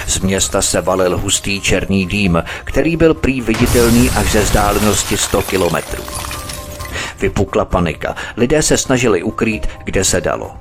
Z 0.07 0.19
města 0.19 0.61
se 0.61 0.81
valil 0.81 1.17
hustý 1.17 1.61
černý 1.61 2.05
dým, 2.05 2.43
který 2.63 2.97
byl 2.97 3.13
prý 3.13 3.41
viditelný 3.41 4.09
až 4.09 4.31
ze 4.31 4.41
vzdálenosti 4.41 5.17
100 5.17 5.41
kilometrů. 5.41 6.03
Vypukla 7.19 7.65
panika. 7.65 8.15
Lidé 8.37 8.61
se 8.61 8.77
snažili 8.77 9.23
ukrýt, 9.23 9.67
kde 9.83 10.03
se 10.03 10.21
dalo. 10.21 10.51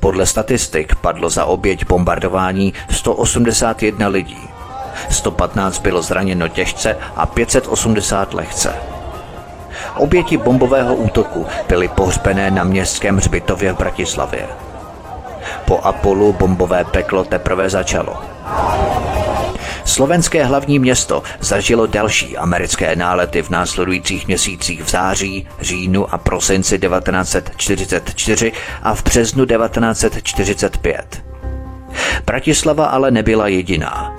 Podle 0.00 0.26
statistik 0.26 0.94
padlo 0.94 1.30
za 1.30 1.44
oběť 1.44 1.86
bombardování 1.86 2.74
181 2.90 4.08
lidí. 4.08 4.48
115 5.10 5.78
bylo 5.78 6.02
zraněno 6.02 6.48
těžce 6.48 6.96
a 7.16 7.26
580 7.26 8.34
lehce. 8.34 8.74
Oběti 9.96 10.36
bombového 10.36 10.94
útoku 10.94 11.46
byly 11.68 11.88
pohřbené 11.88 12.50
na 12.50 12.64
městském 12.64 13.16
hřbitově 13.16 13.72
v 13.72 13.76
Bratislavě. 13.76 14.46
Po 15.64 15.78
Apolu 15.78 16.32
bombové 16.32 16.84
peklo 16.84 17.24
teprve 17.24 17.70
začalo. 17.70 18.22
Slovenské 19.88 20.44
hlavní 20.44 20.78
město 20.78 21.22
zažilo 21.40 21.86
další 21.86 22.36
americké 22.36 22.96
nálety 22.96 23.42
v 23.42 23.50
následujících 23.50 24.26
měsících 24.26 24.82
v 24.82 24.90
září, 24.90 25.48
říjnu 25.60 26.14
a 26.14 26.18
prosinci 26.18 26.78
1944 26.78 28.52
a 28.82 28.94
v 28.94 29.02
březnu 29.02 29.46
1945. 29.46 31.24
Bratislava 32.26 32.86
ale 32.86 33.10
nebyla 33.10 33.48
jediná. 33.48 34.16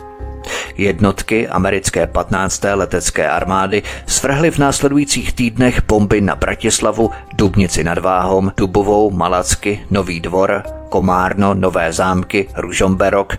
Jednotky 0.77 1.47
americké 1.47 2.07
15. 2.07 2.63
letecké 2.73 3.29
armády 3.29 3.83
svrhly 4.05 4.51
v 4.51 4.57
následujících 4.57 5.33
týdnech 5.33 5.81
bomby 5.87 6.21
na 6.21 6.35
Bratislavu, 6.35 7.11
Dubnici 7.33 7.83
nad 7.83 7.97
Váhom, 7.97 8.51
Dubovou, 8.57 9.11
Malacky, 9.11 9.85
Nový 9.91 10.19
dvor, 10.19 10.63
Komárno, 10.89 11.53
Nové 11.53 11.93
zámky, 11.93 12.47
Ružomberok, 12.55 13.37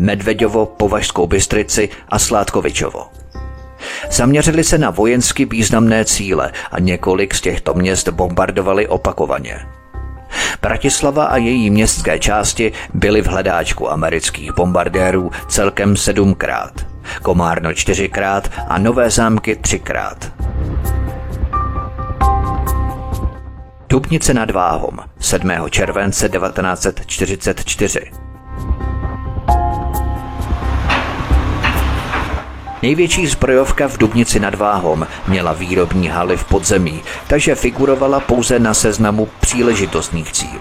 Medveďovo, 0.00 0.66
Považskou 0.66 1.26
Bystrici 1.26 1.88
a 2.08 2.18
Sládkovičovo. 2.18 3.06
Zaměřili 4.10 4.64
se 4.64 4.78
na 4.78 4.90
vojensky 4.90 5.44
významné 5.44 6.04
cíle 6.04 6.52
a 6.70 6.80
několik 6.80 7.34
z 7.34 7.40
těchto 7.40 7.74
měst 7.74 8.08
bombardovali 8.08 8.88
opakovaně. 8.88 9.66
Bratislava 10.62 11.24
a 11.24 11.36
její 11.36 11.70
městské 11.70 12.18
části 12.18 12.72
byly 12.94 13.22
v 13.22 13.26
hledáčku 13.26 13.90
amerických 13.90 14.52
bombardérů 14.52 15.30
celkem 15.48 15.96
sedmkrát, 15.96 16.72
Komárno 17.22 17.74
čtyřikrát 17.74 18.50
a 18.68 18.78
Nové 18.78 19.10
zámky 19.10 19.56
třikrát. 19.56 20.32
Dubnice 23.88 24.34
nad 24.34 24.50
Váhom 24.50 24.98
7. 25.20 25.50
července 25.70 26.28
1944 26.28 28.29
Největší 32.82 33.26
zbrojovka 33.26 33.88
v 33.88 33.98
Dubnici 33.98 34.40
nad 34.40 34.54
Váhom 34.54 35.06
měla 35.26 35.52
výrobní 35.52 36.08
haly 36.08 36.36
v 36.36 36.44
podzemí, 36.44 37.02
takže 37.26 37.54
figurovala 37.54 38.20
pouze 38.20 38.58
na 38.58 38.74
seznamu 38.74 39.28
příležitostných 39.40 40.32
cílů. 40.32 40.60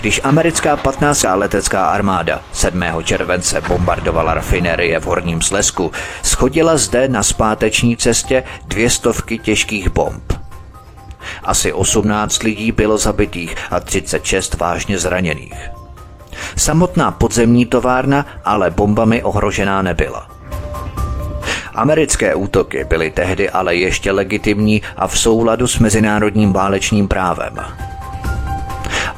Když 0.00 0.20
americká 0.24 0.76
15. 0.76 1.24
letecká 1.34 1.86
armáda 1.86 2.40
7. 2.52 2.82
července 3.04 3.60
bombardovala 3.60 4.34
rafinerie 4.34 5.00
v 5.00 5.04
Horním 5.04 5.42
Slesku, 5.42 5.92
schodila 6.22 6.76
zde 6.76 7.08
na 7.08 7.22
zpáteční 7.22 7.96
cestě 7.96 8.44
dvě 8.66 8.90
stovky 8.90 9.38
těžkých 9.38 9.88
bomb. 9.88 10.32
Asi 11.42 11.72
18 11.72 12.42
lidí 12.42 12.72
bylo 12.72 12.98
zabitých 12.98 13.56
a 13.70 13.80
36 13.80 14.54
vážně 14.54 14.98
zraněných. 14.98 15.83
Samotná 16.56 17.10
podzemní 17.10 17.66
továrna 17.66 18.26
ale 18.44 18.70
bombami 18.70 19.22
ohrožená 19.22 19.82
nebyla. 19.82 20.28
Americké 21.74 22.34
útoky 22.34 22.84
byly 22.84 23.10
tehdy 23.10 23.50
ale 23.50 23.74
ještě 23.74 24.12
legitimní 24.12 24.82
a 24.96 25.06
v 25.06 25.18
souladu 25.18 25.66
s 25.66 25.78
mezinárodním 25.78 26.52
válečným 26.52 27.08
právem. 27.08 27.54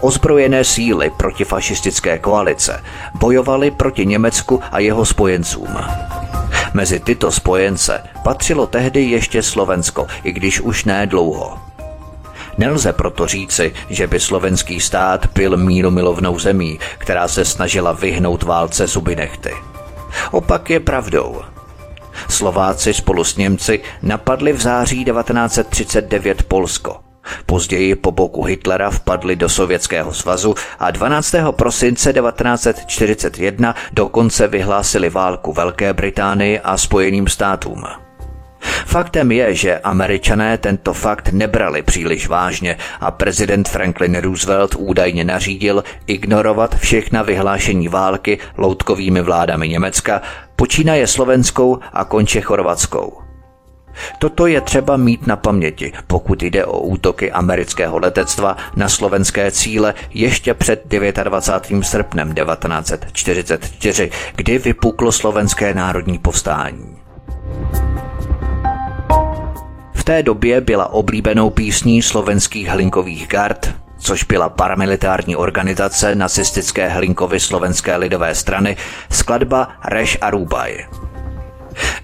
Ozbrojené 0.01 0.65
síly 0.65 1.11
protifašistické 1.17 2.19
koalice 2.19 2.85
bojovaly 3.15 3.71
proti 3.71 4.07
Německu 4.07 4.63
a 4.73 4.79
jeho 4.79 5.05
spojencům. 5.05 5.77
Mezi 6.75 7.01
tyto 7.01 7.33
spojence 7.33 8.03
patřilo 8.25 8.67
tehdy 8.67 9.03
ještě 9.03 9.43
Slovensko, 9.43 10.07
i 10.23 10.33
když 10.33 10.61
už 10.61 10.85
ne 10.85 11.07
dlouho. 11.07 11.66
Nelze 12.59 12.93
proto 12.93 13.27
říci, 13.27 13.75
že 13.91 14.07
by 14.07 14.21
slovenský 14.21 14.81
stát 14.81 15.27
byl 15.35 15.57
míromilovnou 15.57 16.39
zemí, 16.39 16.79
která 16.99 17.29
se 17.29 17.45
snažila 17.45 17.93
vyhnout 17.93 18.43
válce 18.43 18.87
zuby 18.87 19.17
nechty. 19.17 19.53
Opak 20.31 20.71
je 20.71 20.81
pravdou. 20.81 21.43
Slováci 22.29 22.95
spolu 22.95 23.25
s 23.25 23.37
Němci 23.37 23.81
napadli 24.03 24.53
v 24.53 24.61
září 24.61 25.05
1939 25.05 26.43
Polsko. 26.43 26.97
Později 27.47 27.95
po 27.95 28.13
boku 28.13 28.45
Hitlera 28.45 28.91
vpadli 28.91 29.37
do 29.37 29.49
Sovětského 29.49 30.15
svazu 30.15 30.55
a 30.79 30.91
12. 30.91 31.35
prosince 31.51 32.13
1941 32.13 33.75
dokonce 33.93 34.49
vyhlásili 34.49 35.11
válku 35.11 35.53
Velké 35.53 35.93
Británii 35.93 36.61
a 36.61 36.77
Spojeným 36.77 37.29
státům. 37.29 38.06
Faktem 38.87 39.33
je, 39.33 39.55
že 39.55 39.79
američané 39.79 40.59
tento 40.59 40.93
fakt 40.93 41.33
nebrali 41.33 41.83
příliš 41.83 42.29
vážně 42.29 42.77
a 43.01 43.11
prezident 43.11 43.69
Franklin 43.69 44.15
Roosevelt 44.15 44.75
údajně 44.75 45.25
nařídil 45.25 45.85
ignorovat 46.07 46.79
všechna 46.79 47.23
vyhlášení 47.23 47.89
války 47.89 48.39
loutkovými 48.57 49.23
vládami 49.23 49.69
Německa, 49.69 50.23
počínaje 50.57 51.07
slovenskou 51.07 51.79
a 51.93 52.05
konče 52.05 52.41
chorvatskou. 52.41 53.27
Toto 54.19 54.47
je 54.47 54.61
třeba 54.61 54.97
mít 54.97 55.27
na 55.27 55.37
paměti, 55.37 55.93
pokud 56.07 56.43
jde 56.43 56.65
o 56.65 56.81
útoky 56.81 57.33
amerického 57.33 57.99
letectva 57.99 58.57
na 58.77 58.89
slovenské 58.89 59.51
cíle 59.51 59.95
ještě 60.11 60.55
před 60.55 60.83
29. 60.87 61.85
srpnem 61.85 62.35
1944, 62.35 64.11
kdy 64.37 64.59
vypuklo 64.59 65.13
slovenské 65.13 65.75
národní 65.75 66.19
povstání 66.19 66.97
té 70.07 70.23
době 70.23 70.61
byla 70.61 70.93
oblíbenou 70.93 71.51
písní 71.51 72.03
slovenských 72.03 72.69
hlinkových 72.69 73.29
gard, 73.29 73.75
což 73.99 74.25
byla 74.25 74.49
paramilitární 74.49 75.37
organizace 75.37 76.15
nacistické 76.15 76.89
hlinkovy 76.89 77.41
slovenské 77.41 77.97
lidové 77.97 78.35
strany, 78.35 78.77
skladba 79.11 79.69
Reš 79.85 80.19
a 80.21 80.31
Rubaj. 80.31 80.87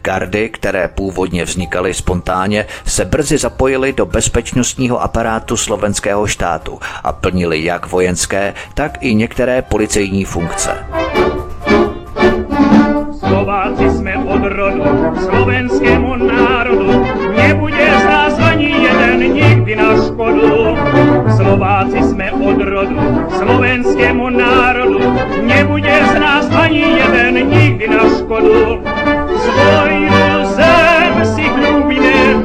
Gardy, 0.03 0.49
které 0.49 0.89
původně 0.89 1.45
vznikaly 1.45 1.95
spontánně, 1.95 2.67
se 2.87 3.05
brzy 3.05 3.39
zapojily 3.39 3.93
do 3.93 4.07
bezpečnostního 4.07 5.03
aparátu 5.03 5.57
slovenského 5.57 6.27
štátu 6.27 6.81
a 7.05 7.13
plnili 7.13 7.65
jak 7.65 7.87
vojenské, 7.87 8.55
tak 8.75 8.99
i 9.01 9.15
některé 9.15 9.63
policejní 9.63 10.25
funkce. 10.25 10.87
Slováci 13.19 13.91
jsme 13.91 14.17
od 14.17 14.43
rodu 14.45 14.83
slovenskému 15.25 16.17
národu, 16.17 17.07
nebude 17.37 17.82
nikdy 19.29 19.77
na 19.77 19.97
škodu. 19.97 20.77
Slováci 21.37 22.03
jsme 22.03 22.33
od 22.33 22.61
rodu 22.61 23.01
slovenskému 23.39 24.31
národu, 24.31 25.01
nebude 25.43 26.03
z 26.13 26.21
nás 26.21 26.51
ani 26.51 26.81
jeden 26.81 27.49
nikdy 27.49 27.89
na 27.89 28.09
škodu. 28.19 28.83
Svoju 29.43 30.45
zem 30.45 31.25
si 31.25 31.43
hrubíme, 31.43 32.37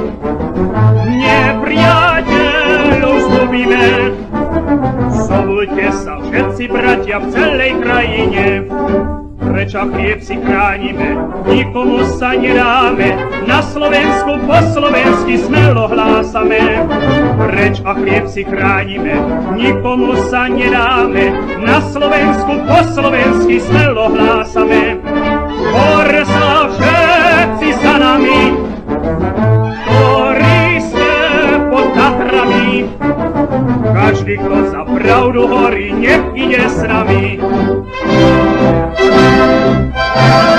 nepriateľov 1.05 3.21
zgubíme. 3.21 4.11
Zobudte 5.27 5.91
sa 5.91 6.19
všetci 6.23 6.67
bratia 6.71 7.19
v 7.19 7.31
celej 7.31 7.73
krajine, 7.83 8.63
Preč 9.37 9.75
a 9.77 9.85
chlieb 9.85 10.19
si 10.21 10.35
chránime, 10.41 11.17
nikomu 11.45 12.01
sa 12.17 12.33
nedáme, 12.33 13.13
na 13.45 13.61
Slovensku 13.61 14.41
po 14.49 14.57
slovensky 14.73 15.37
smelo 15.37 15.85
hlásame. 15.85 16.81
Preč 17.37 17.77
a 17.85 17.93
chlieb 17.93 18.25
si 18.25 18.41
chránime, 18.41 19.21
nikomu 19.53 20.17
sa 20.33 20.49
nedáme, 20.49 21.37
na 21.61 21.77
Slovensku 21.93 22.65
po 22.65 22.79
slovensky 22.97 23.61
smelo 23.61 24.09
hlásame. 24.09 24.97
Hor 25.69 26.09
sa 26.25 26.69
všetci 26.73 27.69
za 27.77 27.95
nami, 28.01 28.41
sme 30.81 31.13
pod 31.69 31.87
Tatrami. 31.93 32.89
Každý, 33.93 34.33
kto 34.39 34.57
za 34.71 34.81
pravdu 34.85 35.41
horí, 35.49 35.93
nech 35.93 36.23
ide 36.37 36.63
s 36.69 36.79
nami. 36.85 37.37
Záluží 40.27 40.53
u 40.53 40.56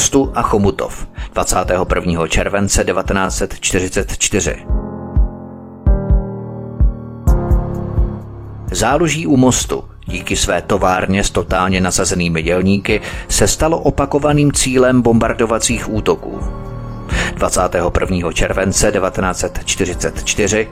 mostu 0.00 0.32
a 0.34 0.42
Chomutov 0.42 1.06
21. 1.34 2.26
července 2.28 2.84
1944. 2.84 4.56
Záluží 8.70 9.26
u 9.26 9.36
mostu 9.36 9.84
díky 10.06 10.36
své 10.36 10.62
továrně 10.62 11.24
s 11.24 11.30
totálně 11.30 11.80
nasazenými 11.80 12.42
dělníky 12.42 13.00
se 13.28 13.48
stalo 13.48 13.78
opakovaným 13.78 14.52
cílem 14.52 15.02
bombardovacích 15.02 15.92
útoků. 15.92 16.40
21. 17.34 18.32
července 18.32 18.92
1944 18.92 20.68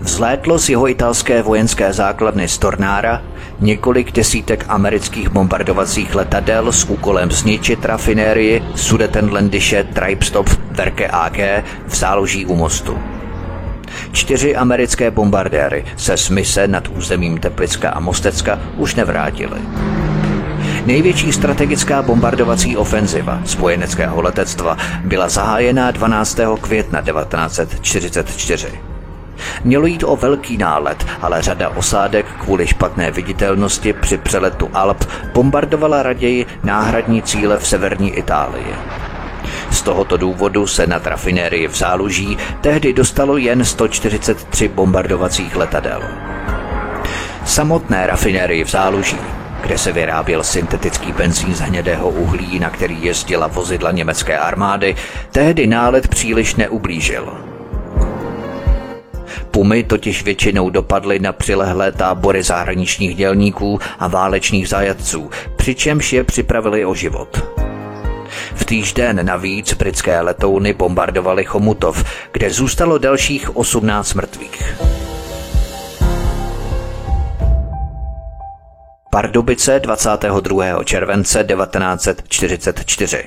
vzlétlo 0.00 0.58
z 0.58 0.68
jeho 0.68 0.88
italské 0.88 1.42
vojenské 1.42 1.92
základny 1.92 2.48
Stornára 2.48 3.22
několik 3.60 4.12
desítek 4.12 4.64
amerických 4.68 5.28
bombardovacích 5.28 6.14
letadel 6.14 6.72
s 6.72 6.84
úkolem 6.84 7.30
zničit 7.30 7.84
rafinérii 7.84 8.62
Sudetenländische 8.74 9.84
Treibstoff 9.84 10.58
Werke 10.70 11.08
AG 11.08 11.38
v 11.86 11.96
záloží 11.96 12.46
u 12.46 12.54
mostu. 12.54 12.98
Čtyři 14.12 14.56
americké 14.56 15.10
bombardéry 15.10 15.84
se 15.96 16.16
s 16.16 16.30
mise 16.30 16.68
nad 16.68 16.88
územím 16.88 17.38
Teplicka 17.38 17.90
a 17.90 18.00
Mostecka 18.00 18.60
už 18.76 18.94
nevrátily. 18.94 19.60
Největší 20.86 21.32
strategická 21.32 22.02
bombardovací 22.02 22.76
ofenziva 22.76 23.40
spojeneckého 23.44 24.22
letectva 24.22 24.76
byla 25.04 25.28
zahájena 25.28 25.90
12. 25.90 26.38
května 26.60 27.02
1944. 27.02 28.93
Mělo 29.64 29.86
jít 29.86 30.04
o 30.06 30.16
velký 30.16 30.56
nálet, 30.56 31.06
ale 31.22 31.42
řada 31.42 31.68
osádek 31.68 32.26
kvůli 32.38 32.66
špatné 32.66 33.10
viditelnosti 33.10 33.92
při 33.92 34.18
přeletu 34.18 34.70
Alp 34.74 35.04
bombardovala 35.32 36.02
raději 36.02 36.46
náhradní 36.62 37.22
cíle 37.22 37.58
v 37.58 37.66
severní 37.66 38.10
Itálii. 38.10 38.74
Z 39.70 39.82
tohoto 39.82 40.16
důvodu 40.16 40.66
se 40.66 40.86
na 40.86 41.00
rafinérii 41.04 41.68
v 41.68 41.76
Záluží 41.76 42.38
tehdy 42.60 42.92
dostalo 42.92 43.36
jen 43.36 43.64
143 43.64 44.68
bombardovacích 44.68 45.56
letadel. 45.56 46.02
Samotné 47.44 48.06
rafinérii 48.06 48.64
v 48.64 48.70
Záluží 48.70 49.18
kde 49.64 49.78
se 49.78 49.92
vyráběl 49.92 50.42
syntetický 50.42 51.12
benzín 51.12 51.54
z 51.54 51.60
hnědého 51.60 52.10
uhlí, 52.10 52.58
na 52.58 52.70
který 52.70 53.04
jezdila 53.04 53.46
vozidla 53.46 53.90
německé 53.90 54.38
armády, 54.38 54.96
tehdy 55.32 55.66
nálet 55.66 56.08
příliš 56.08 56.54
neublížil. 56.54 57.53
Pumy 59.54 59.82
totiž 59.84 60.24
většinou 60.24 60.70
dopadly 60.70 61.18
na 61.18 61.32
přilehlé 61.32 61.92
tábory 61.92 62.42
zahraničních 62.42 63.16
dělníků 63.16 63.80
a 63.98 64.08
válečných 64.08 64.68
zajatců, 64.68 65.30
přičemž 65.56 66.12
je 66.12 66.24
připravili 66.24 66.84
o 66.84 66.94
život. 66.94 67.42
V 68.54 68.64
týž 68.64 68.92
den 68.92 69.26
navíc 69.26 69.74
britské 69.74 70.20
letouny 70.20 70.72
bombardovaly 70.72 71.44
Chomutov, 71.44 72.04
kde 72.32 72.50
zůstalo 72.50 72.98
dalších 72.98 73.56
18 73.56 74.14
mrtvých. 74.14 74.76
Pardubice 79.10 79.80
22. 79.80 80.84
července 80.84 81.44
1944. 81.44 83.24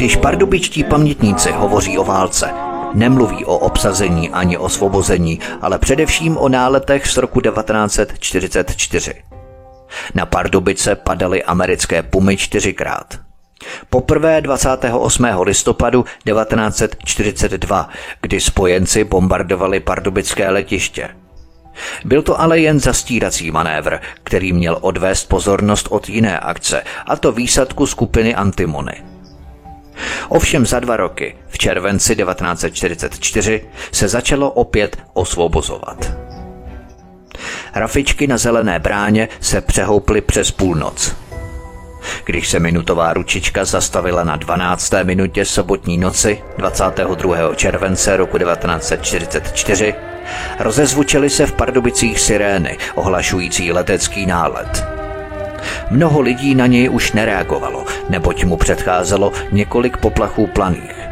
Když 0.00 0.16
pardubičtí 0.16 0.84
pamětníci 0.84 1.52
hovoří 1.52 1.98
o 1.98 2.04
válce, 2.04 2.50
nemluví 2.94 3.44
o 3.44 3.58
obsazení 3.58 4.30
ani 4.30 4.58
o 4.58 4.68
svobození, 4.68 5.40
ale 5.60 5.78
především 5.78 6.36
o 6.36 6.48
náletech 6.48 7.06
z 7.06 7.16
roku 7.16 7.40
1944. 7.40 9.14
Na 10.14 10.26
Pardubice 10.26 10.94
padaly 10.94 11.44
americké 11.44 12.02
pumy 12.02 12.36
čtyřikrát. 12.36 13.18
Poprvé 13.90 14.40
28. 14.40 15.24
listopadu 15.42 16.04
1942, 16.24 17.88
kdy 18.22 18.40
spojenci 18.40 19.04
bombardovali 19.04 19.80
pardubické 19.80 20.50
letiště. 20.50 21.08
Byl 22.04 22.22
to 22.22 22.40
ale 22.40 22.58
jen 22.58 22.80
zastírací 22.80 23.50
manévr, 23.50 23.98
který 24.22 24.52
měl 24.52 24.78
odvést 24.80 25.28
pozornost 25.28 25.86
od 25.90 26.08
jiné 26.08 26.38
akce, 26.38 26.82
a 27.06 27.16
to 27.16 27.32
výsadku 27.32 27.86
skupiny 27.86 28.34
Antimony. 28.34 29.09
Ovšem 30.28 30.66
za 30.66 30.80
dva 30.80 30.96
roky, 30.96 31.36
v 31.48 31.58
červenci 31.58 32.16
1944, 32.16 33.64
se 33.92 34.08
začalo 34.08 34.50
opět 34.50 34.98
osvobozovat. 35.12 36.12
Rafičky 37.74 38.26
na 38.26 38.38
zelené 38.38 38.78
bráně 38.78 39.28
se 39.40 39.60
přehouply 39.60 40.20
přes 40.20 40.50
půlnoc. 40.50 41.16
Když 42.24 42.48
se 42.48 42.58
minutová 42.58 43.12
ručička 43.12 43.64
zastavila 43.64 44.24
na 44.24 44.36
12. 44.36 44.92
minutě 45.02 45.44
sobotní 45.44 45.98
noci 45.98 46.42
22. 46.56 47.54
července 47.54 48.16
roku 48.16 48.38
1944, 48.38 49.94
rozezvučily 50.58 51.30
se 51.30 51.46
v 51.46 51.52
Pardubicích 51.52 52.20
sirény 52.20 52.78
ohlašující 52.94 53.72
letecký 53.72 54.26
nálet. 54.26 54.99
Mnoho 55.90 56.20
lidí 56.20 56.54
na 56.54 56.66
něj 56.66 56.90
už 56.90 57.12
nereagovalo, 57.12 57.84
neboť 58.08 58.44
mu 58.44 58.56
předcházelo 58.56 59.32
několik 59.52 59.96
poplachů 59.96 60.46
planých. 60.46 61.08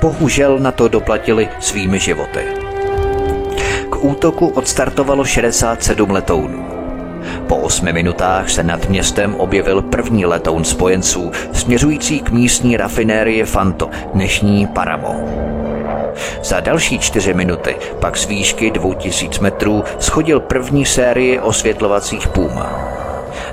Bohužel 0.00 0.58
na 0.58 0.72
to 0.72 0.88
doplatili 0.88 1.48
svými 1.60 1.98
životy. 1.98 2.40
K 3.90 4.04
útoku 4.04 4.46
odstartovalo 4.46 5.24
67 5.24 6.10
letounů. 6.10 6.64
Po 7.46 7.56
osmi 7.56 7.92
minutách 7.92 8.50
se 8.50 8.62
nad 8.62 8.88
městem 8.88 9.34
objevil 9.34 9.82
první 9.82 10.26
letoun 10.26 10.64
spojenců 10.64 11.32
směřující 11.52 12.20
k 12.20 12.30
místní 12.30 12.76
rafinérie 12.76 13.46
Fanto, 13.46 13.90
dnešní 14.14 14.66
Paramo. 14.66 15.14
Za 16.42 16.60
další 16.60 16.98
čtyři 16.98 17.34
minuty 17.34 17.76
pak 18.00 18.16
z 18.16 18.26
výšky 18.26 18.70
2000 18.70 19.40
metrů 19.40 19.84
schodil 19.98 20.40
první 20.40 20.86
série 20.86 21.40
osvětlovacích 21.40 22.28
Puma. 22.28 23.07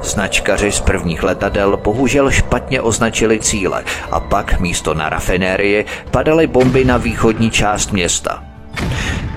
Značkaři 0.05 0.71
z 0.71 0.79
prvních 0.79 1.23
letadel 1.23 1.77
bohužel 1.77 2.31
špatně 2.31 2.81
označili 2.81 3.39
cíle 3.39 3.83
a 4.11 4.19
pak 4.19 4.59
místo 4.59 4.93
na 4.93 5.09
rafinérie 5.09 5.85
padaly 6.11 6.47
bomby 6.47 6.85
na 6.85 6.97
východní 6.97 7.51
část 7.51 7.91
města. 7.91 8.43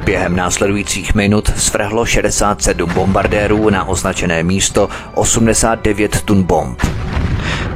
Během 0.05 0.37
následujících 0.37 1.15
minut 1.15 1.51
svrhlo 1.57 2.07
67 2.07 2.91
bombardérů 2.95 3.71
na 3.71 3.89
označené 3.89 4.43
místo 4.43 4.89
89 5.15 6.23
tun 6.23 6.43
bomb. 6.43 6.83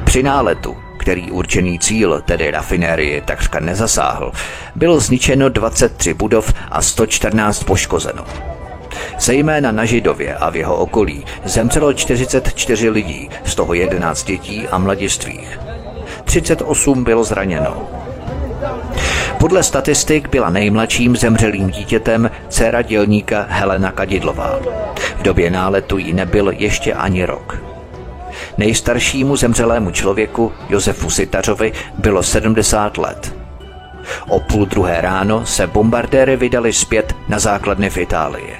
Při 0.04 0.22
náletu 0.22 0.76
který 1.02 1.30
určený 1.30 1.78
cíl, 1.78 2.22
tedy 2.24 2.50
rafinérie, 2.50 3.20
takřka 3.20 3.60
nezasáhl, 3.60 4.32
bylo 4.74 5.00
zničeno 5.00 5.48
23 5.48 6.14
budov 6.14 6.54
a 6.70 6.82
114 6.82 7.64
poškozeno. 7.64 8.51
Zejména 9.20 9.72
na 9.72 9.84
Židově 9.84 10.36
a 10.36 10.50
v 10.50 10.56
jeho 10.56 10.76
okolí 10.76 11.24
zemřelo 11.44 11.92
44 11.92 12.90
lidí, 12.90 13.30
z 13.44 13.54
toho 13.54 13.74
11 13.74 14.24
dětí 14.24 14.68
a 14.68 14.78
mladistvých. 14.78 15.60
38 16.24 17.04
bylo 17.04 17.24
zraněno. 17.24 17.88
Podle 19.38 19.62
statistik 19.62 20.28
byla 20.28 20.50
nejmladším 20.50 21.16
zemřelým 21.16 21.70
dítětem 21.70 22.30
dcera 22.48 22.82
dělníka 22.82 23.46
Helena 23.48 23.92
Kadidlová. 23.92 24.58
V 25.18 25.22
době 25.22 25.50
náletu 25.50 25.98
jí 25.98 26.12
nebyl 26.12 26.50
ještě 26.50 26.94
ani 26.94 27.24
rok. 27.24 27.58
Nejstaršímu 28.58 29.36
zemřelému 29.36 29.90
člověku, 29.90 30.52
Josefu 30.68 31.10
Sitařovi, 31.10 31.72
bylo 31.98 32.22
70 32.22 32.98
let. 32.98 33.41
O 34.28 34.40
půl 34.40 34.66
druhé 34.66 35.00
ráno 35.00 35.46
se 35.46 35.66
bombardéry 35.66 36.36
vydali 36.36 36.72
zpět 36.72 37.16
na 37.28 37.38
základny 37.38 37.90
v 37.90 37.96
Itálii. 37.96 38.56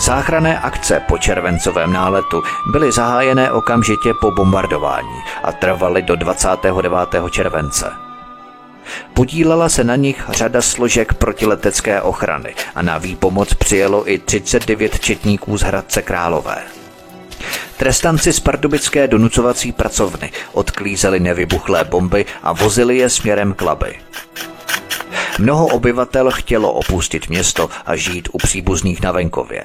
Záchranné 0.00 0.58
akce 0.58 1.00
po 1.08 1.18
červencovém 1.18 1.92
náletu 1.92 2.42
byly 2.72 2.92
zahájené 2.92 3.52
okamžitě 3.52 4.14
po 4.20 4.30
bombardování 4.30 5.22
a 5.42 5.52
trvaly 5.52 6.02
do 6.02 6.16
29. 6.16 6.92
července. 7.30 7.92
Podílela 9.14 9.68
se 9.68 9.84
na 9.84 9.96
nich 9.96 10.24
řada 10.28 10.62
složek 10.62 11.14
protiletecké 11.14 12.02
ochrany 12.02 12.54
a 12.74 12.82
na 12.82 12.98
výpomoc 12.98 13.54
přijelo 13.54 14.10
i 14.10 14.18
39 14.18 15.00
četníků 15.00 15.58
z 15.58 15.62
Hradce 15.62 16.02
Králové. 16.02 16.77
Trestanci 17.78 18.32
z 18.32 18.40
pardubické 18.40 19.08
donucovací 19.08 19.72
pracovny 19.72 20.30
odklízeli 20.52 21.20
nevybuchlé 21.20 21.84
bomby 21.84 22.26
a 22.42 22.52
vozili 22.52 22.98
je 22.98 23.10
směrem 23.10 23.54
k 23.54 23.62
Laby. 23.62 23.94
Mnoho 25.38 25.66
obyvatel 25.66 26.30
chtělo 26.30 26.72
opustit 26.72 27.28
město 27.28 27.70
a 27.86 27.96
žít 27.96 28.28
u 28.32 28.38
příbuzných 28.38 29.02
na 29.02 29.12
venkově. 29.12 29.64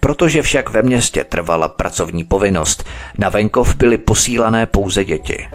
Protože 0.00 0.42
však 0.42 0.70
ve 0.70 0.82
městě 0.82 1.24
trvala 1.24 1.68
pracovní 1.68 2.24
povinnost, 2.24 2.84
na 3.18 3.28
venkov 3.28 3.74
byly 3.74 3.98
posílané 3.98 4.66
pouze 4.66 5.04
děti. 5.04 5.48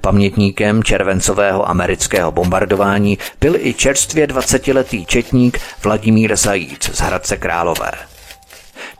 Pamětníkem 0.00 0.82
červencového 0.82 1.68
amerického 1.68 2.32
bombardování 2.32 3.18
byl 3.40 3.56
i 3.58 3.74
čerstvě 3.74 4.26
20-letý 4.26 5.06
četník 5.06 5.58
Vladimír 5.84 6.36
Zajíc 6.36 6.90
z 6.94 7.00
Hradce 7.00 7.36
Králové. 7.36 8.11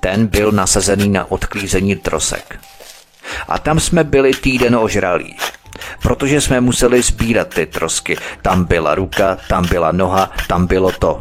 Ten 0.02 0.26
byl 0.26 0.52
nasazený 0.52 1.08
na 1.08 1.30
odklízení 1.30 1.96
trosek. 1.96 2.60
A 3.48 3.58
tam 3.58 3.80
jsme 3.80 4.04
byli 4.04 4.32
týden 4.32 4.76
ožralí, 4.76 5.36
protože 6.02 6.40
jsme 6.40 6.60
museli 6.60 7.02
sbírat 7.02 7.48
ty 7.48 7.66
trosky. 7.66 8.16
Tam 8.42 8.64
byla 8.64 8.94
ruka, 8.94 9.38
tam 9.48 9.68
byla 9.68 9.92
noha, 9.92 10.30
tam 10.48 10.66
bylo 10.66 10.92
to. 10.92 11.20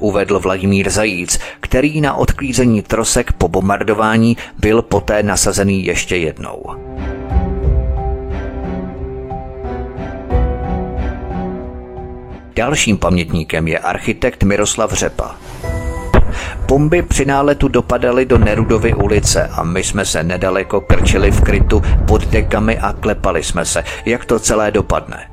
Uvedl 0.00 0.38
Vladimír 0.38 0.90
Zajíc, 0.90 1.40
který 1.60 2.00
na 2.00 2.14
odklízení 2.14 2.82
trosek 2.82 3.32
po 3.32 3.48
bombardování 3.48 4.36
byl 4.58 4.82
poté 4.82 5.22
nasazený 5.22 5.84
ještě 5.84 6.16
jednou. 6.16 6.62
Dalším 12.56 12.98
pamětníkem 12.98 13.68
je 13.68 13.78
architekt 13.78 14.42
Miroslav 14.42 14.92
Řepa. 14.92 15.36
Bomby 16.66 17.02
při 17.02 17.24
náletu 17.24 17.68
dopadaly 17.68 18.24
do 18.26 18.38
Nerudovy 18.38 18.94
ulice 18.94 19.48
a 19.52 19.62
my 19.62 19.84
jsme 19.84 20.04
se 20.04 20.22
nedaleko 20.22 20.80
krčili 20.80 21.30
v 21.30 21.40
krytu 21.40 21.82
pod 22.06 22.26
dekami 22.26 22.78
a 22.78 22.92
klepali 22.92 23.42
jsme 23.42 23.64
se, 23.64 23.84
jak 24.04 24.24
to 24.24 24.38
celé 24.38 24.70
dopadne. 24.70 25.28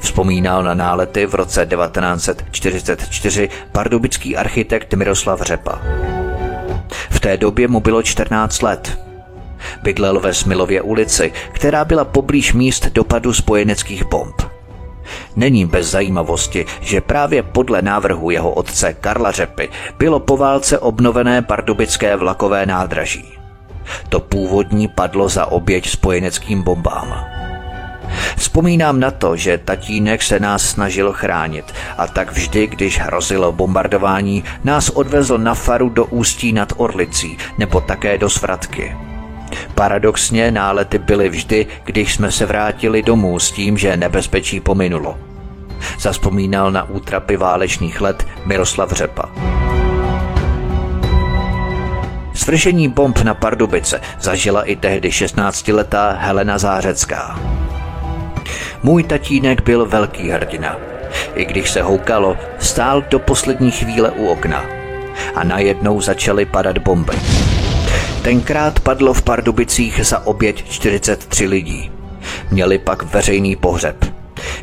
Vzpomínal 0.00 0.62
na 0.62 0.74
nálety 0.74 1.26
v 1.26 1.34
roce 1.34 1.66
1944 1.66 3.48
pardubický 3.72 4.36
architekt 4.36 4.94
Miroslav 4.94 5.42
Řepa. 5.42 5.78
V 7.10 7.20
té 7.20 7.36
době 7.36 7.68
mu 7.68 7.80
bylo 7.80 8.02
14 8.02 8.62
let. 8.62 8.98
Bydlel 9.82 10.20
ve 10.20 10.34
Smilově 10.34 10.82
ulici, 10.82 11.32
která 11.52 11.84
byla 11.84 12.04
poblíž 12.04 12.52
míst 12.52 12.86
dopadu 12.86 13.32
spojeneckých 13.32 14.04
bomb. 14.04 14.57
Není 15.36 15.66
bez 15.66 15.90
zajímavosti, 15.90 16.66
že 16.80 17.00
právě 17.00 17.42
podle 17.42 17.82
návrhu 17.82 18.30
jeho 18.30 18.50
otce 18.50 18.94
Karla 18.94 19.30
Řepy 19.30 19.68
bylo 19.98 20.20
po 20.20 20.36
válce 20.36 20.78
obnovené 20.78 21.42
pardubické 21.42 22.16
vlakové 22.16 22.66
nádraží. 22.66 23.24
To 24.08 24.20
původní 24.20 24.88
padlo 24.88 25.28
za 25.28 25.46
oběť 25.46 25.88
spojeneckým 25.88 26.62
bombám. 26.62 27.24
Vzpomínám 28.36 29.00
na 29.00 29.10
to, 29.10 29.36
že 29.36 29.58
tatínek 29.58 30.22
se 30.22 30.40
nás 30.40 30.62
snažil 30.62 31.12
chránit 31.12 31.74
a 31.98 32.06
tak 32.06 32.32
vždy, 32.32 32.66
když 32.66 33.00
hrozilo 33.00 33.52
bombardování, 33.52 34.44
nás 34.64 34.88
odvezl 34.88 35.38
na 35.38 35.54
faru 35.54 35.88
do 35.88 36.04
Ústí 36.04 36.52
nad 36.52 36.72
Orlicí 36.76 37.38
nebo 37.58 37.80
také 37.80 38.18
do 38.18 38.30
Svratky. 38.30 38.96
Paradoxně 39.74 40.50
nálety 40.50 40.98
byly 40.98 41.28
vždy, 41.28 41.66
když 41.84 42.14
jsme 42.14 42.30
se 42.30 42.46
vrátili 42.46 43.02
domů 43.02 43.38
s 43.38 43.50
tím, 43.50 43.78
že 43.78 43.96
nebezpečí 43.96 44.60
pominulo. 44.60 45.18
Zaspomínal 46.00 46.70
na 46.70 46.90
útrapy 46.90 47.36
válečných 47.36 48.00
let 48.00 48.26
Miroslav 48.44 48.92
Řepa. 48.92 49.28
Svržení 52.34 52.88
bomb 52.88 53.18
na 53.18 53.34
Pardubice 53.34 54.00
zažila 54.20 54.62
i 54.62 54.76
tehdy 54.76 55.08
16-letá 55.08 56.16
Helena 56.18 56.58
Zářecká. 56.58 57.40
Můj 58.82 59.02
tatínek 59.02 59.62
byl 59.62 59.86
velký 59.86 60.30
hrdina. 60.30 60.76
I 61.34 61.44
když 61.44 61.70
se 61.70 61.82
houkalo, 61.82 62.36
stál 62.58 63.04
do 63.10 63.18
poslední 63.18 63.70
chvíle 63.70 64.10
u 64.10 64.26
okna. 64.26 64.64
A 65.34 65.44
najednou 65.44 66.00
začaly 66.00 66.46
padat 66.46 66.78
bomby. 66.78 67.12
Tenkrát 68.28 68.80
padlo 68.80 69.14
v 69.14 69.22
Pardubicích 69.22 70.06
za 70.06 70.26
oběť 70.26 70.68
43 70.68 71.46
lidí. 71.46 71.90
Měli 72.50 72.78
pak 72.78 73.02
veřejný 73.02 73.56
pohřeb. 73.56 74.04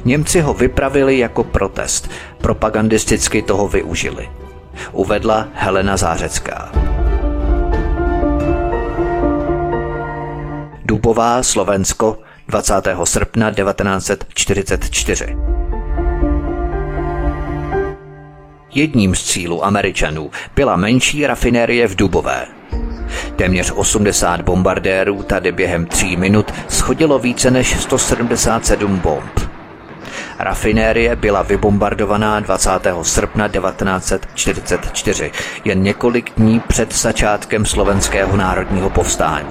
Němci 0.05 0.41
ho 0.41 0.53
vypravili 0.53 1.17
jako 1.17 1.43
protest, 1.43 2.09
propagandisticky 2.37 3.41
toho 3.41 3.67
využili. 3.67 4.29
Uvedla 4.91 5.47
Helena 5.53 5.97
Zářecká. 5.97 6.71
Dubová, 10.85 11.43
Slovensko, 11.43 12.17
20. 12.47 12.73
srpna 13.03 13.51
1944. 13.51 15.37
Jedním 18.73 19.15
z 19.15 19.23
cílů 19.23 19.65
Američanů 19.65 20.31
byla 20.55 20.75
menší 20.75 21.27
rafinérie 21.27 21.87
v 21.87 21.95
Dubové. 21.95 22.54
Téměř 23.35 23.71
80 23.75 24.41
bombardérů 24.41 25.23
tady 25.23 25.51
během 25.51 25.85
tří 25.85 26.17
minut 26.17 26.53
schodilo 26.67 27.19
více 27.19 27.51
než 27.51 27.79
177 27.79 28.99
bomb. 28.99 29.39
Rafinérie 30.39 31.15
byla 31.15 31.41
vybombardovaná 31.41 32.39
20. 32.39 32.69
srpna 33.01 33.47
1944, 33.47 35.31
jen 35.65 35.83
několik 35.83 36.31
dní 36.37 36.59
před 36.59 36.95
začátkem 36.95 37.65
slovenského 37.65 38.37
národního 38.37 38.89
povstání. 38.89 39.49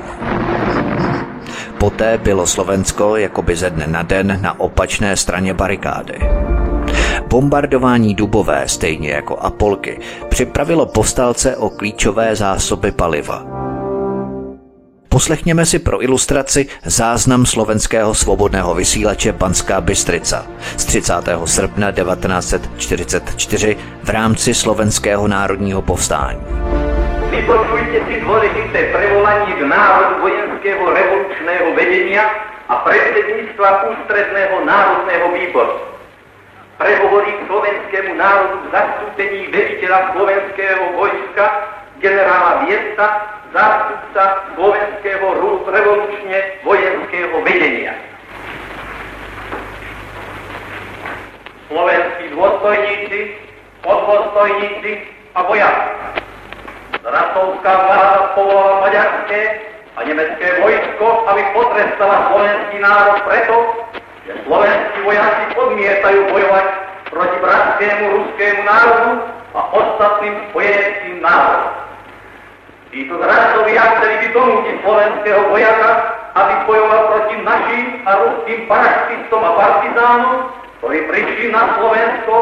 Poté 1.79 2.19
bylo 2.19 2.47
Slovensko 2.47 3.17
jakoby 3.17 3.57
ze 3.57 3.71
dne 3.71 3.87
na 3.87 4.03
den 4.03 4.39
na 4.43 4.61
opačné 4.61 5.17
straně 5.17 5.55
barikády. 5.55 6.19
Bombardování 7.29 8.15
Dubové, 8.15 8.63
stejně 8.67 9.11
jako 9.11 9.37
Apolky, 9.37 10.01
připravilo 10.29 10.87
povstalce 10.87 11.57
o 11.57 11.71
klíčové 11.71 12.37
zásoby 12.37 12.93
paliva. 12.93 13.64
Poslechněme 15.15 15.67
si 15.67 15.79
pro 15.79 16.03
ilustraci 16.03 16.67
záznam 16.85 17.47
slovenského 17.47 18.15
svobodného 18.15 18.75
vysílače 18.75 19.33
Panská 19.33 19.81
Bystrica 19.81 20.47
z 20.77 20.85
30. 20.85 21.13
srpna 21.45 21.93
1944 21.93 23.77
v 24.03 24.11
rámci 24.11 24.55
slovenského 24.55 25.29
národního 25.29 25.83
povstání. 25.83 26.41
Vypočujte 27.31 27.99
si 28.11 28.15
dôležité 28.27 28.91
prevolanie 28.91 29.55
k 29.55 29.63
národu 29.63 30.15
vojenského 30.19 30.83
revolučného 30.83 31.67
vedenia 31.79 32.25
a 32.67 32.75
predsedníctva 32.83 33.95
ústredného 33.95 34.67
národného 34.67 35.27
výboru. 35.31 35.75
Prehovorí 36.75 37.31
k 37.39 37.47
slovenskému 37.47 38.19
národu 38.19 38.67
v 38.67 38.69
zastúpení 38.75 39.41
veliteľa 39.55 40.01
slovenského 40.11 40.83
vojska 40.99 41.47
generála 42.05 42.69
Viesta 42.69 43.07
zástupca 43.57 44.25
slovenského 44.53 45.25
revolučne 45.65 46.39
vojenského 46.61 47.41
vedenia. 47.41 47.97
Slovenskí 51.73 52.25
dôstojníci, 52.37 53.21
podvostojníci 53.81 54.93
a 55.33 55.41
vojaci. 55.49 55.91
Ratovská 57.05 57.73
vláda 57.89 58.21
povolala 58.37 58.85
maďarské 58.85 59.41
a 59.97 60.01
nemecké 60.05 60.61
vojsko, 60.61 61.25
aby 61.33 61.43
potrestala 61.57 62.29
slovenský 62.29 62.77
národ 62.85 63.17
preto, 63.25 63.57
že 64.29 64.33
slovenskí 64.45 64.99
vojaci 65.09 65.45
odmietajú 65.57 66.21
bojovať 66.37 66.67
proti 67.09 67.37
bratskému 67.41 68.05
ruskému 68.13 68.61
národu 68.67 69.13
a 69.57 69.61
ostatným 69.73 70.35
spojeneckým 70.53 71.17
národom. 71.25 71.85
Títo 72.95 73.19
zradcovia 73.19 73.83
chceli 73.99 74.17
by 74.23 74.29
donútiť 74.39 74.77
slovenského 74.87 75.51
vojaka, 75.51 75.91
aby 76.39 76.55
bojoval 76.63 77.01
proti 77.11 77.37
našim 77.43 78.07
a 78.07 78.11
ruským 78.23 78.71
paraštistom 78.71 79.43
a 79.43 79.51
partizánom, 79.59 80.37
ktorí 80.79 81.03
prišli 81.11 81.51
na 81.51 81.75
Slovensko, 81.75 82.35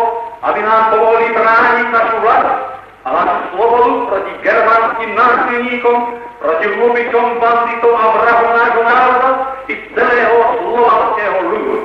aby 0.44 0.60
nám 0.60 0.92
povolili 0.92 1.32
brániť 1.32 1.86
našu 1.88 2.16
vlast 2.20 2.52
a 3.00 3.08
našu 3.16 3.40
slobodu 3.56 3.92
proti 4.12 4.32
germánským 4.44 5.10
násilníkom, 5.16 5.96
proti 6.36 6.66
hlubičom, 6.68 7.26
banditom 7.40 7.94
a 7.96 8.04
vrahom 8.12 8.50
nášho 8.52 8.82
národa 8.84 9.30
i 9.72 9.74
celého 9.96 10.36
slovanského 10.68 11.38
ľudu. 11.48 11.76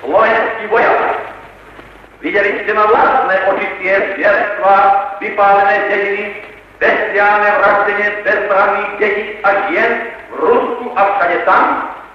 Slovenský 0.00 0.64
vojak. 0.72 1.00
Videli 2.24 2.56
ste 2.64 2.72
na 2.72 2.88
vlastné 2.88 3.36
oči 3.52 3.68
tie 3.84 3.94
zvierstvá, 4.16 4.76
vypálené 5.20 5.76
dediny, 5.92 6.51
bestiálne 6.82 7.50
vraždenie 7.62 8.08
bezbranných 8.26 8.90
detí 8.98 9.24
a 9.46 9.50
žien 9.70 9.92
v 10.34 10.36
Rusku 10.42 10.86
a 10.98 11.02
všade 11.14 11.38
tam, 11.46 11.64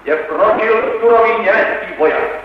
kde 0.04 0.28
kročil 0.28 0.76
surový 1.00 1.34
nemecký 1.48 1.90
vojak. 1.96 2.44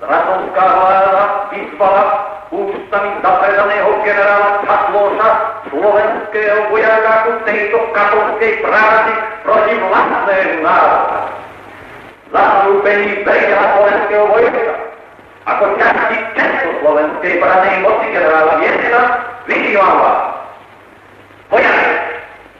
Zratovská 0.00 0.64
vláda 0.64 1.24
vyzvala 1.52 2.04
ústami 2.48 3.10
zapredaného 3.20 3.90
generála 4.00 4.64
Čatloša 4.64 5.30
slovenského 5.68 6.58
vojaka 6.72 7.12
ku 7.28 7.32
tejto 7.44 7.78
katolskej 7.92 8.52
práci 8.64 9.12
proti 9.44 9.74
vlastnému 9.76 10.56
národu. 10.64 11.18
Zastúpení 12.32 13.12
brigada 13.24 13.64
slovenského 13.76 14.24
vojska 14.32 14.74
ako 15.46 15.64
časti 15.78 16.16
československej 16.34 17.34
branej 17.38 17.76
moci 17.86 18.06
generála 18.10 18.58
Viesna, 18.58 19.02
vyzývam 19.46 19.94
vás. 20.00 20.35
Vojaci, 21.46 21.94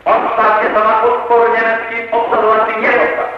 postavte 0.07 0.67
sa 0.71 0.83
na 0.87 0.95
odpor 1.03 1.43
nemeckým 1.51 2.05
obsadovacím 2.15 2.79
jednotkám. 2.87 3.33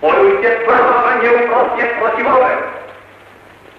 Bojujte 0.00 0.48
tvrdo 0.64 0.94
a 0.94 1.10
neúprostne 1.20 1.84
proti 2.00 2.22
vojenu. 2.22 2.66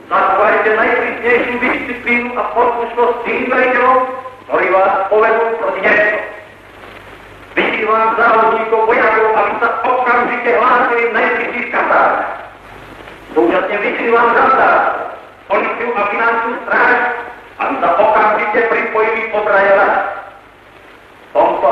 Zachovajte 0.09 0.69
najprísnejšiu 0.73 1.55
disciplínu 1.61 2.29
a 2.37 2.43
poslušnosť 2.53 3.17
tým 3.25 3.41
veliteľom, 3.49 3.99
ktorí 4.49 4.67
vás 4.73 4.93
povedú 5.09 5.45
proti 5.61 5.79
Nemeckom. 5.85 6.25
Vyzývam 7.57 8.09
závodníkov 8.17 8.81
vojakov, 8.85 9.29
aby 9.37 9.53
sa 9.57 9.69
okamžite 9.85 10.49
hlásili 10.53 11.03
v 11.09 11.15
najbližších 11.17 11.67
kasárnach. 11.73 12.33
Súčasne 13.33 13.75
vyzývam 13.81 14.27
žandárov, 14.33 15.17
policiu 15.49 15.89
a 15.97 16.03
finančnú 16.13 16.51
stráž, 16.65 16.99
aby 17.57 17.73
sa 17.81 17.89
okamžite 17.97 18.59
pripojili 18.69 19.21
obrane 19.33 19.73
vás. 19.77 19.97
Tomto 21.33 21.69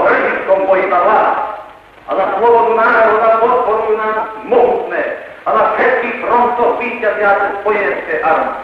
za 0.90 1.00
vás 1.02 1.38
a 2.08 2.12
za 2.16 2.26
slobodu 2.38 2.78
národa 2.78 3.30
podporujú 3.42 3.98
nás 3.98 4.18
mohutné 4.46 5.04
a 5.44 5.50
na 5.50 5.64
všetkých 5.74 6.16
frontoch 6.22 6.78
víťaziace 6.78 7.46
spojenské 7.62 8.14
armády. 8.22 8.64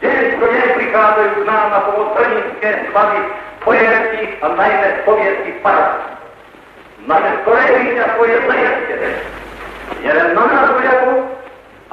Deň 0.00 0.16
čo 0.40 0.46
deň 0.46 0.68
prichádzajú 0.76 1.30
k 1.40 1.46
nám 1.48 1.66
na 1.72 1.80
pomoc 1.88 2.08
hrdinské 2.16 2.68
svazy 2.92 3.20
spojeneckých 3.60 4.32
a 4.40 4.46
najmä 4.56 4.88
sovietských 5.04 5.58
paradov. 5.60 6.04
Naše 7.06 7.30
skore 7.44 7.64
víťazstvo 7.80 8.22
je 8.24 8.36
zajistené. 8.50 9.10
Je 10.02 10.10
len 10.10 10.28
na 10.34 10.44
nás 10.48 10.68
vojakov, 10.74 11.16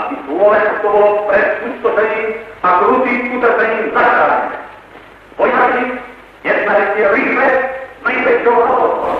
aby 0.01 0.15
Slovensko 0.25 0.85
bolo 0.89 1.11
pred 1.29 1.47
pustošením 1.61 2.29
a 2.65 2.67
krutým 2.81 3.19
utrpením 3.37 3.87
zachránené. 3.93 4.57
Vojaci, 5.37 5.83
jednajte 6.43 7.01
rýchle, 7.13 7.47
najväčšou 8.03 8.55
robotou. 8.55 9.15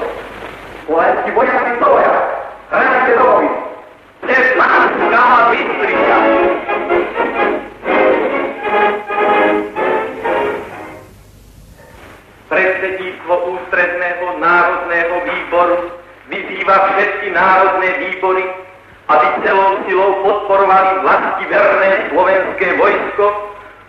Slovenskí 0.84 1.30
vojaci 1.32 1.72
stoja, 1.80 2.14
hrajte 2.70 3.12
do 3.16 3.24
boji. 3.24 3.52
Teslanská 4.24 5.26
Bystrica. 5.52 6.18
Predsedníctvo 12.52 13.34
ústredného 13.58 14.26
národného 14.38 15.16
výboru 15.26 15.78
vyzýva 16.30 16.76
všetky 16.94 17.28
národné 17.34 17.90
výbory, 17.98 18.44
aby 19.10 19.28
celou 19.44 19.82
silou 19.88 20.12
podporovali 20.24 21.02
vlasti 21.02 21.44
verné 21.50 21.92
slovenské 22.12 22.68
vojsko 22.78 23.26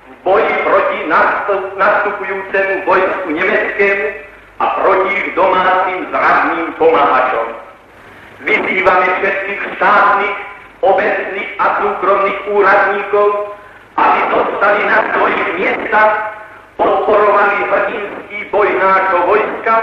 v 0.08 0.12
boji 0.24 0.54
proti 0.64 0.98
nastup, 1.06 1.62
nastupujúcemu 1.76 2.74
vojsku 2.88 3.28
nemeckému 3.30 4.23
a 4.58 4.64
proti 4.78 5.10
ich 5.10 5.28
domácim 5.34 6.06
zradným 6.14 6.68
pomáhačom. 6.78 7.48
Vyzývame 8.44 9.06
všetkých 9.18 9.62
štátnych, 9.78 10.36
obecných 10.84 11.50
a 11.58 11.66
súkromných 11.80 12.40
úradníkov, 12.52 13.28
aby 13.96 14.20
zostali 14.30 14.82
na 14.84 14.98
svojich 15.14 15.46
miestach, 15.58 16.12
podporovali 16.76 17.56
hrdinský 17.70 18.38
boj 18.50 18.68
nášho 18.78 19.20
vojska 19.30 19.74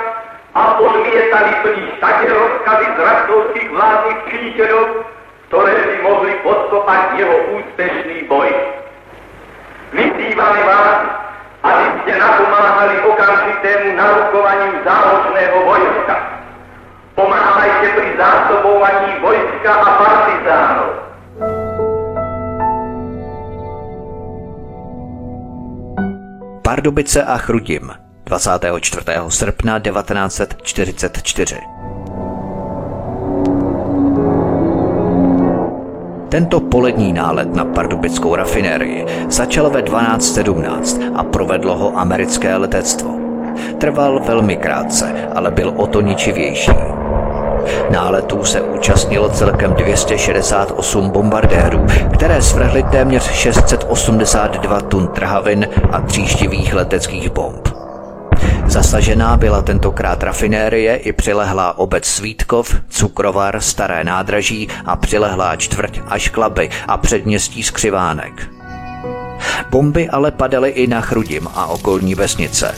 a 0.52 0.62
odmietali 0.78 1.52
plniť 1.64 1.92
také 2.04 2.28
rozkazy 2.28 2.88
z 2.92 3.00
radovských 3.00 3.70
vládnych 3.72 4.20
činiteľov, 4.28 4.88
ktoré 5.48 5.74
by 5.74 5.96
mohli 6.04 6.32
podkopať 6.44 7.02
jeho 7.20 7.38
úspešný 7.60 8.18
boj. 8.28 8.52
Vyzývame 9.96 10.62
vás, 10.64 11.00
aby 11.62 11.86
ste 12.02 12.14
napomáhali 12.18 12.96
okamžitému 13.06 13.94
narukovaniu 13.94 14.82
záložného 14.82 15.58
vojska. 15.66 16.16
Pomáhajte 17.14 17.88
pri 17.94 18.10
zásobovaní 18.18 19.12
vojska 19.22 19.72
a 19.72 19.90
partizánov. 20.02 20.90
Pardubice 26.62 27.20
a 27.20 27.38
Chrudim 27.38 27.92
24. 28.26 29.28
srpna 29.28 29.80
1944. 29.84 31.81
Tento 36.32 36.60
polední 36.60 37.14
nálet 37.14 37.56
na 37.56 37.66
pardubickou 37.66 38.36
rafinérii 38.36 39.06
začal 39.30 39.70
ve 39.70 39.82
12.17 39.82 41.12
a 41.16 41.24
provedlo 41.24 41.78
ho 41.78 41.98
americké 41.98 42.56
letectvo. 42.56 43.10
Trval 43.78 44.20
velmi 44.28 44.58
krátce, 44.58 45.30
ale 45.36 45.52
byl 45.52 45.74
o 45.78 45.88
to 45.88 46.02
ničivější. 46.02 46.72
Náletů 47.90 48.44
se 48.44 48.62
účastnilo 48.62 49.30
celkem 49.30 49.74
268 49.74 51.10
bombardérů, 51.10 51.86
které 52.14 52.42
svrhly 52.42 52.84
téměř 52.84 53.32
682 53.32 54.82
tun 54.82 55.08
trhavin 55.08 55.68
a 55.92 56.02
tříštivých 56.02 56.74
leteckých 56.74 57.32
bomb. 57.32 57.81
Zasažená 58.72 59.38
byla 59.38 59.62
tentokrát 59.62 60.24
rafinérie 60.24 60.96
i 60.96 61.14
přilehlá 61.14 61.78
obec 61.78 62.06
Svítkov, 62.06 62.76
Cukrovar, 62.90 63.62
Staré 63.62 64.04
nádraží 64.04 64.68
a 64.86 64.96
přilehlá 64.96 65.56
čtvrť 65.56 66.00
až 66.08 66.30
Klaby 66.30 66.70
a 66.88 66.98
předměstí 66.98 67.64
Skřivánek. 67.64 68.50
Bomby 69.70 70.10
ale 70.10 70.32
padaly 70.32 70.70
i 70.70 70.88
na 70.88 71.02
Chrudim 71.02 71.48
a 71.54 71.66
okolní 71.66 72.16
vesnice. 72.16 72.76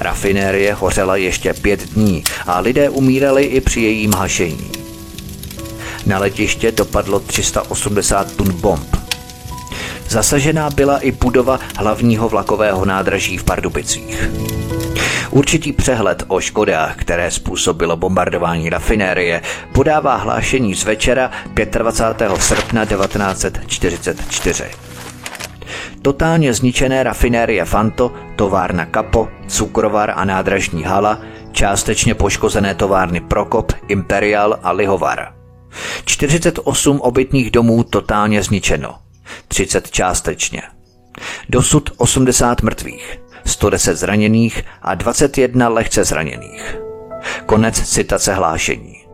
Rafinérie 0.00 0.74
hořela 0.74 1.16
ještě 1.16 1.54
pět 1.54 1.82
dní 1.82 2.24
a 2.46 2.60
lidé 2.60 2.88
umírali 2.88 3.44
i 3.44 3.60
při 3.60 3.80
jejím 3.80 4.14
hašení. 4.14 4.70
Na 6.06 6.18
letiště 6.18 6.72
dopadlo 6.72 7.20
380 7.20 8.36
tun 8.36 8.52
bomb. 8.52 9.05
Zasažená 10.08 10.70
byla 10.70 10.98
i 10.98 11.12
budova 11.12 11.60
hlavního 11.76 12.28
vlakového 12.28 12.84
nádraží 12.84 13.38
v 13.38 13.44
Pardubicích. 13.44 14.30
Určitý 15.30 15.72
přehled 15.72 16.24
o 16.28 16.40
škodách, 16.40 16.96
které 16.96 17.30
způsobilo 17.30 17.96
bombardování 17.96 18.70
rafinérie, 18.70 19.42
podává 19.72 20.16
hlášení 20.16 20.74
z 20.74 20.84
večera 20.84 21.30
25. 21.54 22.42
srpna 22.42 22.84
1944. 22.84 24.64
Totálně 26.02 26.54
zničené 26.54 27.02
rafinérie 27.02 27.64
Fanto, 27.64 28.12
továrna 28.36 28.86
Kapo, 28.86 29.28
cukrovar 29.46 30.12
a 30.16 30.24
nádražní 30.24 30.82
hala, 30.82 31.20
částečně 31.52 32.14
poškozené 32.14 32.74
továrny 32.74 33.20
Prokop, 33.20 33.72
Imperial 33.88 34.58
a 34.62 34.72
Lihovar. 34.72 35.32
48 36.04 37.00
obytných 37.00 37.50
domů 37.50 37.84
totálně 37.84 38.42
zničeno, 38.42 38.94
30 39.48 39.90
částečně. 39.90 40.62
Dosud 41.48 41.90
80 41.96 42.62
mrtvých, 42.62 43.20
110 43.46 43.96
zraněných 43.96 44.64
a 44.82 44.94
21 44.94 45.68
lehce 45.68 46.04
zraněných. 46.04 46.76
Konec 47.46 47.88
citace 47.88 48.34
hlášení. 48.34 49.06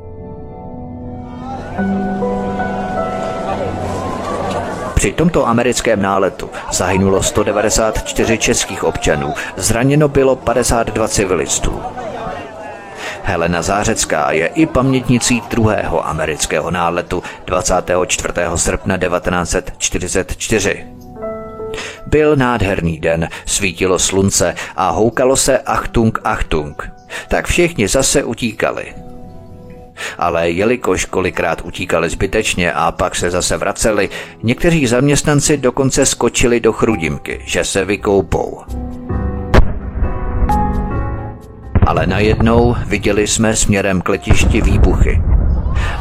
Při 4.94 5.12
tomto 5.12 5.48
americkém 5.48 6.02
náletu 6.02 6.50
zahynulo 6.72 7.22
194 7.22 8.38
českých 8.38 8.84
občanů, 8.84 9.34
zraněno 9.56 10.08
bylo 10.08 10.36
52 10.36 11.08
civilistů. 11.08 11.82
Helena 13.24 13.62
Zářecká 13.62 14.32
je 14.32 14.46
i 14.46 14.66
pamětnicí 14.66 15.42
druhého 15.50 16.08
amerického 16.08 16.70
náletu 16.70 17.22
24. 17.46 18.34
srpna 18.56 18.98
1944. 18.98 20.86
Byl 22.06 22.36
nádherný 22.36 23.00
den, 23.00 23.28
svítilo 23.46 23.98
slunce 23.98 24.54
a 24.76 24.90
houkalo 24.90 25.36
se 25.36 25.58
Achtung 25.58 26.18
Achtung. 26.24 26.90
Tak 27.28 27.46
všichni 27.46 27.88
zase 27.88 28.24
utíkali. 28.24 28.94
Ale 30.18 30.50
jelikož 30.50 31.04
kolikrát 31.04 31.62
utíkali 31.64 32.10
zbytečně 32.10 32.72
a 32.72 32.92
pak 32.92 33.16
se 33.16 33.30
zase 33.30 33.56
vraceli, 33.56 34.10
někteří 34.42 34.86
zaměstnanci 34.86 35.56
dokonce 35.56 36.06
skočili 36.06 36.60
do 36.60 36.72
chrudimky, 36.72 37.40
že 37.44 37.64
se 37.64 37.84
vykoupou. 37.84 38.62
Ale 41.92 42.06
najednou 42.06 42.76
viděli 42.86 43.26
jsme 43.26 43.56
směrem 43.56 44.00
k 44.00 44.08
letišti 44.08 44.60
výbuchy. 44.60 45.22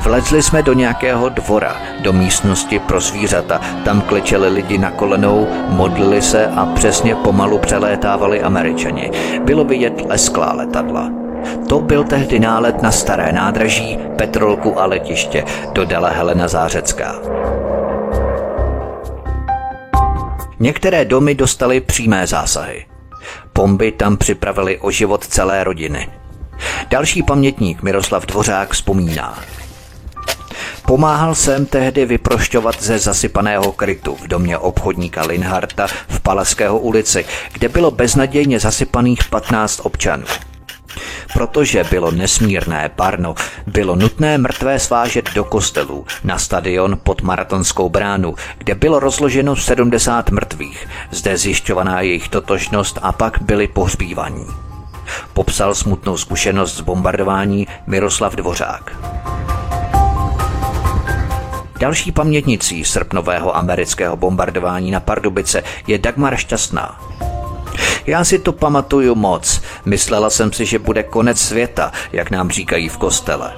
Vlezli 0.04 0.44
jsme 0.44 0.64
do 0.64 0.74
nějakého 0.74 1.30
dvora, 1.30 1.76
do 2.04 2.14
místnosti 2.14 2.80
pro 2.80 3.00
zvířata. 3.00 3.62
Tam 3.86 4.02
klečeli 4.02 4.50
lidi 4.50 4.78
na 4.78 4.92
kolenou, 4.92 5.48
modlili 5.70 6.22
se 6.22 6.48
a 6.48 6.66
přesně 6.66 7.16
pomalu 7.16 7.58
přelétávali 7.58 8.42
američani. 8.42 9.12
Bylo 9.46 9.64
vidět 9.64 10.06
lesklá 10.10 10.54
letadla. 10.54 11.12
To 11.70 11.80
byl 11.80 12.04
tehdy 12.04 12.40
nálet 12.40 12.82
na 12.82 12.92
staré 12.92 13.32
nádraží, 13.32 14.00
petrolku 14.18 14.80
a 14.80 14.86
letiště, 14.86 15.44
dodala 15.74 16.10
Helena 16.10 16.48
Zářecká. 16.48 17.16
Některé 20.60 21.06
domy 21.06 21.36
dostaly 21.36 21.82
přímé 21.82 22.28
zásahy. 22.28 22.91
Bomby 23.56 23.92
tam 23.92 24.18
připravili 24.18 24.78
o 24.78 24.92
život 24.92 25.28
celé 25.28 25.64
rodiny. 25.64 26.10
Další 26.90 27.24
pamětník 27.24 27.84
Miroslav 27.84 28.26
Dvořák 28.26 28.72
vzpomíná. 28.74 29.40
Pomáhal 30.86 31.36
jsem 31.36 31.66
tehdy 31.66 32.06
vyprošťovat 32.06 32.84
ze 32.84 33.00
zasypaného 33.00 33.72
krytu 33.72 34.16
v 34.16 34.28
domě 34.28 34.58
obchodníka 34.58 35.26
Linharta 35.26 35.88
v 35.88 36.20
Palaského 36.20 36.80
ulici, 36.80 37.26
kde 37.54 37.70
bylo 37.70 37.92
beznadějně 37.92 38.60
zasypaných 38.60 39.24
15 39.24 39.80
občanů. 39.84 40.26
Protože 41.34 41.84
bylo 41.84 42.12
nesmírné 42.12 42.90
parno, 42.96 43.36
bylo 43.68 43.96
nutné 43.96 44.38
mrtvé 44.38 44.80
svážet 44.80 45.30
do 45.34 45.44
kostelů, 45.44 46.06
na 46.24 46.40
stadion 46.40 47.00
pod 47.04 47.22
maratonskou 47.22 47.90
bránu, 47.90 48.36
kde 48.58 48.76
bylo 48.76 49.00
rozloženo 49.00 49.56
70 49.56 50.30
mrtvých, 50.30 50.88
zde 51.12 51.38
zjišťovaná 51.38 52.02
jejich 52.02 52.30
totožnost 52.30 53.00
a 53.02 53.12
pak 53.12 53.42
byli 53.42 53.68
pohřbívaní. 53.68 54.46
Popsal 55.34 55.76
smutnou 55.76 56.18
zkušenost 56.18 56.76
z 56.76 56.82
bombardování 56.82 57.68
Miroslav 57.88 58.36
Dvořák. 58.36 58.92
Další 61.80 62.12
pamětnicí 62.12 62.86
srpnového 62.86 63.58
amerického 63.58 64.18
bombardování 64.18 64.92
na 64.92 65.00
Pardubice 65.00 65.64
je 65.88 65.98
Dagmar 65.98 66.36
Šťastná. 66.36 67.00
Já 68.06 68.24
si 68.24 68.40
to 68.40 68.52
pamatuju 68.52 69.16
moc. 69.16 69.62
Myslela 69.86 70.30
jsem 70.30 70.54
si, 70.54 70.66
že 70.66 70.80
bude 70.80 71.04
konec 71.04 71.40
světa, 71.40 71.92
jak 72.12 72.32
nám 72.32 72.52
říkají 72.52 72.90
v 72.90 72.98
kostele. 72.98 73.54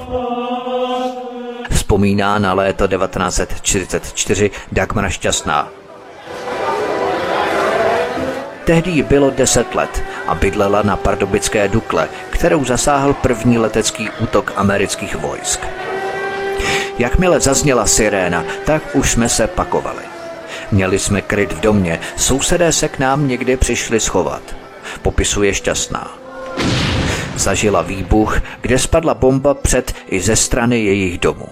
Vzpomíná 1.71 2.39
na 2.39 2.53
léto 2.53 2.87
1944 2.87 4.51
Dagmar 4.71 5.09
Šťastná. 5.09 5.67
Tehdy 8.65 8.91
jí 8.91 9.01
bylo 9.01 9.29
10 9.29 9.75
let 9.75 10.03
a 10.27 10.35
bydlela 10.35 10.81
na 10.81 10.97
pardubické 10.97 11.67
Dukle, 11.67 12.09
kterou 12.29 12.65
zasáhl 12.65 13.13
první 13.13 13.57
letecký 13.57 14.09
útok 14.19 14.53
amerických 14.55 15.15
vojsk. 15.15 15.59
Jakmile 16.97 17.39
zazněla 17.39 17.85
siréna, 17.85 18.43
tak 18.65 18.83
už 18.93 19.11
jsme 19.11 19.29
se 19.29 19.47
pakovali. 19.47 20.12
Měli 20.73 20.99
jsme 20.99 21.21
kryt 21.21 21.53
v 21.53 21.59
domě, 21.59 21.99
sousedé 22.15 22.71
se 22.71 22.87
k 22.87 22.99
nám 22.99 23.27
někdy 23.27 23.57
přišli 23.57 23.99
schovat. 23.99 24.41
Popisuje 25.01 25.53
šťastná. 25.53 26.17
Zažila 27.35 27.81
výbuch, 27.81 28.41
kde 28.61 28.79
spadla 28.79 29.13
bomba 29.13 29.53
před 29.53 29.93
i 30.07 30.21
ze 30.21 30.35
strany 30.35 30.83
jejich 30.83 31.19
domu. 31.19 31.47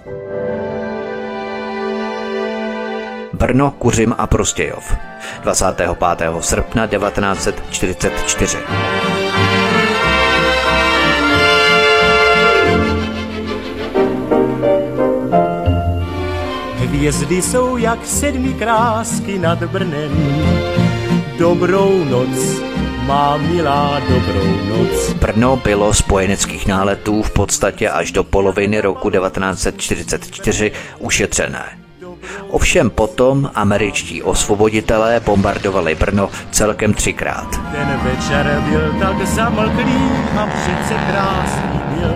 Brno, 3.33 3.71
Kuřim 3.71 4.15
a 4.17 4.27
Prostějov. 4.27 4.95
25. 5.43 5.89
srpna 6.39 6.87
1944. 6.87 8.57
Hvězdy 17.01 17.41
jsou 17.41 17.77
jak 17.77 18.05
sedmi 18.05 18.53
krásky 18.53 19.39
nad 19.39 19.63
Brnem. 19.63 20.11
Dobrou 21.39 22.03
noc, 22.03 22.61
má 23.05 23.37
milá 23.37 23.99
dobrou 23.99 24.57
noc. 24.69 25.13
Brno 25.13 25.55
bylo 25.55 25.93
spojeneckých 25.93 26.67
náletů 26.67 27.21
v 27.23 27.31
podstatě 27.31 27.89
až 27.89 28.11
do 28.11 28.23
poloviny 28.23 28.81
roku 28.81 29.09
1944 29.09 30.71
ušetřené. 30.99 31.63
Ovšem 32.49 32.89
potom 32.89 33.51
američtí 33.55 34.23
osvoboditelé 34.23 35.19
bombardovali 35.19 35.95
Brno 35.95 36.29
celkem 36.51 36.93
třikrát. 36.93 37.49
Ten 37.71 37.99
večer 38.03 38.63
byl 38.69 38.95
tak 38.99 39.27
zamlklý 39.27 40.11
a 40.37 40.47
přece 40.47 40.93
krásný 41.11 41.81
byl. 41.95 42.13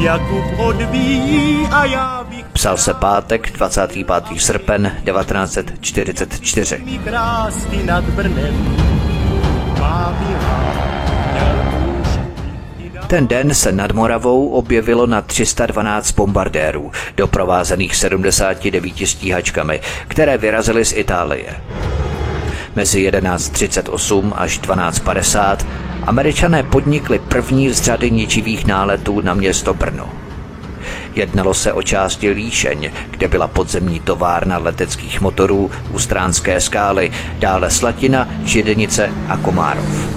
Jakub 0.00 0.58
odvíjí 0.58 1.66
a 1.70 1.84
já 1.84 2.26
bych 2.30 2.39
Psal 2.52 2.76
se 2.76 2.94
pátek 2.94 3.52
25. 3.52 4.06
srpen 4.36 4.96
1944. 5.04 6.78
mi 6.84 6.98
krásky 6.98 7.82
nad 7.84 8.04
Brnem. 8.04 8.76
Má 9.80 10.18
milá, 10.20 10.74
měl 11.32 11.80
muž 11.80 12.08
ti 12.78 12.90
dát. 12.90 13.06
Ten 13.06 13.28
den 13.28 13.54
se 13.54 13.72
nad 13.72 13.92
Moravou 13.92 14.48
objevilo 14.48 15.06
na 15.06 15.22
312 15.22 16.12
bombardérů, 16.12 16.92
doprovázených 17.16 17.96
79 17.96 19.06
stíhačkami, 19.06 19.80
které 20.08 20.38
vyrazily 20.38 20.84
z 20.84 20.92
Itálie. 20.92 21.56
Mezi 22.76 23.10
11.38 23.10 24.32
až 24.36 24.60
12.50 24.60 25.56
američané 26.02 26.62
podnikli 26.62 27.18
první 27.18 27.70
z 27.70 27.82
řady 27.82 28.10
ničivých 28.10 28.66
náletů 28.66 29.20
na 29.20 29.34
město 29.34 29.74
Brno. 29.74 30.19
Jednalo 31.14 31.54
se 31.54 31.72
o 31.72 31.82
části 31.82 32.30
Líšeň, 32.30 32.90
kde 33.10 33.28
byla 33.28 33.48
podzemní 33.48 34.00
továrna 34.00 34.58
leteckých 34.58 35.20
motorů 35.20 35.70
u 35.92 35.98
Stránské 35.98 36.60
skály, 36.60 37.12
dále 37.38 37.70
Slatina, 37.70 38.28
Židenice 38.44 39.10
a 39.28 39.36
Komárov. 39.36 40.10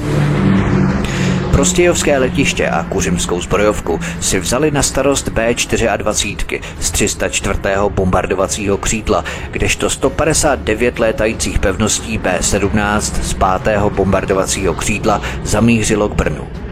Prostějovské 1.54 2.18
letiště 2.18 2.70
a 2.70 2.84
kuřimskou 2.84 3.42
zbrojovku 3.42 4.00
si 4.20 4.40
vzali 4.40 4.72
na 4.72 4.84
starost 4.84 5.30
B-24 5.30 6.62
z 6.80 6.92
304. 6.92 7.60
bombardovacího 7.90 8.78
křídla, 8.78 9.24
kdežto 9.52 9.90
159 9.90 11.00
létajících 11.00 11.60
pevností 11.60 12.18
B-17 12.18 13.00
z 13.00 13.34
5. 13.64 13.80
bombardovacího 13.80 14.74
křídla 14.74 15.22
zamířilo 15.44 16.10
k 16.10 16.16
Brnu. 16.16 16.63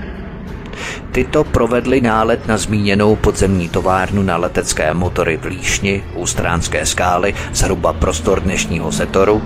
Tyto 1.12 1.44
provedly 1.44 2.02
nálet 2.02 2.48
na 2.48 2.58
zmíněnou 2.58 3.16
podzemní 3.16 3.70
továrnu 3.70 4.24
na 4.24 4.38
letecké 4.38 4.94
motory 4.94 5.38
v 5.38 5.46
Líšni 5.46 6.04
u 6.16 6.28
Stránské 6.28 6.86
skály, 6.86 7.34
zhruba 7.54 7.94
prostor 7.94 8.40
dnešního 8.42 8.92
Setoru, 8.92 9.42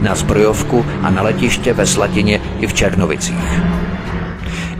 na 0.00 0.14
zbrojovku 0.14 0.86
a 1.02 1.10
na 1.10 1.22
letiště 1.22 1.72
ve 1.72 1.86
Slatině 1.86 2.40
i 2.60 2.66
v 2.66 2.74
Černovicích. 2.74 3.60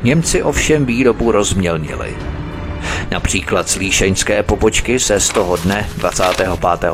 Němci 0.03 0.43
ovšem 0.43 0.87
výrobu 0.87 1.33
rozmělnili. 1.33 2.17
Například 3.11 3.69
z 3.69 3.77
líšeňské 3.77 4.43
pobočky 4.43 5.01
se 5.01 5.21
z 5.21 5.29
toho 5.29 5.57
dne 5.57 5.89
25. 5.97 6.49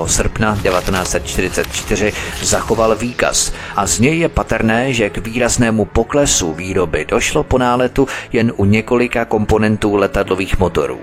srpna 0.07 0.57
1944 0.57 2.13
zachoval 2.43 2.97
výkaz 2.97 3.53
a 3.77 3.87
z 3.87 3.99
něj 3.99 4.19
je 4.19 4.29
patrné, 4.29 4.93
že 4.93 5.11
k 5.11 5.19
výraznému 5.19 5.85
poklesu 5.85 6.53
výroby 6.53 7.05
došlo 7.09 7.43
po 7.43 7.59
náletu 7.59 8.09
jen 8.33 8.53
u 8.57 8.65
několika 8.65 9.25
komponentů 9.25 9.97
letadlových 9.97 10.59
motorů. 10.59 11.01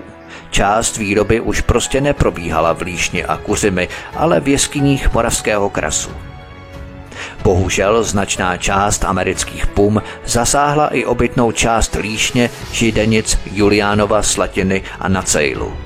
Část 0.50 0.96
výroby 0.96 1.40
už 1.40 1.60
prostě 1.60 2.00
neprobíhala 2.00 2.72
v 2.72 2.82
Líšni 2.82 3.24
a 3.24 3.36
Kuřimi, 3.36 3.88
ale 4.16 4.40
v 4.40 4.48
jeskyních 4.48 5.12
Moravského 5.12 5.70
krasu. 5.70 6.10
Bohužel 7.44 8.02
značná 8.04 8.56
část 8.56 9.04
amerických 9.04 9.66
pum 9.66 10.02
zasáhla 10.24 10.88
i 10.88 11.04
obytnou 11.04 11.52
část 11.52 11.94
Líšně, 11.94 12.50
Židenic, 12.72 13.38
Juliánova, 13.52 14.22
Slatiny 14.22 14.82
a 15.00 15.08
Nacejlu. 15.08 15.76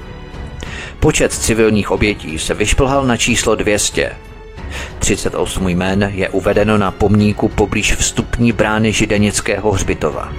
Počet 1.01 1.33
civilních 1.33 1.91
obětí 1.91 2.39
se 2.39 2.55
vyšplhal 2.55 3.07
na 3.07 3.17
číslo 3.17 3.55
200. 3.55 4.17
38 4.99 5.69
jmén 5.69 6.11
je 6.15 6.29
uvedeno 6.29 6.79
na 6.79 6.91
pomníku 6.91 7.49
poblíž 7.49 7.95
vstupní 7.95 8.53
brány 8.53 8.93
Židenického 8.93 9.73
hřbitova. 9.73 10.33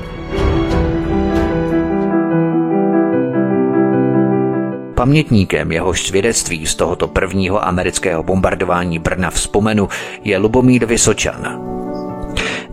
Pamětníkem 5.00 5.72
jehož 5.72 6.08
svědectví 6.08 6.66
z 6.66 6.76
tohoto 6.76 7.08
prvního 7.08 7.68
amerického 7.68 8.24
bombardování 8.24 9.00
Brna 9.00 9.30
vzpomenu 9.30 9.89
je 10.24 10.38
Lubomír 10.38 10.86
Vysočan. 10.86 11.62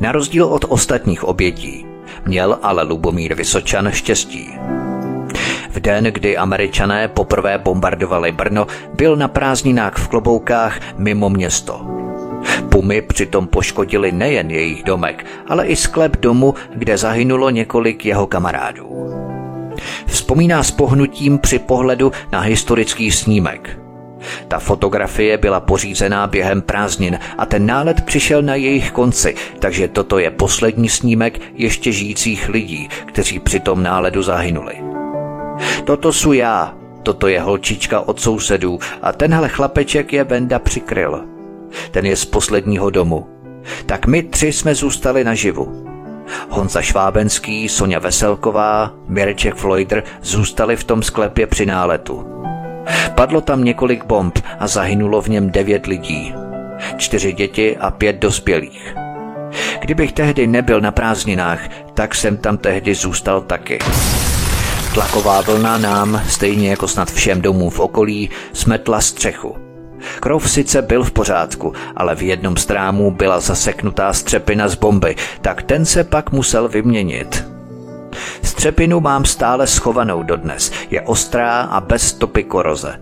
Na 0.00 0.12
rozdíl 0.12 0.44
od 0.44 0.64
ostatních 0.68 1.24
obětí 1.24 1.86
měl 2.24 2.58
ale 2.62 2.82
Lubomír 2.82 3.34
Vysočan 3.34 3.90
štěstí. 3.92 4.50
V 5.70 5.80
den, 5.80 6.04
kdy 6.04 6.36
američané 6.36 7.08
poprvé 7.08 7.58
bombardovali 7.58 8.32
Brno, 8.32 8.66
byl 8.94 9.16
na 9.16 9.28
prázdninách 9.28 9.96
v 9.96 10.08
kloboukách 10.08 10.80
mimo 10.96 11.30
město. 11.30 11.80
Pumy 12.68 13.02
přitom 13.02 13.46
poškodili 13.46 14.12
nejen 14.12 14.50
jejich 14.50 14.84
domek, 14.84 15.26
ale 15.48 15.66
i 15.66 15.76
sklep 15.76 16.16
domu, 16.16 16.54
kde 16.74 16.98
zahynulo 16.98 17.50
několik 17.50 18.06
jeho 18.06 18.26
kamarádů. 18.26 18.96
Vzpomíná 20.06 20.62
s 20.62 20.70
pohnutím 20.70 21.38
při 21.38 21.58
pohledu 21.58 22.12
na 22.32 22.40
historický 22.40 23.10
snímek. 23.10 23.78
Ta 24.48 24.58
fotografie 24.58 25.38
byla 25.38 25.60
pořízená 25.60 26.26
během 26.26 26.62
prázdnin 26.62 27.18
a 27.38 27.46
ten 27.46 27.66
nálet 27.66 28.04
přišel 28.04 28.42
na 28.42 28.54
jejich 28.54 28.90
konci, 28.90 29.34
takže 29.58 29.88
toto 29.88 30.18
je 30.18 30.30
poslední 30.30 30.88
snímek 30.88 31.40
ještě 31.54 31.92
žijících 31.92 32.48
lidí, 32.48 32.88
kteří 33.06 33.38
při 33.38 33.60
tom 33.60 33.82
náledu 33.82 34.22
zahynuli. 34.22 34.74
Toto 35.84 36.12
jsou 36.12 36.32
já, 36.32 36.74
toto 37.02 37.28
je 37.28 37.40
holčička 37.40 38.00
od 38.00 38.20
sousedů 38.20 38.78
a 39.02 39.12
tenhle 39.12 39.48
chlapeček 39.48 40.12
je 40.12 40.24
Venda 40.24 40.58
přikryl. 40.58 41.24
Ten 41.90 42.06
je 42.06 42.16
z 42.16 42.24
posledního 42.24 42.90
domu, 42.90 43.26
Tak 43.86 44.06
my 44.06 44.22
tři 44.22 44.52
jsme 44.52 44.74
zůstali 44.74 45.24
naživu. 45.24 45.95
Honza 46.48 46.82
Švábenský, 46.82 47.68
Sonja 47.68 47.98
Veselková, 47.98 48.92
Mireček 49.08 49.54
Floyder 49.54 50.04
zůstali 50.22 50.76
v 50.76 50.84
tom 50.84 51.02
sklepě 51.02 51.46
při 51.46 51.66
náletu. 51.66 52.26
Padlo 53.14 53.40
tam 53.40 53.64
několik 53.64 54.04
bomb 54.04 54.38
a 54.58 54.66
zahynulo 54.66 55.22
v 55.22 55.28
něm 55.28 55.50
devět 55.50 55.86
lidí. 55.86 56.34
Čtyři 56.96 57.32
děti 57.32 57.76
a 57.76 57.90
pět 57.90 58.16
dospělých. 58.16 58.94
Kdybych 59.80 60.12
tehdy 60.12 60.46
nebyl 60.46 60.80
na 60.80 60.92
prázdninách, 60.92 61.60
tak 61.94 62.14
jsem 62.14 62.36
tam 62.36 62.58
tehdy 62.58 62.94
zůstal 62.94 63.40
taky. 63.40 63.78
Tlaková 64.94 65.40
vlna 65.40 65.78
nám, 65.78 66.22
stejně 66.28 66.70
jako 66.70 66.88
snad 66.88 67.10
všem 67.10 67.40
domům 67.40 67.70
v 67.70 67.80
okolí, 67.80 68.30
smetla 68.52 69.00
střechu. 69.00 69.65
Krov 70.20 70.50
sice 70.50 70.82
byl 70.82 71.04
v 71.04 71.10
pořádku, 71.10 71.72
ale 71.96 72.14
v 72.14 72.22
jednom 72.22 72.56
strámu 72.56 73.10
byla 73.10 73.40
zaseknutá 73.40 74.12
střepina 74.12 74.68
z 74.68 74.74
bomby, 74.74 75.16
tak 75.40 75.62
ten 75.62 75.84
se 75.84 76.04
pak 76.04 76.32
musel 76.32 76.68
vyměnit. 76.68 77.44
Střepinu 78.42 79.00
mám 79.00 79.24
stále 79.24 79.66
schovanou 79.66 80.22
dodnes, 80.22 80.72
je 80.90 81.02
ostrá 81.02 81.60
a 81.60 81.80
bez 81.80 82.02
stopy 82.02 82.44
koroze. 82.44 83.00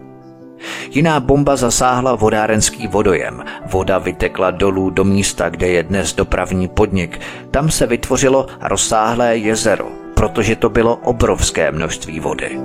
Jiná 0.91 1.21
bomba 1.21 1.57
zasáhla 1.57 2.15
vodárenský 2.15 2.87
vodojem. 2.87 3.45
Voda 3.67 3.99
vytekla 3.99 4.51
dolů 4.51 4.91
do 4.91 5.05
místa, 5.05 5.49
kde 5.49 5.69
je 5.69 5.83
dnes 5.83 6.15
dopravní 6.15 6.69
podnik. 6.69 7.21
Tam 7.51 7.71
se 7.71 7.87
vytvořilo 7.87 8.47
rozsáhlé 8.61 9.37
jezero, 9.37 9.89
protože 10.15 10.57
to 10.57 10.69
bylo 10.69 10.97
obrovské 10.97 11.73
množství 11.73 12.21
vody. 12.21 12.61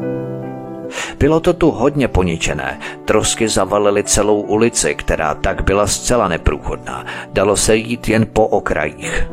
Bylo 1.17 1.39
to 1.39 1.53
tu 1.53 1.71
hodně 1.71 2.07
poničené, 2.07 2.79
trosky 3.05 3.47
zavalily 3.47 4.03
celou 4.03 4.41
ulici, 4.41 4.95
která 4.95 5.33
tak 5.33 5.63
byla 5.63 5.87
zcela 5.87 6.27
neprůchodná. 6.27 7.05
Dalo 7.33 7.57
se 7.57 7.75
jít 7.75 8.09
jen 8.09 8.27
po 8.33 8.47
okrajích. 8.47 9.27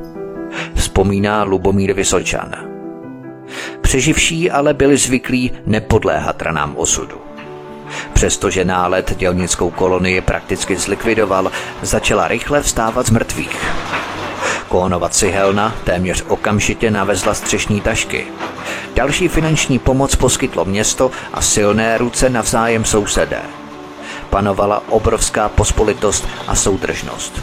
Vzpomíná 0.75 1.43
Lubomír 1.43 1.93
Vysočan. 1.93 2.53
Přeživší 3.81 4.51
ale 4.51 4.75
byli 4.75 4.97
zvyklí 4.97 5.53
nepodléhat 5.67 6.43
ranám 6.43 6.77
osudu. 6.77 7.17
Přestože 8.13 8.65
nálet 8.65 9.17
dělnickou 9.17 9.71
kolonii 9.71 10.21
prakticky 10.21 10.77
zlikvidoval, 10.77 11.53
začala 11.83 12.29
rychle 12.29 12.63
vstávat 12.63 13.07
z 13.07 13.11
mrtvých. 13.11 13.67
Kónova 14.77 15.09
cihelna 15.09 15.75
téměř 15.85 16.25
okamžitě 16.29 16.91
navezla 16.91 17.35
střešní 17.35 17.81
tašky. 17.81 18.27
Další 18.95 19.29
finanční 19.29 19.79
pomoc 19.79 20.17
poskytlo 20.17 20.65
město 20.65 21.11
a 21.33 21.43
silné 21.43 21.99
ruce 21.99 22.31
navzájem 22.31 22.85
sousedé. 22.85 23.43
Panovala 24.31 24.83
obrovská 24.89 25.49
pospolitost 25.49 26.29
a 26.47 26.55
soudržnost. 26.55 27.43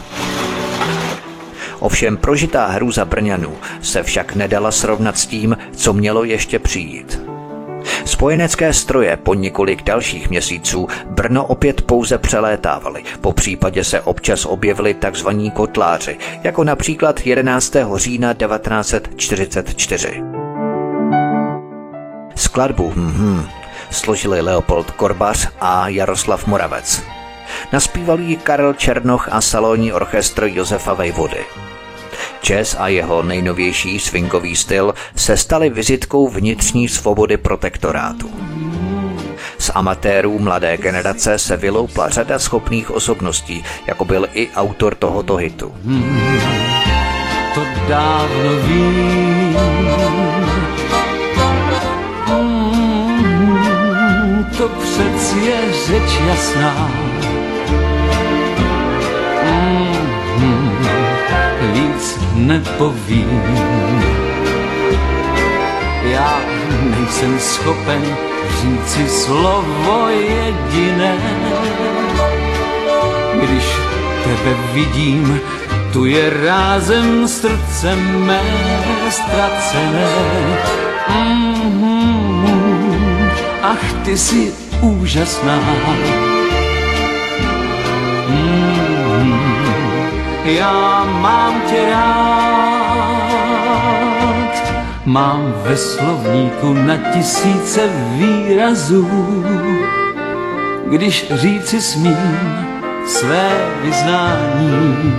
Ovšem 1.78 2.16
prožitá 2.16 2.66
hrůza 2.66 3.04
Brňanů 3.04 3.56
se 3.82 4.02
však 4.02 4.34
nedala 4.34 4.70
srovnat 4.70 5.18
s 5.18 5.26
tím, 5.26 5.56
co 5.76 5.92
mělo 5.92 6.24
ještě 6.24 6.58
přijít. 6.58 7.20
Spojenecké 8.04 8.72
stroje 8.72 9.16
po 9.16 9.34
několik 9.34 9.82
dalších 9.82 10.30
měsíců 10.30 10.88
Brno 11.06 11.46
opět 11.46 11.82
pouze 11.82 12.18
přelétávaly, 12.18 13.02
po 13.20 13.32
případě 13.32 13.84
se 13.84 14.00
občas 14.00 14.46
objevili 14.46 14.94
tzv. 14.94 15.28
kotláři, 15.52 16.18
jako 16.42 16.64
například 16.64 17.26
11. 17.26 17.76
října 17.96 18.34
1944. 18.34 20.22
Skladbu 22.34 22.92
hm, 22.96 23.46
složili 23.90 24.40
Leopold 24.40 24.90
Korbař 24.90 25.48
a 25.60 25.88
Jaroslav 25.88 26.46
Moravec. 26.46 27.02
Naspívali 27.72 28.22
ji 28.22 28.36
Karel 28.36 28.74
Černoch 28.74 29.28
a 29.32 29.40
salonní 29.40 29.92
orchestr 29.92 30.44
Josefa 30.44 30.94
Vejvody. 30.94 31.44
Jazz 32.44 32.76
a 32.78 32.88
jeho 32.88 33.22
nejnovější 33.22 33.98
swingový 33.98 34.56
styl 34.56 34.94
se 35.16 35.36
staly 35.36 35.70
vizitkou 35.70 36.28
vnitřní 36.28 36.88
svobody 36.88 37.36
protektorátu. 37.36 38.30
Z 39.58 39.70
amatérů 39.74 40.38
mladé 40.38 40.76
generace 40.76 41.38
se 41.38 41.56
vyloupla 41.56 42.08
řada 42.08 42.38
schopných 42.38 42.90
osobností, 42.90 43.64
jako 43.86 44.04
byl 44.04 44.28
i 44.32 44.48
autor 44.56 44.94
tohoto 44.94 45.36
hitu. 45.36 45.74
To 47.54 47.60
dávno 47.88 48.50
vím. 48.66 49.56
Hmm, 53.16 54.44
to 54.58 54.68
přeci 54.68 55.38
je 55.38 55.72
řeč 55.86 56.20
jasná 56.26 56.90
nepovím. 62.46 63.42
Já 66.02 66.40
nejsem 66.82 67.38
schopen 67.38 68.16
říci 68.60 69.08
slovo 69.08 70.08
jediné. 70.08 71.16
Když 73.42 73.64
tebe 74.24 74.56
vidím, 74.72 75.40
tu 75.92 76.04
je 76.04 76.30
rázem 76.46 77.28
srdce 77.28 77.96
mé 77.96 78.42
ztracené. 79.10 80.08
Mm-hmm. 81.08 82.54
Ach, 83.62 83.92
ty 84.04 84.18
jsi 84.18 84.52
úžasná. 84.80 85.60
Mm-hmm 88.28 89.53
já 90.44 91.04
mám 91.04 91.60
tě 91.70 91.90
rád. 91.90 93.24
Mám 95.04 95.54
ve 95.62 95.76
slovníku 95.76 96.72
na 96.72 96.96
tisíce 96.96 97.88
výrazů, 98.10 99.08
když 100.86 101.32
říci 101.34 101.80
smím 101.80 102.66
své 103.06 103.50
vyznání. 103.82 105.14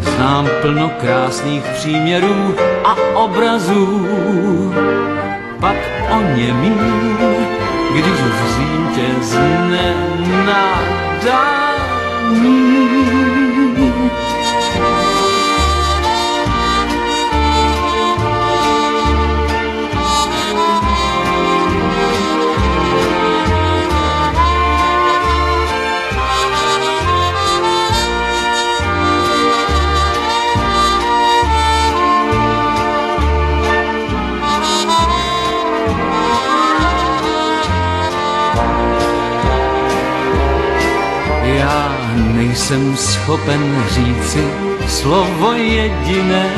Znám 0.00 0.48
plno 0.62 0.90
krásných 1.00 1.64
příměrů 1.64 2.54
a 2.84 2.96
obrazů, 3.14 4.06
pak 5.60 5.76
o 6.10 6.22
němím, 6.36 7.18
když 7.92 8.20
vzím 8.20 8.88
tě 8.94 9.22
z 9.24 9.38
nejsem 42.48 42.96
schopen 42.96 43.84
říci 43.90 44.44
slovo 44.88 45.52
jediné. 45.52 46.50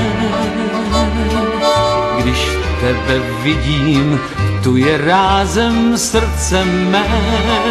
Když 2.18 2.48
tebe 2.80 3.18
vidím, 3.42 4.20
tu 4.62 4.76
je 4.76 4.98
rázem 4.98 5.98
srdce 5.98 6.64
mé 6.64 7.06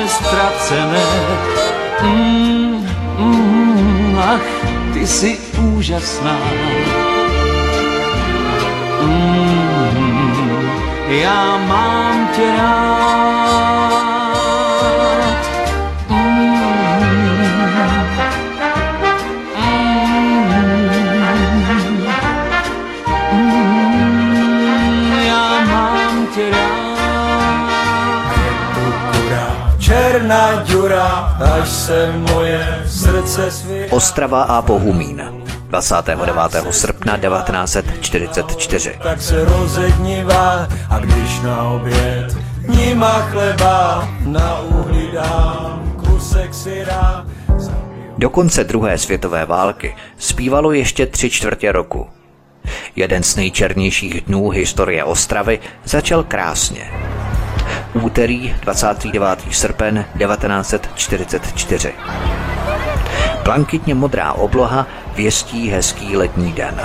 ztracené. 0.08 1.06
Mm, 2.02 2.88
mm, 3.18 4.20
ach, 4.20 4.68
ty 4.94 5.08
jsi 5.08 5.38
úžasná. 5.58 6.38
Mm, 9.02 10.70
já 11.08 11.58
mám 11.58 12.30
tě 12.36 12.52
rád. 12.58 13.79
Až 31.42 31.70
se 31.70 32.12
moje 32.12 32.84
srdce 32.88 33.52
svě... 33.52 33.88
Ostrava 33.90 34.44
a 34.44 34.62
Bohumín. 34.62 35.24
29. 35.70 36.30
srpna 36.72 37.18
1944. 37.18 38.96
Tak 39.04 39.22
se 39.22 39.46
rozednívá 39.46 40.68
a 40.90 41.00
když 41.00 41.40
na 41.44 41.64
oběd 41.64 42.38
nima 42.68 43.20
chleba 43.20 44.10
na 44.26 44.60
uhlí 44.60 45.10
dám 45.14 45.94
kusek 46.06 46.54
syra, 46.54 47.26
Do 48.18 48.30
konce 48.30 48.64
druhé 48.64 48.98
světové 48.98 49.46
války 49.46 49.96
zpívalo 50.18 50.72
ještě 50.72 51.06
tři 51.06 51.30
čtvrtě 51.30 51.72
roku. 51.72 52.08
Jeden 52.96 53.24
z 53.24 53.36
nejčernějších 53.36 54.22
dnů 54.22 54.50
historie 54.50 55.04
Ostravy 55.04 55.60
začal 55.84 56.24
krásně. 56.24 57.09
Úterý 57.94 58.56
29. 58.62 59.40
srpen 59.52 60.06
1944. 60.18 61.94
Blankitně 63.44 63.96
modrá 63.96 64.34
obloha 64.34 64.88
věstí 65.16 65.70
hezký 65.70 66.18
letní 66.18 66.54
den. 66.54 66.82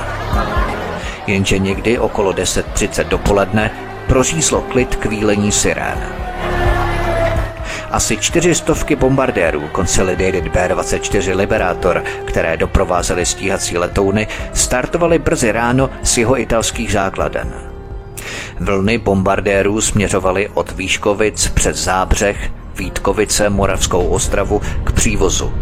Jenže 1.27 1.59
někdy 1.59 1.99
okolo 1.99 2.33
10.30 2.33 3.05
dopoledne 3.05 3.71
prořízlo 4.07 4.61
klid 4.61 4.97
k 4.97 5.07
výlení 5.07 5.53
sirén. 5.53 5.99
Asi 7.91 8.17
čtyřistovky 8.17 8.97
bombardérů 8.97 9.71
Consolidated 9.77 10.49
B-24 10.49 11.37
Liberator, 11.37 12.05
které 12.25 12.57
doprovázely 12.57 13.27
stíhací 13.27 13.79
letouny, 13.79 14.27
startovaly 14.53 15.19
brzy 15.19 15.53
ráno 15.53 15.91
z 16.03 16.19
jeho 16.19 16.41
italských 16.41 16.93
základen. 16.93 17.74
Vlny 18.61 18.99
bombardérů 18.99 19.81
směřovaly 19.81 20.49
od 20.55 20.73
Výškovic 20.73 21.49
přes 21.49 21.77
Zábřeh, 21.77 22.51
Vítkovice, 22.79 23.51
Moravskou 23.51 24.07
ostravu 24.07 24.61
k 24.85 24.93
přívozu. 24.93 25.53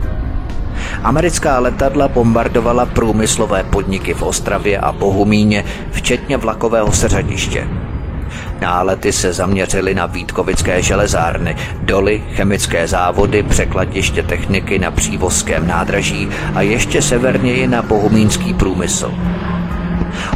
Americká 1.03 1.59
letadla 1.59 2.09
bombardovala 2.09 2.87
průmyslové 2.87 3.65
podniky 3.65 4.15
v 4.15 4.23
Ostravě 4.23 4.79
a 4.79 4.93
Bohumíně, 4.93 5.65
včetně 5.91 6.37
vlakového 6.37 6.93
seřadiště. 6.93 7.69
Nálety 8.61 9.13
se 9.13 9.33
zaměřily 9.33 9.95
na 9.95 10.07
Vítkovické 10.07 10.83
železárny, 10.83 11.57
doly, 11.81 12.23
chemické 12.35 12.89
závody, 12.89 13.43
překladiště 13.43 14.23
techniky 14.23 14.79
na 14.79 14.91
přívozském 14.91 15.67
nádraží 15.67 16.29
a 16.55 16.63
ještě 16.63 17.03
severněji 17.03 17.67
na 17.67 17.83
bohumínský 17.83 18.55
průmysl. 18.55 19.13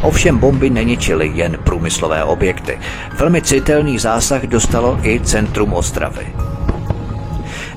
Ovšem 0.01 0.37
bomby 0.37 0.69
neničily 0.69 1.31
jen 1.33 1.57
průmyslové 1.63 2.23
objekty. 2.23 2.79
Velmi 3.19 3.41
citelný 3.41 3.99
zásah 3.99 4.43
dostalo 4.43 4.99
i 5.03 5.19
centrum 5.19 5.73
Ostravy. 5.73 6.27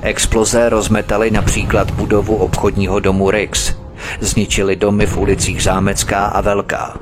Exploze 0.01 0.69
rozmetaly 0.69 1.31
například 1.31 1.91
budovu 1.91 2.35
obchodního 2.35 2.99
domu 2.99 3.31
Rix. 3.31 3.75
Zničili 4.19 4.75
domy 4.75 5.05
v 5.05 5.17
ulicích 5.17 5.63
Zámecká 5.63 6.25
a 6.25 6.41
Velká. 6.41 6.97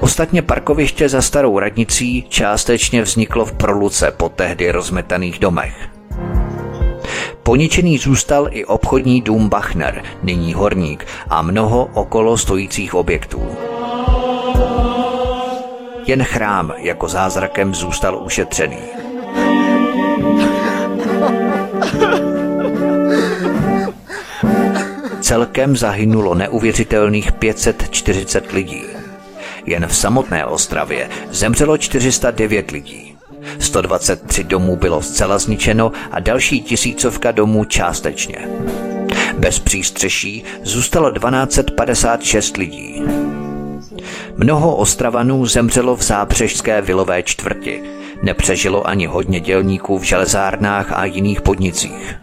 Ostatně 0.00 0.42
parkoviště 0.42 1.08
za 1.08 1.22
starou 1.22 1.58
radnicí 1.58 2.26
částečně 2.28 3.02
vzniklo 3.02 3.44
v 3.44 3.52
proluce 3.52 4.10
po 4.10 4.28
tehdy 4.28 4.70
rozmetaných 4.70 5.38
domech. 5.38 5.74
Poničený 7.42 7.98
zůstal 7.98 8.48
i 8.50 8.64
obchodní 8.64 9.20
dům 9.20 9.48
Bachner, 9.48 10.02
nyní 10.22 10.54
horník, 10.54 11.06
a 11.28 11.42
mnoho 11.42 11.88
okolo 11.94 12.38
stojících 12.38 12.94
objektů. 12.94 13.42
Jen 16.06 16.24
chrám 16.24 16.72
jako 16.76 17.08
zázrakem 17.08 17.74
zůstal 17.74 18.22
ušetřený. 18.24 18.78
Celkem 25.20 25.76
zahynulo 25.76 26.34
neuvěřitelných 26.34 27.32
540 27.32 28.52
lidí. 28.52 28.82
Jen 29.66 29.86
v 29.86 29.96
samotné 29.96 30.46
Ostravě 30.46 31.08
zemřelo 31.30 31.78
409 31.78 32.70
lidí. 32.70 33.16
123 33.58 34.44
domů 34.44 34.76
bylo 34.76 35.02
zcela 35.02 35.38
zničeno 35.38 35.92
a 36.10 36.20
další 36.20 36.62
tisícovka 36.62 37.32
domů 37.32 37.64
částečně. 37.64 38.48
Bez 39.38 39.58
přístřeší 39.58 40.44
zůstalo 40.62 41.10
1256 41.10 42.56
lidí. 42.56 43.02
Mnoho 44.36 44.76
Ostravanů 44.76 45.46
zemřelo 45.46 45.96
v 45.96 46.02
zábřežské 46.02 46.82
vilové 46.82 47.22
čtvrti. 47.22 47.82
Nepřežilo 48.22 48.86
ani 48.86 49.06
hodně 49.06 49.40
dělníků 49.40 49.98
v 49.98 50.02
železárnách 50.02 50.92
a 50.92 51.04
jiných 51.04 51.40
podnicích. 51.40 52.16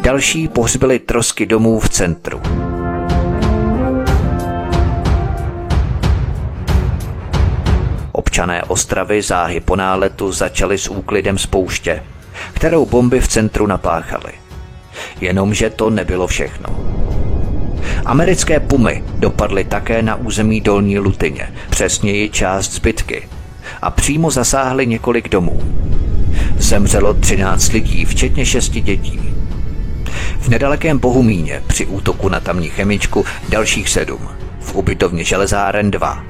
Další 0.00 0.48
pohřbili 0.48 0.98
trosky 0.98 1.46
domů 1.46 1.80
v 1.80 1.88
centru. 1.88 2.40
Občané 8.12 8.62
Ostravy 8.62 9.22
záhy 9.22 9.60
po 9.60 9.76
náletu 9.76 10.32
začali 10.32 10.78
s 10.78 10.88
úklidem 10.88 11.38
spouště, 11.38 12.02
kterou 12.52 12.86
bomby 12.86 13.20
v 13.20 13.28
centru 13.28 13.66
napáchaly. 13.66 14.32
Jenomže 15.20 15.70
to 15.70 15.90
nebylo 15.90 16.26
všechno. 16.26 16.68
Americké 18.08 18.60
pumy 18.60 19.04
dopadly 19.18 19.64
také 19.64 20.02
na 20.02 20.14
území 20.14 20.60
Dolní 20.60 20.98
Lutyně, 20.98 21.52
přesněji 21.70 22.30
část 22.30 22.72
zbytky, 22.72 23.28
a 23.82 23.90
přímo 23.90 24.30
zasáhly 24.30 24.86
několik 24.86 25.28
domů. 25.28 25.62
Zemřelo 26.58 27.14
13 27.14 27.72
lidí, 27.72 28.04
včetně 28.04 28.46
šesti 28.46 28.80
dětí. 28.80 29.20
V 30.40 30.48
nedalekém 30.48 30.98
Bohumíně 30.98 31.62
při 31.66 31.86
útoku 31.86 32.28
na 32.28 32.40
tamní 32.40 32.68
chemičku 32.68 33.24
dalších 33.48 33.88
sedm. 33.88 34.28
V 34.60 34.74
ubytovně 34.74 35.24
železáren 35.24 35.90
dva. 35.90 36.24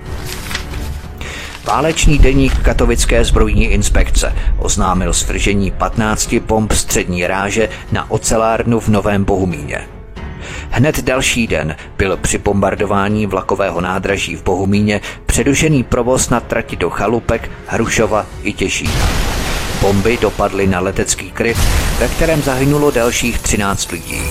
Válečný 1.65 2.19
deník 2.19 2.59
Katovické 2.59 3.25
zbrojní 3.25 3.65
inspekce 3.65 4.35
oznámil 4.57 5.13
svržení 5.13 5.71
15 5.71 6.35
bomb 6.35 6.73
střední 6.73 7.27
ráže 7.27 7.69
na 7.93 8.11
ocelárnu 8.11 8.81
v 8.81 8.89
Novém 8.89 9.25
Bohumíně. 9.25 9.98
Hned 10.71 11.01
další 11.01 11.47
den 11.47 11.77
byl 11.99 12.17
při 12.17 12.39
bombardování 12.39 13.27
vlakového 13.27 13.81
nádraží 13.81 14.37
v 14.37 14.43
Bohumíně 14.43 15.01
předušený 15.27 15.83
provoz 15.85 16.31
na 16.31 16.41
trati 16.41 16.77
do 16.77 16.91
Chalupek, 16.91 17.51
Hrušova 17.67 18.27
i 18.43 18.53
Těšína. 18.53 19.09
Bomby 19.81 20.19
dopadly 20.21 20.67
na 20.67 20.81
letecký 20.81 21.31
kryt, 21.31 21.59
ve 21.99 22.09
kterém 22.09 22.43
zahynulo 22.43 22.91
dalších 22.91 23.39
13 23.39 23.93
lidí. 23.93 24.23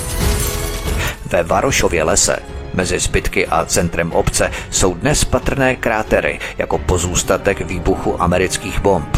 Ve 1.32 1.44
Varošově 1.44 2.04
lese 2.04 2.40
Mezi 2.78 3.00
zbytky 3.00 3.48
a 3.48 3.66
centrem 3.66 4.12
obce 4.12 4.52
jsou 4.70 4.94
dnes 4.94 5.24
patrné 5.24 5.76
krátery 5.76 6.40
jako 6.58 6.78
pozůstatek 6.78 7.62
výbuchu 7.62 8.22
amerických 8.22 8.80
bomb. 8.80 9.18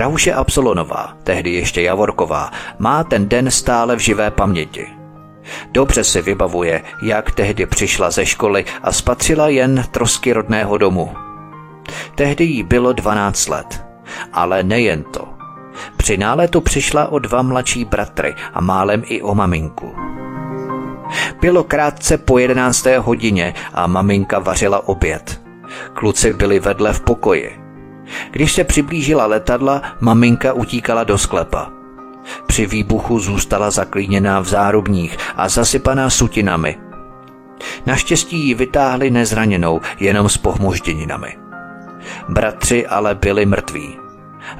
Drahuše 0.00 0.34
Absolonová, 0.34 1.16
tehdy 1.24 1.50
ještě 1.50 1.82
Javorková, 1.82 2.50
má 2.78 3.04
ten 3.04 3.28
den 3.28 3.50
stále 3.50 3.96
v 3.96 3.98
živé 3.98 4.30
paměti. 4.30 4.86
Dobře 5.72 6.04
si 6.04 6.22
vybavuje, 6.22 6.82
jak 7.02 7.30
tehdy 7.30 7.66
přišla 7.66 8.10
ze 8.10 8.26
školy 8.26 8.64
a 8.82 8.92
spatřila 8.92 9.48
jen 9.48 9.84
trosky 9.90 10.32
rodného 10.32 10.78
domu. 10.78 11.14
Tehdy 12.14 12.44
jí 12.44 12.62
bylo 12.62 12.92
12 12.92 13.48
let. 13.48 13.84
Ale 14.32 14.62
nejen 14.62 15.02
to. 15.02 15.28
Při 15.96 16.16
náletu 16.16 16.60
přišla 16.60 17.08
o 17.08 17.18
dva 17.18 17.42
mladší 17.42 17.84
bratry 17.84 18.34
a 18.54 18.60
málem 18.60 19.02
i 19.06 19.22
o 19.22 19.34
maminku. 19.34 19.94
Bylo 21.40 21.64
krátce 21.64 22.18
po 22.18 22.38
jedenácté 22.38 22.98
hodině 22.98 23.54
a 23.74 23.86
maminka 23.86 24.38
vařila 24.38 24.88
oběd. 24.88 25.40
Kluci 25.94 26.32
byli 26.32 26.60
vedle 26.60 26.92
v 26.92 27.00
pokoji. 27.00 27.69
Když 28.30 28.52
se 28.52 28.64
přiblížila 28.64 29.26
letadla, 29.26 29.82
maminka 30.00 30.52
utíkala 30.52 31.04
do 31.04 31.18
sklepa. 31.18 31.70
Při 32.46 32.66
výbuchu 32.66 33.20
zůstala 33.20 33.70
zaklíněná 33.70 34.40
v 34.40 34.48
zárubních 34.48 35.16
a 35.36 35.48
zasypaná 35.48 36.10
sutinami. 36.10 36.78
Naštěstí 37.86 38.46
ji 38.46 38.54
vytáhli 38.54 39.10
nezraněnou, 39.10 39.80
jenom 40.00 40.28
s 40.28 40.36
pohmožděninami. 40.36 41.36
Bratři 42.28 42.86
ale 42.86 43.14
byli 43.14 43.46
mrtví. 43.46 43.96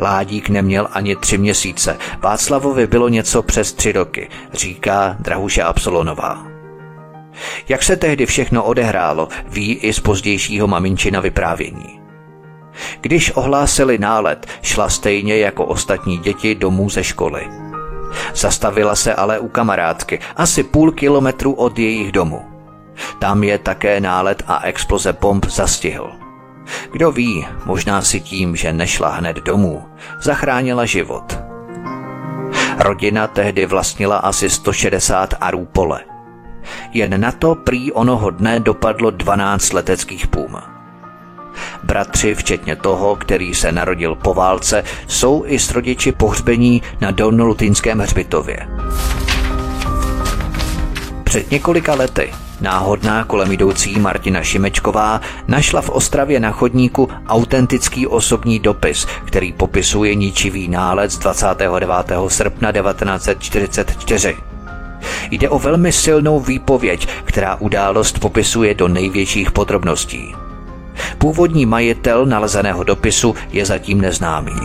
Ládík 0.00 0.48
neměl 0.48 0.88
ani 0.92 1.16
tři 1.16 1.38
měsíce, 1.38 1.98
Václavovi 2.18 2.86
bylo 2.86 3.08
něco 3.08 3.42
přes 3.42 3.72
tři 3.72 3.92
roky, 3.92 4.28
říká 4.52 5.16
Drahuše 5.20 5.62
Absolonová. 5.62 6.46
Jak 7.68 7.82
se 7.82 7.96
tehdy 7.96 8.26
všechno 8.26 8.64
odehrálo, 8.64 9.28
ví 9.48 9.74
i 9.74 9.92
z 9.92 10.00
pozdějšího 10.00 10.66
maminčina 10.66 11.20
vyprávění. 11.20 11.99
Když 13.00 13.36
ohlásili 13.36 13.98
nálet, 13.98 14.46
šla 14.62 14.88
stejně 14.88 15.36
jako 15.36 15.64
ostatní 15.64 16.18
děti 16.18 16.54
domů 16.54 16.90
ze 16.90 17.04
školy. 17.04 17.48
Zastavila 18.34 18.96
se 18.96 19.14
ale 19.14 19.38
u 19.38 19.48
kamarádky, 19.48 20.18
asi 20.36 20.62
půl 20.62 20.92
kilometru 20.92 21.52
od 21.52 21.78
jejich 21.78 22.12
domu. 22.12 22.42
Tam 23.18 23.44
je 23.44 23.58
také 23.58 24.00
nálet 24.00 24.42
a 24.46 24.64
exploze 24.64 25.12
bomb 25.12 25.46
zastihl. 25.46 26.12
Kdo 26.92 27.12
ví, 27.12 27.46
možná 27.64 28.02
si 28.02 28.20
tím, 28.20 28.56
že 28.56 28.72
nešla 28.72 29.08
hned 29.08 29.36
domů, 29.36 29.84
zachránila 30.22 30.84
život. 30.84 31.38
Rodina 32.78 33.26
tehdy 33.26 33.66
vlastnila 33.66 34.16
asi 34.16 34.50
160 34.50 35.34
arů 35.40 35.66
pole. 35.72 36.00
Jen 36.92 37.20
na 37.20 37.32
to 37.32 37.54
prý 37.54 37.92
onoho 37.92 38.30
dne 38.30 38.60
dopadlo 38.60 39.10
12 39.10 39.72
leteckých 39.72 40.26
pům. 40.26 40.69
Bratři, 41.82 42.34
včetně 42.34 42.76
toho, 42.76 43.16
který 43.16 43.54
se 43.54 43.72
narodil 43.72 44.14
po 44.14 44.34
válce, 44.34 44.84
jsou 45.06 45.44
i 45.46 45.58
s 45.58 45.70
rodiči 45.70 46.12
pohřbení 46.12 46.82
na 47.00 47.10
Dolnolutínském 47.10 47.98
hřbitově. 47.98 48.68
Před 51.24 51.50
několika 51.50 51.94
lety 51.94 52.32
náhodná 52.60 53.24
kolem 53.24 53.52
jdoucí 53.52 53.98
Martina 53.98 54.42
Šimečková 54.42 55.20
našla 55.48 55.80
v 55.80 55.90
Ostravě 55.90 56.40
na 56.40 56.50
chodníku 56.50 57.08
autentický 57.28 58.06
osobní 58.06 58.58
dopis, 58.58 59.06
který 59.24 59.52
popisuje 59.52 60.14
ničivý 60.14 60.68
nález 60.68 61.18
29. 61.18 61.88
srpna 62.28 62.72
1944. 62.72 64.36
Jde 65.30 65.48
o 65.48 65.58
velmi 65.58 65.92
silnou 65.92 66.40
výpověď, 66.40 67.08
která 67.24 67.54
událost 67.54 68.18
popisuje 68.18 68.74
do 68.74 68.88
největších 68.88 69.52
podrobností. 69.52 70.34
Původní 71.18 71.66
majitel 71.66 72.26
nalezeného 72.26 72.84
dopisu 72.84 73.34
je 73.52 73.66
zatím 73.66 74.00
neznámý. 74.00 74.60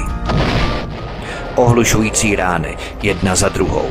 Ohlušující 1.56 2.36
rány, 2.36 2.78
jedna 3.02 3.36
za 3.36 3.50
druhou. 3.50 3.90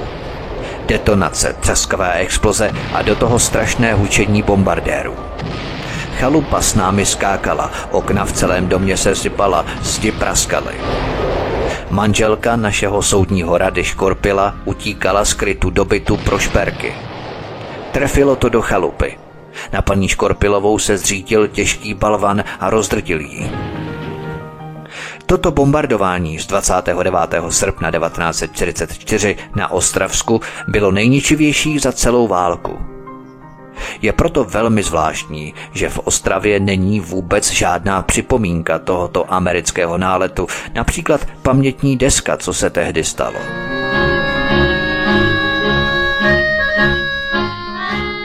Detonace, 0.86 1.56
třaskavé 1.60 2.12
exploze 2.12 2.70
a 2.92 3.02
do 3.02 3.16
toho 3.16 3.38
strašné 3.38 3.94
hučení 3.94 4.42
bombardérů. 4.42 5.14
Chalupa 6.18 6.60
s 6.60 6.74
námi 6.74 7.06
skákala, 7.06 7.70
okna 7.90 8.24
v 8.24 8.32
celém 8.32 8.68
domě 8.68 8.96
se 8.96 9.14
sypala, 9.14 9.66
zdi 9.82 10.12
praskaly. 10.12 10.74
Manželka 11.90 12.56
našeho 12.56 13.02
soudního 13.02 13.58
rady 13.58 13.84
Škorpila 13.84 14.54
utíkala 14.64 15.24
z 15.24 15.34
krytu 15.34 15.70
dobytu 15.70 16.16
pro 16.16 16.38
šperky. 16.38 16.94
Trefilo 17.92 18.36
to 18.36 18.48
do 18.48 18.62
chalupy. 18.62 19.23
Na 19.72 19.82
paní 19.82 20.08
Škorpilovou 20.08 20.78
se 20.78 20.98
zřítil 20.98 21.48
těžký 21.48 21.94
balvan 21.94 22.44
a 22.60 22.70
rozdrtil 22.70 23.20
ji. 23.20 23.50
Toto 25.26 25.50
bombardování 25.50 26.38
z 26.38 26.46
29. 26.46 27.14
srpna 27.48 27.90
1944 27.90 29.36
na 29.56 29.70
Ostravsku 29.70 30.40
bylo 30.68 30.90
nejničivější 30.90 31.78
za 31.78 31.92
celou 31.92 32.28
válku. 32.28 32.78
Je 34.02 34.12
proto 34.12 34.44
velmi 34.44 34.82
zvláštní, 34.82 35.54
že 35.72 35.88
v 35.88 35.98
Ostravě 35.98 36.60
není 36.60 37.00
vůbec 37.00 37.50
žádná 37.50 38.02
připomínka 38.02 38.78
tohoto 38.78 39.34
amerického 39.34 39.98
náletu, 39.98 40.46
například 40.74 41.26
pamětní 41.42 41.96
deska, 41.96 42.36
co 42.36 42.54
se 42.54 42.70
tehdy 42.70 43.04
stalo. 43.04 43.38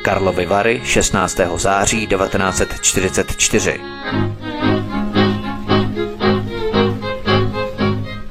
Karlovy 0.09 0.45
Vary 0.45 0.81
16. 0.83 1.39
září 1.55 2.07
1944 2.07 3.79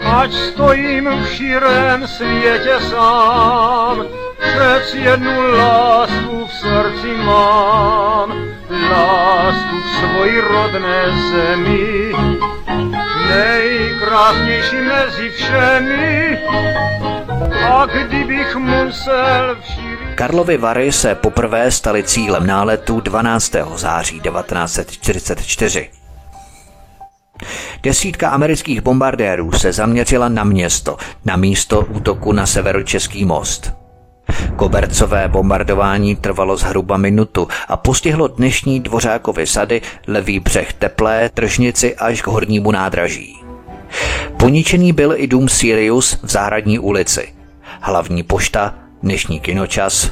Ať 0.05 0.33
stojím 0.33 1.09
v 1.09 1.29
širém 1.29 2.07
světě 2.07 2.75
sám, 2.91 4.05
přec 4.39 4.95
jednu 4.95 5.57
lásku 5.59 6.47
v 6.47 6.53
srdci 6.53 7.17
mám, 7.25 8.33
lásku 8.91 9.77
k 9.83 9.89
svoji 9.99 10.41
rodné 10.41 11.05
zemi, 11.33 12.13
nejkrásnější 13.29 14.77
mezi 14.77 15.31
všemi. 15.31 16.39
A 17.71 17.87
kdybych 17.87 18.57
musel 18.57 19.57
v 19.61 19.65
širém 19.65 20.08
Karlovy 20.19 20.57
Vary 20.57 20.93
se 20.93 21.15
poprvé 21.15 21.71
staly 21.71 22.03
cílem 22.03 22.47
náletu 22.47 23.01
12. 23.01 23.53
září 23.77 24.21
1944. 24.21 25.91
Desítka 27.83 28.29
amerických 28.29 28.81
bombardérů 28.81 29.53
se 29.53 29.73
zaměřila 29.73 30.29
na 30.29 30.45
město, 30.45 30.97
na 31.25 31.37
místo 31.37 31.81
útoku 31.81 32.33
na 32.33 32.47
severočeský 32.47 33.25
most. 33.25 33.73
Kobercové 34.57 35.29
bombardování 35.29 36.17
trvalo 36.17 36.57
zhruba 36.57 36.97
minutu 36.97 37.49
a 37.69 37.77
postihlo 37.77 38.29
dnešní 38.29 38.81
dvořákovy 38.81 39.47
sady, 39.47 39.83
levý 40.07 40.41
břeh 40.41 40.73
Teplé, 40.73 41.29
tržnici 41.29 41.97
až 41.97 42.23
k 42.23 42.27
hornímu 42.27 42.71
nádraží. 42.71 43.43
Poničený 44.37 44.93
byl 44.93 45.15
i 45.17 45.27
dům 45.27 45.49
Sirius 45.49 46.19
v 46.23 46.31
Zahradní 46.31 46.79
ulici, 46.79 47.35
hlavní 47.81 48.23
pošta, 48.23 48.75
dnešní 49.03 49.41
kinočas, 49.41 50.11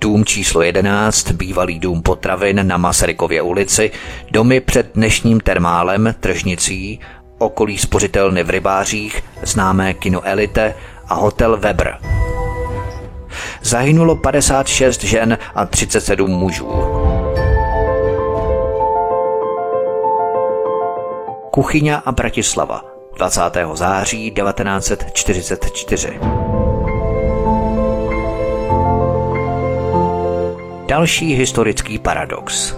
dům 0.00 0.24
číslo 0.24 0.62
11, 0.62 1.30
bývalý 1.30 1.78
dům 1.78 2.02
potravin 2.02 2.66
na 2.66 2.76
Masarykově 2.76 3.42
ulici, 3.42 3.90
domy 4.30 4.60
před 4.60 4.90
dnešním 4.94 5.40
termálem, 5.40 6.14
tržnicí, 6.20 7.00
okolí 7.38 7.78
spořitelny 7.78 8.42
v 8.42 8.50
rybářích, 8.50 9.22
známé 9.42 9.94
kino 9.94 10.20
Elite 10.24 10.74
a 11.08 11.14
hotel 11.14 11.56
Weber. 11.56 11.98
Zahynulo 13.62 14.16
56 14.16 15.04
žen 15.04 15.38
a 15.54 15.66
37 15.66 16.30
mužů. 16.30 16.70
Kuchyňa 21.50 21.96
a 21.96 22.12
Bratislava 22.12 22.84
20. 23.16 23.40
září 23.74 24.30
1944. 24.30 26.20
Další 30.94 31.34
historický 31.34 31.98
paradox. 31.98 32.76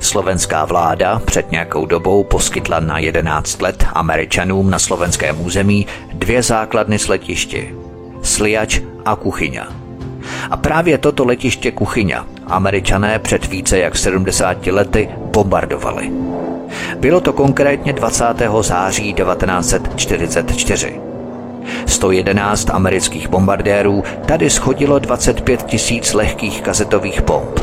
Slovenská 0.00 0.64
vláda 0.64 1.22
před 1.24 1.50
nějakou 1.50 1.86
dobou 1.86 2.24
poskytla 2.24 2.80
na 2.80 2.98
11 2.98 3.62
let 3.62 3.86
Američanům 3.92 4.70
na 4.70 4.78
slovenském 4.78 5.40
území 5.46 5.86
dvě 6.12 6.42
základny 6.42 6.98
s 6.98 7.08
letišti. 7.08 7.74
Sliač 8.22 8.80
a 9.04 9.16
Kuchyňa. 9.16 9.68
A 10.50 10.56
právě 10.56 10.98
toto 10.98 11.24
letiště 11.24 11.70
Kuchyňa 11.70 12.26
Američané 12.46 13.18
před 13.18 13.46
více 13.46 13.78
jak 13.78 13.96
70 13.96 14.66
lety 14.66 15.08
bombardovali. 15.32 16.10
Bylo 16.98 17.20
to 17.20 17.32
konkrétně 17.32 17.92
20. 17.92 18.24
září 18.60 19.14
1944. 19.14 21.09
111 21.86 22.70
amerických 22.70 23.28
bombardérů 23.28 24.04
tady 24.26 24.50
schodilo 24.50 24.98
25 24.98 25.62
tisíc 25.62 26.12
lehkých 26.14 26.62
kazetových 26.62 27.22
bomb. 27.22 27.60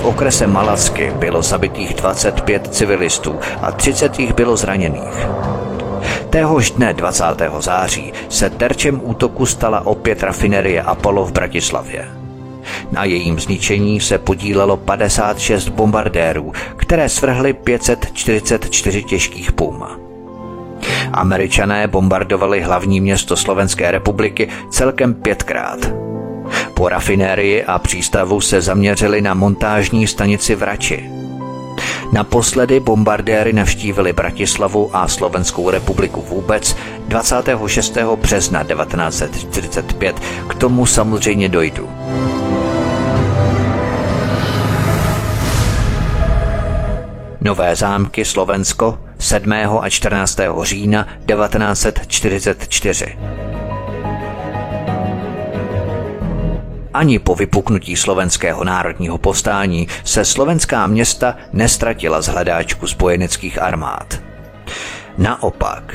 V 0.00 0.04
okrese 0.04 0.46
Malacky 0.46 1.12
bylo 1.18 1.42
zabitých 1.42 1.94
25 1.94 2.74
civilistů 2.74 3.38
a 3.62 3.72
30 3.72 4.18
jich 4.18 4.34
bylo 4.34 4.56
zraněných. 4.56 5.26
Téhož 6.30 6.70
dne 6.70 6.94
20. 6.94 7.24
září 7.58 8.12
se 8.28 8.50
terčem 8.50 9.00
útoku 9.04 9.46
stala 9.46 9.86
opět 9.86 10.22
rafinerie 10.22 10.82
Apollo 10.82 11.24
v 11.24 11.32
Bratislavě. 11.32 12.08
Na 12.90 13.04
jejím 13.04 13.40
zničení 13.40 14.00
se 14.00 14.18
podílelo 14.18 14.76
56 14.76 15.68
bombardérů, 15.68 16.52
které 16.76 17.08
svrhly 17.08 17.52
544 17.52 19.04
těžkých 19.04 19.52
pum. 19.52 20.09
Američané 21.12 21.88
bombardovali 21.88 22.60
hlavní 22.60 23.00
město 23.00 23.36
Slovenské 23.36 23.90
republiky 23.90 24.48
celkem 24.70 25.14
pětkrát. 25.14 25.78
Po 26.74 26.88
rafinérii 26.88 27.64
a 27.64 27.78
přístavu 27.78 28.40
se 28.40 28.60
zaměřili 28.60 29.22
na 29.22 29.34
montážní 29.34 30.06
stanici 30.06 30.54
v 30.54 30.62
Rači. 30.62 31.10
Naposledy 32.12 32.80
bombardéry 32.80 33.52
navštívili 33.52 34.12
Bratislavu 34.12 34.96
a 34.96 35.08
Slovenskou 35.08 35.70
republiku 35.70 36.22
vůbec 36.22 36.76
26. 37.08 37.98
března 38.16 38.64
1945. 38.64 40.20
K 40.48 40.54
tomu 40.54 40.86
samozřejmě 40.86 41.48
dojdu. 41.48 41.90
Nové 47.40 47.76
zámky 47.76 48.24
Slovensko 48.24 48.98
7. 49.20 49.52
a 49.80 49.88
14. 49.88 50.38
října 50.62 51.06
1944. 51.26 53.18
Ani 56.94 57.18
po 57.18 57.34
vypuknutí 57.34 57.96
slovenského 57.96 58.64
národního 58.64 59.18
povstání 59.18 59.88
se 60.04 60.24
slovenská 60.24 60.86
města 60.86 61.36
nestratila 61.52 62.22
z 62.22 62.28
hledáčku 62.28 62.86
spojeneckých 62.86 63.62
armád. 63.62 64.20
Naopak, 65.18 65.94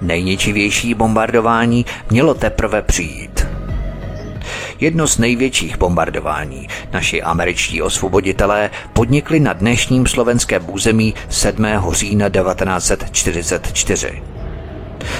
nejničivější 0.00 0.94
bombardování 0.94 1.86
mělo 2.10 2.34
teprve 2.34 2.82
přijít. 2.82 3.57
Jedno 4.80 5.06
z 5.06 5.18
největších 5.18 5.78
bombardování 5.78 6.68
naši 6.92 7.22
američtí 7.22 7.82
osvoboditelé 7.82 8.70
podnikli 8.92 9.40
na 9.40 9.52
dnešním 9.52 10.06
slovenském 10.06 10.62
území 10.70 11.14
7. 11.28 11.66
října 11.90 12.28
1944. 12.28 14.22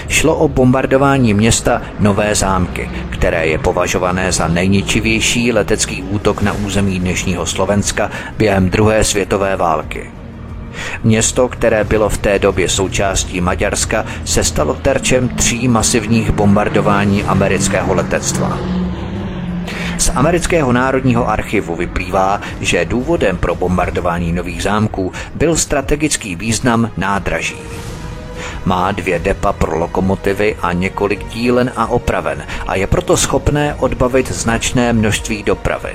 Šlo 0.09 0.37
o 0.37 0.49
bombardování 0.49 1.35
města 1.35 1.83
Nové 2.01 2.35
zámky, 2.35 2.91
které 3.11 3.47
je 3.47 3.59
považované 3.59 4.33
za 4.33 4.49
nejničivější 4.49 5.53
letecký 5.53 6.03
útok 6.03 6.43
na 6.43 6.53
území 6.53 7.01
dnešního 7.01 7.47
Slovenska 7.47 8.11
během 8.39 8.71
druhé 8.71 9.05
světové 9.05 9.57
války. 9.57 10.11
Město, 11.05 11.49
které 11.49 11.85
bylo 11.85 12.09
v 12.09 12.19
té 12.19 12.39
době 12.39 12.69
součástí 12.69 13.41
Maďarska, 13.41 14.05
se 14.25 14.45
stalo 14.45 14.75
terčem 14.75 15.29
tří 15.29 15.69
masivních 15.69 16.31
bombardování 16.31 17.25
amerického 17.25 17.95
letectva. 17.95 18.59
Amerického 20.15 20.73
národního 20.73 21.29
archivu 21.29 21.77
vyplývá, 21.77 22.41
že 22.61 22.85
důvodem 22.85 23.37
pro 23.37 23.55
bombardování 23.55 24.33
nových 24.33 24.63
zámků 24.63 25.13
byl 25.35 25.57
strategický 25.57 26.37
význam 26.37 26.91
nádraží. 26.97 27.57
Má 28.65 28.93
dvě 28.93 29.19
depa 29.19 29.53
pro 29.53 29.79
lokomotivy 29.79 30.57
a 30.63 30.73
několik 30.73 31.29
dílen 31.29 31.73
a 31.77 31.87
opraven 31.87 32.47
a 32.67 32.75
je 32.75 32.87
proto 32.87 33.17
schopné 33.17 33.75
odbavit 33.75 34.33
značné 34.33 34.93
množství 34.93 35.43
dopravy. 35.43 35.93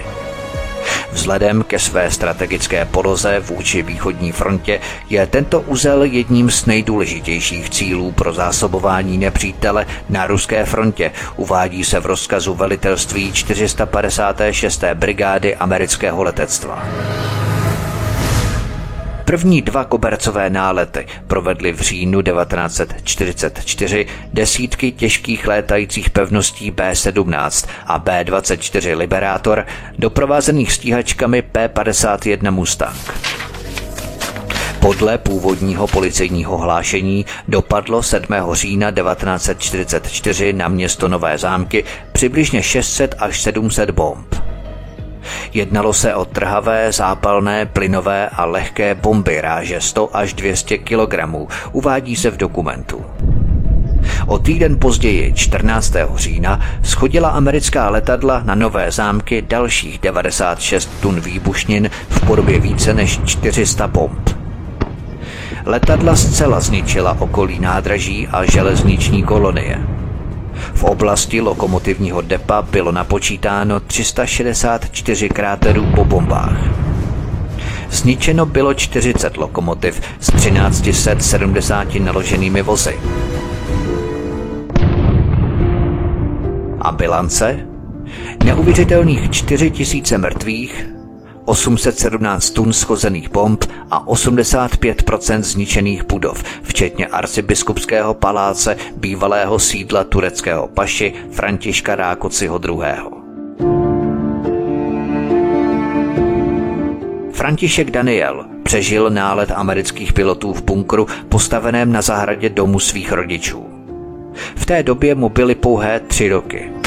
Vzhledem 1.14 1.64
ke 1.64 1.80
své 1.80 2.12
strategické 2.12 2.86
poloze 2.86 3.40
vůči 3.40 3.82
východní 3.82 4.32
frontě 4.32 4.80
je 5.10 5.28
tento 5.28 5.62
uzel 5.62 6.04
jedním 6.04 6.52
z 6.52 6.66
nejdůležitějších 6.66 7.70
cílů 7.70 8.12
pro 8.12 8.34
zásobování 8.34 9.18
nepřítele 9.18 9.86
na 10.10 10.28
ruské 10.28 10.66
frontě, 10.66 11.12
uvádí 11.36 11.84
se 11.84 12.00
v 12.00 12.06
rozkazu 12.06 12.54
velitelství 12.54 13.34
456. 13.34 14.84
brigády 14.94 15.56
amerického 15.56 16.24
letectva. 16.24 16.84
První 19.34 19.62
dva 19.62 19.84
kobercové 19.86 20.50
nálety 20.50 21.08
provedly 21.28 21.72
v 21.72 21.82
říjnu 21.82 22.22
1944 22.22 24.06
desítky 24.34 24.92
těžkých 24.92 25.48
létajících 25.48 26.10
pevností 26.10 26.72
B-17 26.72 27.68
a 27.86 28.00
B-24 28.00 28.98
Liberátor 28.98 29.66
doprovázených 30.00 30.72
stíhačkami 30.72 31.42
P-51 31.42 32.52
Mustang. 32.52 33.14
Podle 34.80 35.18
původního 35.18 35.88
policejního 35.88 36.58
hlášení 36.58 37.26
dopadlo 37.48 38.04
7. 38.04 38.28
října 38.52 38.92
1944 38.92 40.54
na 40.54 40.68
město 40.68 41.08
Nové 41.08 41.38
zámky 41.38 41.84
přibližně 42.12 42.64
600 42.64 43.16
až 43.20 43.42
700 43.42 43.90
bomb. 43.90 44.53
Jednalo 45.54 45.94
se 45.94 46.16
o 46.16 46.26
trhavé, 46.26 46.92
zápalné, 46.92 47.66
plynové 47.66 48.30
a 48.30 48.46
lehké 48.46 48.96
bomby 48.96 49.42
ráže 49.42 49.82
100 49.82 50.18
až 50.18 50.34
200 50.34 50.78
kg, 50.78 51.14
uvádí 51.72 52.16
se 52.16 52.32
v 52.32 52.38
dokumentu. 52.38 53.06
O 54.28 54.40
týden 54.40 54.80
později, 54.80 55.34
14. 55.34 55.94
října, 56.16 56.60
schodila 56.84 57.30
americká 57.30 57.90
letadla 57.90 58.42
na 58.46 58.56
nové 58.56 58.92
zámky 58.92 59.42
dalších 59.42 60.00
96 60.00 60.90
tun 61.02 61.20
výbušnin 61.20 61.90
v 62.10 62.26
podobě 62.26 62.60
více 62.60 62.94
než 62.94 63.20
400 63.26 63.88
bomb. 63.88 64.30
Letadla 65.66 66.16
zcela 66.16 66.60
zničila 66.60 67.18
okolí 67.20 67.60
nádraží 67.60 68.28
a 68.28 68.46
železniční 68.46 69.24
kolonie. 69.24 69.80
V 70.74 70.84
oblasti 70.84 71.42
lokomotivního 71.42 72.22
depa 72.22 72.62
bylo 72.62 72.92
napočítáno 72.92 73.80
364 73.80 75.30
kráterů 75.30 75.86
po 75.96 76.06
bombách. 76.06 76.58
Zničeno 77.90 78.46
bylo 78.46 78.74
40 78.74 79.38
lokomotiv 79.38 80.02
s 80.20 80.32
1370 80.32 81.96
naloženými 81.96 82.62
vozy. 82.62 83.00
A 86.82 86.92
bilance? 86.92 87.60
Neuvěřitelných 88.44 89.32
4000 89.32 90.18
mrtvých, 90.18 90.93
817 91.46 92.50
tun 92.50 92.74
schozených 92.74 93.30
bomb 93.30 93.66
a 93.92 94.06
85% 94.06 95.42
zničených 95.42 96.04
budov, 96.04 96.44
včetně 96.62 97.08
arcibiskupského 97.08 98.14
paláce, 98.14 98.78
bývalého 98.98 99.60
sídla 99.60 100.04
tureckého 100.04 100.68
paši 100.68 101.14
Františka 101.32 101.96
Rákociho 101.96 102.60
II. 102.68 103.24
František 107.32 107.92
Daniel 107.92 108.46
přežil 108.64 109.10
nálet 109.10 109.52
amerických 109.56 110.14
pilotů 110.14 110.54
v 110.54 110.64
bunkru 110.64 111.08
postaveném 111.30 111.92
na 111.92 112.02
zahradě 112.02 112.50
domu 112.50 112.80
svých 112.80 113.12
rodičů. 113.12 113.66
V 114.56 114.66
té 114.66 114.84
době 114.84 115.16
mu 115.16 115.30
byly 115.30 115.56
pouhé 115.56 116.00
tři 116.00 116.30
roky. 116.30 116.83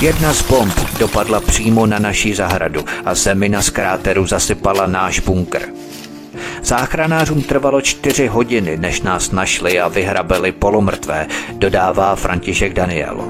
Jedna 0.00 0.34
z 0.34 0.42
bomb 0.42 0.74
dopadla 0.98 1.40
přímo 1.40 1.86
na 1.86 1.98
naší 1.98 2.34
zahradu 2.34 2.84
a 3.04 3.14
zemina 3.14 3.62
z 3.62 3.70
kráteru 3.70 4.26
zasypala 4.26 4.86
náš 4.86 5.20
bunkr. 5.20 5.62
Záchranářům 6.62 7.42
trvalo 7.42 7.80
čtyři 7.80 8.26
hodiny, 8.26 8.76
než 8.76 9.02
nás 9.02 9.30
našli 9.30 9.80
a 9.80 9.88
vyhrabili 9.88 10.52
polomrtvé, 10.52 11.26
dodává 11.52 12.16
František 12.16 12.74
Daniel. 12.74 13.24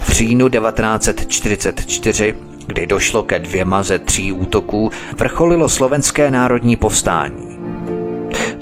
V 0.00 0.10
říjnu 0.10 0.48
1944, 0.48 2.34
kdy 2.66 2.86
došlo 2.86 3.22
ke 3.22 3.38
dvěma 3.38 3.82
ze 3.82 3.98
tří 3.98 4.32
útoků, 4.32 4.90
vrcholilo 5.16 5.68
slovenské 5.68 6.30
národní 6.30 6.76
povstání. 6.76 7.58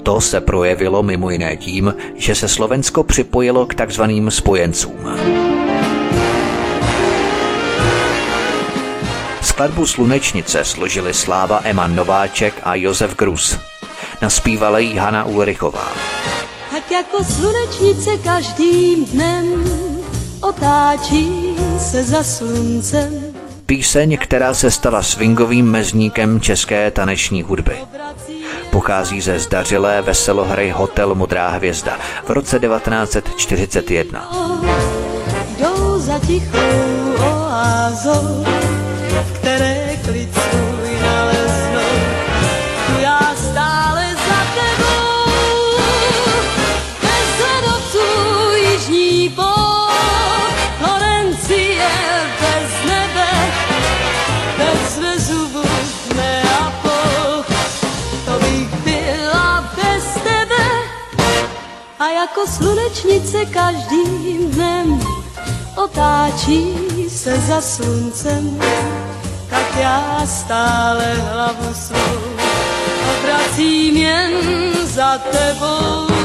To 0.03 0.21
se 0.21 0.41
projevilo 0.41 1.03
mimo 1.03 1.29
jiné 1.29 1.57
tím, 1.57 1.95
že 2.15 2.35
se 2.35 2.47
Slovensko 2.47 3.03
připojilo 3.03 3.65
k 3.65 3.73
takzvaným 3.73 4.31
spojencům. 4.31 5.64
Skladbu 9.55 9.85
Slunečnice 9.85 10.65
složili 10.65 11.13
Sláva 11.13 11.61
Eman 11.63 11.95
Nováček 11.95 12.53
a 12.63 12.75
Josef 12.75 13.15
Grus. 13.15 13.57
Naspívala 14.21 14.79
jí 14.79 14.97
Hana 14.97 15.23
Ulrichová. 15.23 15.87
Tak 16.71 16.91
jako 16.91 17.23
slunečnice 17.23 18.17
každým 18.23 19.05
dnem 19.05 19.63
otáčí 20.41 21.55
se 21.79 22.03
za 22.03 22.23
sluncem. 22.23 23.23
Píseň, 23.65 24.17
která 24.17 24.53
se 24.53 24.71
stala 24.71 25.03
swingovým 25.03 25.71
mezníkem 25.71 26.41
české 26.41 26.91
taneční 26.91 27.43
hudby. 27.43 27.77
Pochází 28.71 29.21
ze 29.21 29.39
zdařilé 29.39 30.01
veselohry 30.01 30.69
Hotel 30.69 31.15
Modrá 31.15 31.47
hvězda 31.47 31.99
v 32.25 32.29
roce 32.29 32.59
1941. 32.59 34.31
Jdou 35.57 35.97
za 35.99 36.19
tichou 36.19 37.13
oázou 37.17 38.45
které 39.33 39.97
klid 40.05 40.29
svůj 40.33 41.01
naleznou. 41.01 41.89
Tu 42.87 43.01
já 43.01 43.35
stále 43.35 44.15
za 44.15 44.39
tebou, 44.55 45.31
bez 47.01 47.29
ledovců 47.45 48.07
jižní 48.55 49.29
pol, 49.29 49.87
Florencie 50.79 51.89
bez 52.39 52.89
nebe, 52.89 53.27
bez 54.57 54.99
vezuvu 54.99 55.63
Neapol. 56.15 57.43
To 58.25 58.39
bych 58.39 58.67
byla 58.83 59.73
bez 59.75 60.03
tebe. 60.13 60.65
A 61.99 62.07
jako 62.07 62.47
slunečnice 62.47 63.45
každým 63.45 64.51
dnem 64.51 65.04
otáčí 65.75 66.75
se 67.09 67.37
za 67.37 67.61
sluncem 67.61 68.59
tak 69.49 69.77
já 69.77 70.21
stále 70.25 71.13
hlavu 71.13 71.73
svou 71.73 72.35
obracím 73.17 73.97
jen 73.97 74.31
za 74.85 75.17
tebou. 75.17 76.24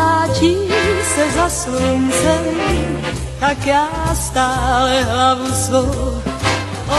Otáčí 0.00 0.56
se 1.14 1.30
za 1.30 1.48
sluncem 1.48 2.44
tak 3.40 3.66
já 3.66 3.88
stále 4.14 5.02
hlavu 5.02 5.52
svou 5.52 6.22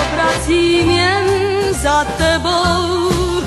obracím 0.01 0.89
jen 0.89 1.25
za 1.73 2.03
tebou. 2.03 3.41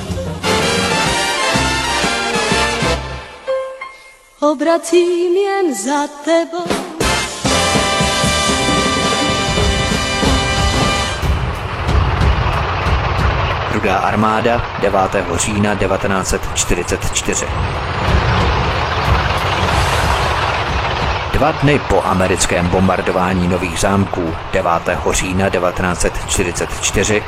Obracím 4.40 5.36
jen 5.36 5.74
za 5.74 6.06
tebou. 6.24 6.64
Rudá 13.72 13.96
armáda 13.96 14.62
9. 14.80 15.00
října 15.36 15.74
1944. 15.74 17.46
Dva 21.44 21.52
dny 21.52 21.80
po 21.88 22.00
americkém 22.04 22.68
bombardování 22.68 23.48
nových 23.48 23.78
zámků 23.78 24.34
9. 24.52 24.72
října 25.10 25.50
1944 25.50 27.22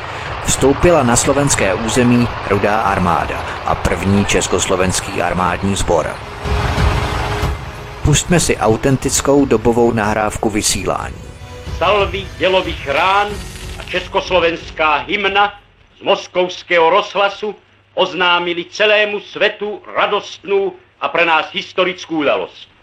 vstoupila 0.44 1.02
na 1.02 1.16
slovenské 1.16 1.74
území 1.74 2.28
Rudá 2.48 2.80
armáda 2.80 3.44
a 3.64 3.74
první 3.74 4.24
československý 4.24 5.22
armádní 5.22 5.76
sbor. 5.76 6.16
Pustme 8.04 8.40
si 8.40 8.56
autentickou 8.56 9.44
dobovou 9.44 9.92
nahrávku 9.92 10.50
vysílání. 10.50 11.22
Salvy 11.78 12.26
dělových 12.38 12.88
rán 12.88 13.28
a 13.78 13.82
československá 13.82 14.96
hymna 14.96 15.60
z 15.98 16.02
moskovského 16.02 16.90
rozhlasu 16.90 17.54
oznámili 17.94 18.64
celému 18.64 19.20
svetu 19.20 19.82
radostnou 19.96 20.72
a 21.00 21.08
pre 21.08 21.24
nás 21.24 21.46
historickú 21.52 22.24
udalosť. 22.24 22.75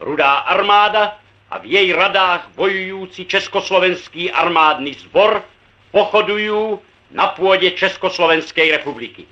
Rudá 0.00 0.46
armáda 0.48 1.18
a 1.50 1.58
v 1.58 1.70
jej 1.70 1.88
radách 1.92 2.50
bojující 2.54 3.26
Československý 3.26 4.30
armádny 4.30 4.94
zbor 4.94 5.42
pochodujú 5.94 6.82
na 7.14 7.30
pôde 7.30 7.70
Československej 7.78 8.74
republiky. 8.74 9.30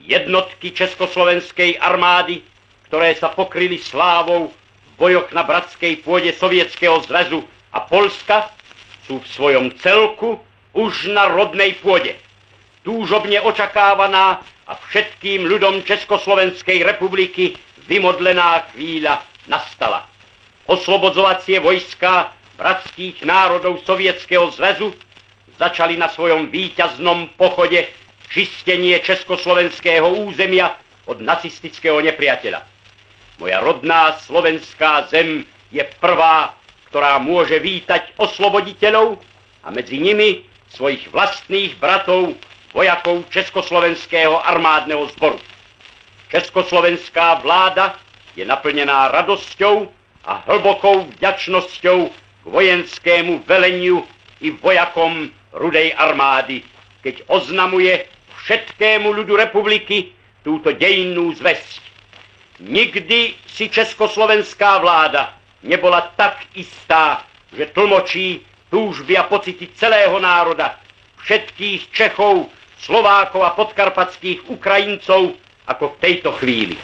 Jednotky 0.00 0.72
Československej 0.72 1.76
armády, 1.76 2.40
ktoré 2.88 3.12
sa 3.20 3.28
pokryli 3.28 3.76
slávou 3.76 4.48
v 4.48 4.90
bojoch 4.96 5.28
na 5.36 5.44
bratskej 5.44 6.00
pôde 6.00 6.32
Sovietskeho 6.32 7.04
zväzu 7.04 7.44
a 7.76 7.84
Polska, 7.84 8.48
sú 9.04 9.20
v 9.20 9.28
svojom 9.28 9.66
celku 9.76 10.40
už 10.72 11.12
na 11.12 11.28
rodnej 11.28 11.76
pôde 11.84 12.16
túžobne 12.88 13.36
očakávaná 13.44 14.40
a 14.64 14.72
všetkým 14.88 15.44
ľudom 15.44 15.84
Československej 15.84 16.80
republiky 16.80 17.56
vymodlená 17.84 18.64
chvíľa 18.72 19.20
nastala. 19.48 20.06
Oslobodzovacie 20.68 21.58
vojska 21.58 22.36
bratských 22.60 23.24
národov 23.24 23.80
Sovietskeho 23.88 24.52
zväzu 24.52 24.92
začali 25.56 25.96
na 25.96 26.06
svojom 26.12 26.52
víťaznom 26.52 27.34
pochode 27.34 27.88
čistenie 28.28 29.00
československého 29.00 30.06
územia 30.28 30.76
od 31.08 31.24
nacistického 31.24 31.98
nepriateľa. 32.04 32.60
Moja 33.40 33.58
rodná 33.64 34.18
slovenská 34.22 35.08
zem 35.08 35.46
je 35.72 35.80
prvá, 35.98 36.52
ktorá 36.92 37.16
môže 37.16 37.56
vítať 37.56 38.16
osloboditeľov 38.20 39.16
a 39.64 39.68
medzi 39.72 39.96
nimi 39.96 40.44
svojich 40.68 41.08
vlastných 41.08 41.80
bratov 41.80 42.36
vojakov 42.76 43.24
Československého 43.32 44.36
armádneho 44.36 45.08
zboru. 45.16 45.40
Československá 46.28 47.40
vláda 47.40 47.96
je 48.38 48.46
naplnená 48.46 49.10
radosťou 49.10 49.90
a 50.22 50.46
hlbokou 50.46 51.10
vďačnosťou 51.18 51.98
k 52.06 52.44
vojenskému 52.46 53.42
veleniu 53.42 54.06
i 54.38 54.54
vojakom 54.54 55.34
Rudej 55.58 55.90
armády, 55.98 56.62
keď 57.02 57.26
oznamuje 57.26 58.06
všetkému 58.44 59.10
ľudu 59.10 59.34
republiky 59.34 60.14
túto 60.46 60.70
dejinnú 60.70 61.34
zväzť. 61.34 61.82
Nikdy 62.62 63.34
si 63.50 63.66
československá 63.66 64.78
vláda 64.78 65.34
nebola 65.66 66.14
tak 66.14 66.46
istá, 66.54 67.26
že 67.50 67.66
tlmočí 67.74 68.44
túžby 68.70 69.18
a 69.18 69.26
pocity 69.26 69.66
celého 69.74 70.14
národa, 70.22 70.78
všetkých 71.26 71.90
Čechov, 71.90 72.52
Slovákov 72.78 73.42
a 73.42 73.56
podkarpatských 73.58 74.46
Ukrajincov 74.46 75.34
ako 75.66 75.84
v 75.96 76.00
tejto 76.04 76.30
chvíli. 76.38 76.78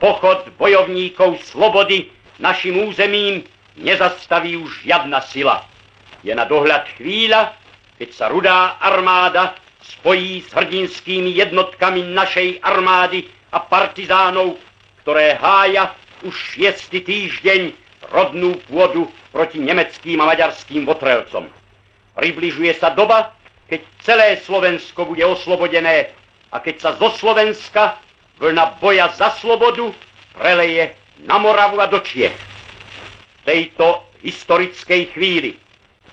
Pochod 0.00 0.48
bojovníkov 0.56 1.44
slobody 1.44 2.08
našim 2.40 2.88
územím 2.88 3.44
nezastaví 3.76 4.56
už 4.56 4.88
žiadna 4.88 5.20
sila. 5.20 5.68
Je 6.24 6.32
na 6.32 6.48
dohľad 6.48 6.88
chvíľa, 6.96 7.52
keď 8.00 8.08
sa 8.16 8.32
rudá 8.32 8.80
armáda 8.80 9.60
spojí 9.80 10.44
s 10.44 10.52
hrdinskými 10.52 11.36
jednotkami 11.36 12.04
našej 12.16 12.64
armády 12.64 13.28
a 13.52 13.60
partizánov, 13.60 14.56
ktoré 15.04 15.36
hája 15.36 15.92
už 16.24 16.32
šiestý 16.32 17.00
týždeň 17.04 17.72
rodnú 18.12 18.56
pôdu 18.68 19.08
proti 19.32 19.60
nemeckým 19.60 20.20
a 20.20 20.28
maďarským 20.28 20.84
votrelcom. 20.84 21.48
Približuje 22.16 22.76
sa 22.76 22.92
doba, 22.92 23.32
keď 23.68 23.80
celé 24.04 24.28
Slovensko 24.44 25.08
bude 25.08 25.24
oslobodené 25.24 26.12
a 26.52 26.56
keď 26.58 26.76
sa 26.80 26.90
zo 26.98 27.08
Slovenska 27.14 27.96
vlna 28.40 28.80
boja 28.80 29.12
za 29.12 29.30
slobodu 29.36 29.92
preleje 30.32 30.96
na 31.20 31.36
Moravu 31.38 31.76
a 31.80 31.86
do 31.86 32.00
Čiech. 32.00 32.32
V 32.32 33.40
tejto 33.44 34.04
historickej 34.24 35.12
chvíli 35.12 35.60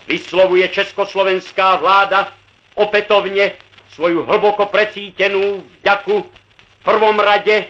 vyslovuje 0.07 0.67
československá 0.67 1.79
vláda 1.79 2.31
opätovne 2.75 3.55
svoju 3.95 4.27
hlboko 4.27 4.67
precítenú 4.67 5.63
vďaku 5.81 6.15
v 6.23 6.79
prvom 6.83 7.17
rade 7.19 7.67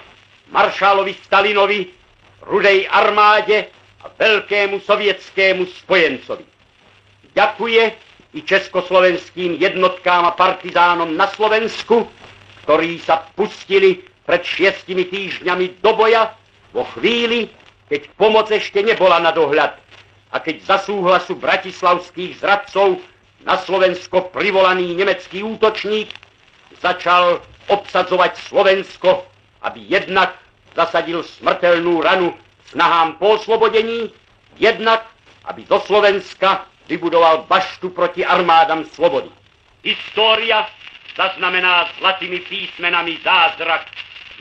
maršálovi 0.51 1.13
Stalinovi, 1.25 1.89
rudej 2.45 2.89
armáde 2.89 3.69
a 4.03 4.09
veľkému 4.11 4.81
sovietskému 4.81 5.65
spojencovi. 5.85 6.45
Ďakuje 7.33 7.83
i 8.33 8.39
československým 8.41 9.57
jednotkám 9.57 10.25
a 10.25 10.35
partizánom 10.35 11.13
na 11.15 11.29
Slovensku, 11.31 12.05
ktorí 12.65 12.99
sa 13.01 13.23
pustili 13.33 14.03
pred 14.27 14.43
šiestimi 14.43 15.07
týždňami 15.07 15.79
do 15.79 15.95
boja 15.95 16.35
vo 16.75 16.83
chvíli, 16.99 17.47
keď 17.87 18.11
pomoc 18.19 18.51
ešte 18.51 18.83
nebola 18.83 19.23
na 19.23 19.31
dohľad 19.31 19.79
a 20.35 20.37
keď 20.43 20.67
za 20.67 20.77
súhlasu 20.83 21.39
bratislavských 21.39 22.43
zradcov 22.43 22.99
na 23.47 23.55
Slovensko 23.55 24.27
privolaný 24.35 24.91
nemecký 24.91 25.39
útočník 25.47 26.11
začal 26.83 27.39
obsadzovať 27.71 28.35
Slovensko, 28.51 29.23
aby 29.63 29.87
jednak 29.87 30.35
zasadil 30.75 31.23
smrteľnú 31.23 32.03
ranu 32.03 32.35
snahám 32.75 33.15
po 33.15 33.39
oslobodení, 33.39 34.11
jednak 34.59 35.07
aby 35.47 35.63
zo 35.63 35.79
Slovenska 35.87 36.67
vybudoval 36.91 37.47
baštu 37.47 37.95
proti 37.95 38.27
armádam 38.27 38.83
slobody. 38.91 39.31
História 39.87 40.67
zaznamená 41.15 41.87
zlatými 41.97 42.43
písmenami 42.45 43.17
zázrak, 43.23 43.87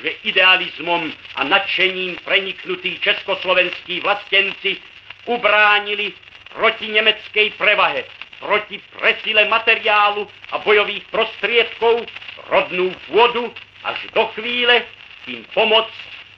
že 0.02 0.10
idealizmom 0.28 1.12
a 1.36 1.40
nadšením 1.44 2.20
preniknutí 2.24 3.00
československí 3.00 4.00
vlastenci 4.00 4.76
ubránili 5.24 6.12
proti 6.52 6.88
nemeckej 6.88 7.50
prevahe, 7.56 8.04
proti 8.40 8.80
presile 8.96 9.48
materiálu 9.48 10.28
a 10.52 10.58
bojových 10.60 11.04
prostriedkov 11.08 12.04
rodnú 12.48 12.92
pôdu 13.08 13.52
až 13.84 13.98
do 14.12 14.26
chvíle, 14.36 14.84
kým 15.24 15.44
pomoc 15.56 15.88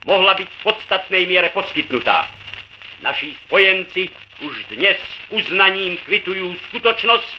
mohla 0.07 0.33
byť 0.33 0.47
v 0.47 0.61
podstatnej 0.63 1.23
miere 1.27 1.49
poskytnutá. 1.51 2.31
Naši 3.03 3.35
spojenci 3.47 4.09
už 4.43 4.55
dnes 4.71 4.99
uznaním 5.31 5.99
kvitujú 6.07 6.55
skutočnosť, 6.71 7.29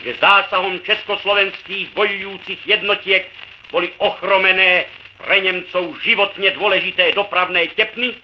že 0.00 0.20
zásahom 0.20 0.80
československých 0.80 1.92
bojujúcich 1.92 2.60
jednotiek 2.64 3.28
boli 3.68 3.92
ochromené 4.00 4.88
pre 5.24 5.36
Nemcov 5.44 6.00
životne 6.00 6.48
dôležité 6.56 7.12
dopravné 7.12 7.72
tepny 7.76 8.16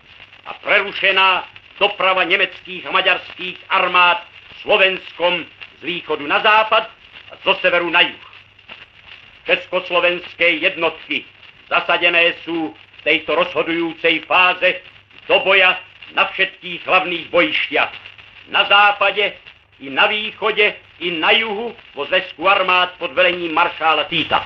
a 0.47 0.57
prerušená 0.63 1.45
doprava 1.77 2.25
nemeckých 2.25 2.89
a 2.89 2.91
maďarských 2.91 3.57
armád 3.69 4.25
Slovenskom 4.65 5.45
z 5.81 5.83
východu 5.85 6.25
na 6.25 6.41
západ 6.41 6.89
a 7.31 7.35
zo 7.45 7.55
severu 7.61 7.91
na 7.93 8.01
juh. 8.01 8.27
Československé 9.47 10.59
jednotky 10.59 11.23
zasadené 11.69 12.35
sú 12.43 12.73
v 12.75 13.01
tejto 13.05 13.39
rozhodujúcej 13.39 14.27
fáze 14.27 14.83
do 15.31 15.39
boja 15.45 15.79
na 16.15 16.27
všetkých 16.33 16.87
hlavných 16.87 17.31
bojišťach. 17.31 17.93
Na 18.51 18.67
západe 18.67 19.35
i 19.83 19.91
na 19.91 20.07
východe 20.07 20.75
i 21.01 21.09
na 21.21 21.31
juhu 21.37 21.77
vo 21.95 22.03
zväzku 22.09 22.41
armád 22.49 22.97
pod 22.97 23.13
velením 23.13 23.53
maršála 23.53 24.09
Týta. 24.09 24.41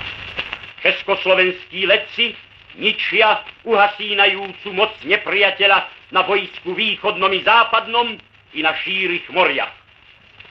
Československí 0.80 1.86
letci 1.86 2.36
ničia 2.80 3.44
uhasínajúcu 3.66 4.68
moc 4.72 4.92
nepriateľa 5.04 5.78
na 6.14 6.22
bojsku 6.24 6.74
východnom 6.74 7.30
i 7.32 7.40
západnom 7.44 8.16
i 8.54 8.60
na 8.62 8.74
šírych 8.74 9.30
moriach. 9.30 9.72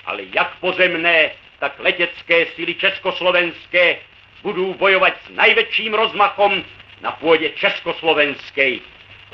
Ale 0.05 0.29
jak 0.31 0.57
pozemné, 0.63 1.35
tak 1.59 1.79
letecké 1.79 2.55
síly 2.55 2.75
československé 2.75 3.99
budou 4.41 4.73
bojovat 4.73 5.19
s 5.27 5.35
najväčším 5.35 5.91
rozmachom 5.93 6.63
na 7.03 7.11
pôde 7.19 7.51
Československej, 7.59 8.79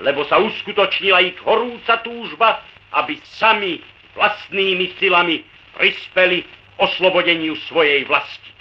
lebo 0.02 0.26
sa 0.26 0.42
uskutočnila 0.42 1.22
ich 1.22 1.38
horúca 1.46 2.02
túžba, 2.02 2.62
aby 2.94 3.18
sami 3.38 3.82
vlastnými 4.18 4.98
silami 4.98 5.46
prispeli 5.78 6.46
oslobodeniu 6.82 7.54
svojej 7.70 8.06
vlasti. 8.10 8.52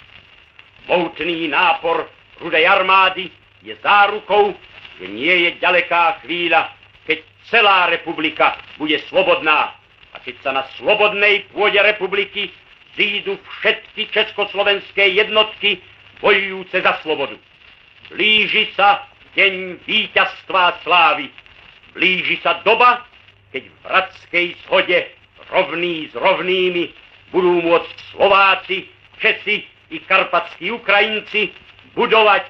Moutný 0.85 1.49
nápor 1.49 2.05
rudej 2.41 2.67
armády 2.67 3.31
je 3.63 3.75
zárukou, 3.83 4.53
že 4.99 5.05
nie 5.07 5.49
je 5.49 5.49
ďaleká 5.59 6.23
chvíľa, 6.23 6.71
keď 7.07 7.19
celá 7.51 7.89
republika 7.89 8.55
bude 8.77 8.99
slobodná 9.11 9.75
a 10.13 10.15
keď 10.23 10.35
sa 10.41 10.51
na 10.55 10.63
slobodnej 10.79 11.47
pôde 11.51 11.77
republiky 11.79 12.51
zídu 12.95 13.35
všetky 13.59 14.07
československé 14.15 15.11
jednotky 15.19 15.83
bojujúce 16.23 16.79
za 16.79 16.93
slobodu. 17.03 17.35
Blíži 18.09 18.71
sa 18.77 19.03
deň 19.35 19.83
víťazstva 19.83 20.59
a 20.71 20.77
slávy. 20.85 21.27
Blíži 21.91 22.39
sa 22.39 22.63
doba, 22.63 23.03
keď 23.51 23.67
v 23.67 23.75
bratskej 23.83 24.47
shode 24.67 24.99
rovný 25.51 26.07
s 26.11 26.13
rovnými 26.15 26.91
budú 27.35 27.59
môcť 27.63 27.95
Slováci, 28.15 28.87
Česi 29.19 29.63
i 29.91 29.97
karpatskí 30.03 30.71
Ukrajinci 30.75 31.51
budovať 31.95 32.43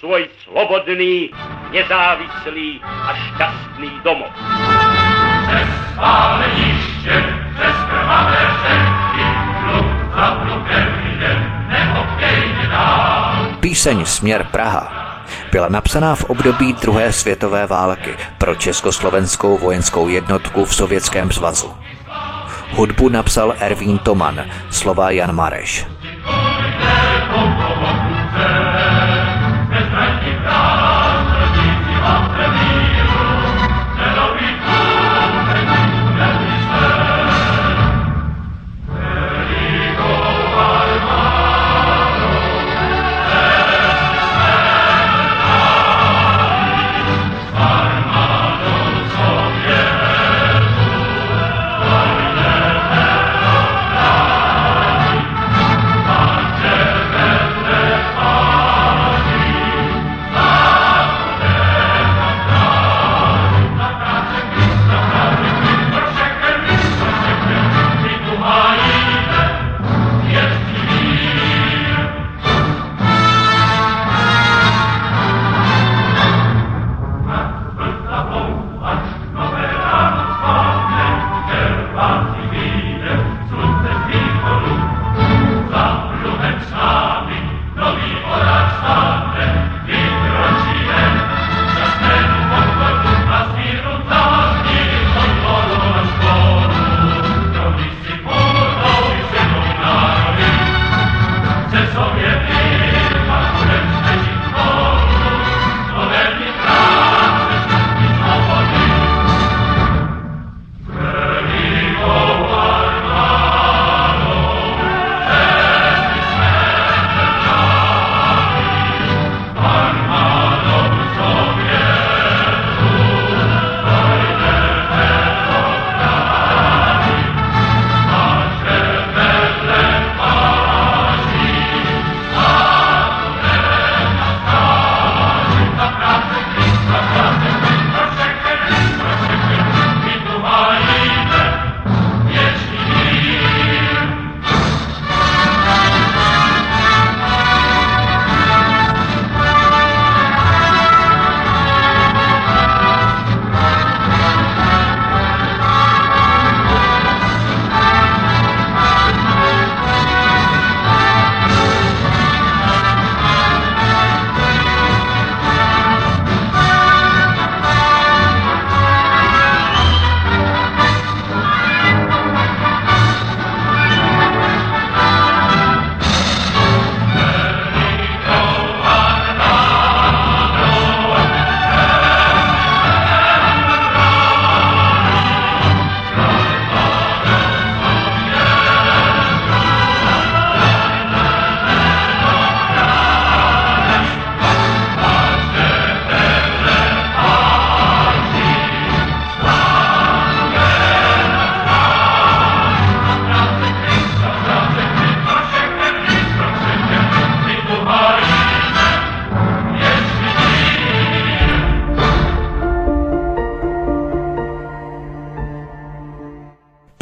svoj 0.00 0.28
slobodný, 0.44 1.30
nezávislý 1.72 2.80
a 2.84 3.10
šťastný 3.14 3.90
domov. 4.04 4.32
Přes 5.46 5.68
spáleniště, 5.92 7.16
přes 7.54 7.76
krvavé 7.88 8.42
řeky, 8.62 9.26
pluk 9.64 9.88
za 10.16 10.28
plukem 10.34 10.88
jdem, 11.16 11.38
neopkejně 11.68 12.66
dál. 12.70 13.46
Píseň 13.60 14.04
Směr 14.04 14.46
Praha 14.50 15.06
byla 15.52 15.68
napsaná 15.68 16.14
v 16.14 16.24
období 16.24 16.72
druhé 16.72 17.12
světové 17.12 17.66
války 17.66 18.16
pro 18.38 18.54
československou 18.54 19.58
vojenskou 19.58 20.08
jednotku 20.08 20.64
v 20.64 20.74
Sovětském 20.74 21.32
svazu. 21.32 21.74
Hudbu 22.72 23.08
napsal 23.08 23.54
Ervín 23.58 23.98
Toman, 23.98 24.44
slova 24.70 25.10
Jan 25.10 25.34
Mareš. 25.34 25.95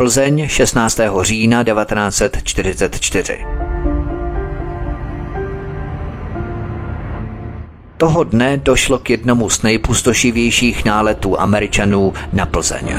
Plzeň 0.04 0.48
16. 0.48 1.00
října 1.22 1.64
1944. 1.64 3.38
Toho 7.96 8.24
dne 8.24 8.56
došlo 8.56 8.98
k 8.98 9.10
jednomu 9.10 9.50
z 9.50 9.62
nejpustošivějších 9.62 10.84
náletů 10.84 11.40
Američanů 11.40 12.12
na 12.32 12.46
Plzeň. 12.46 12.96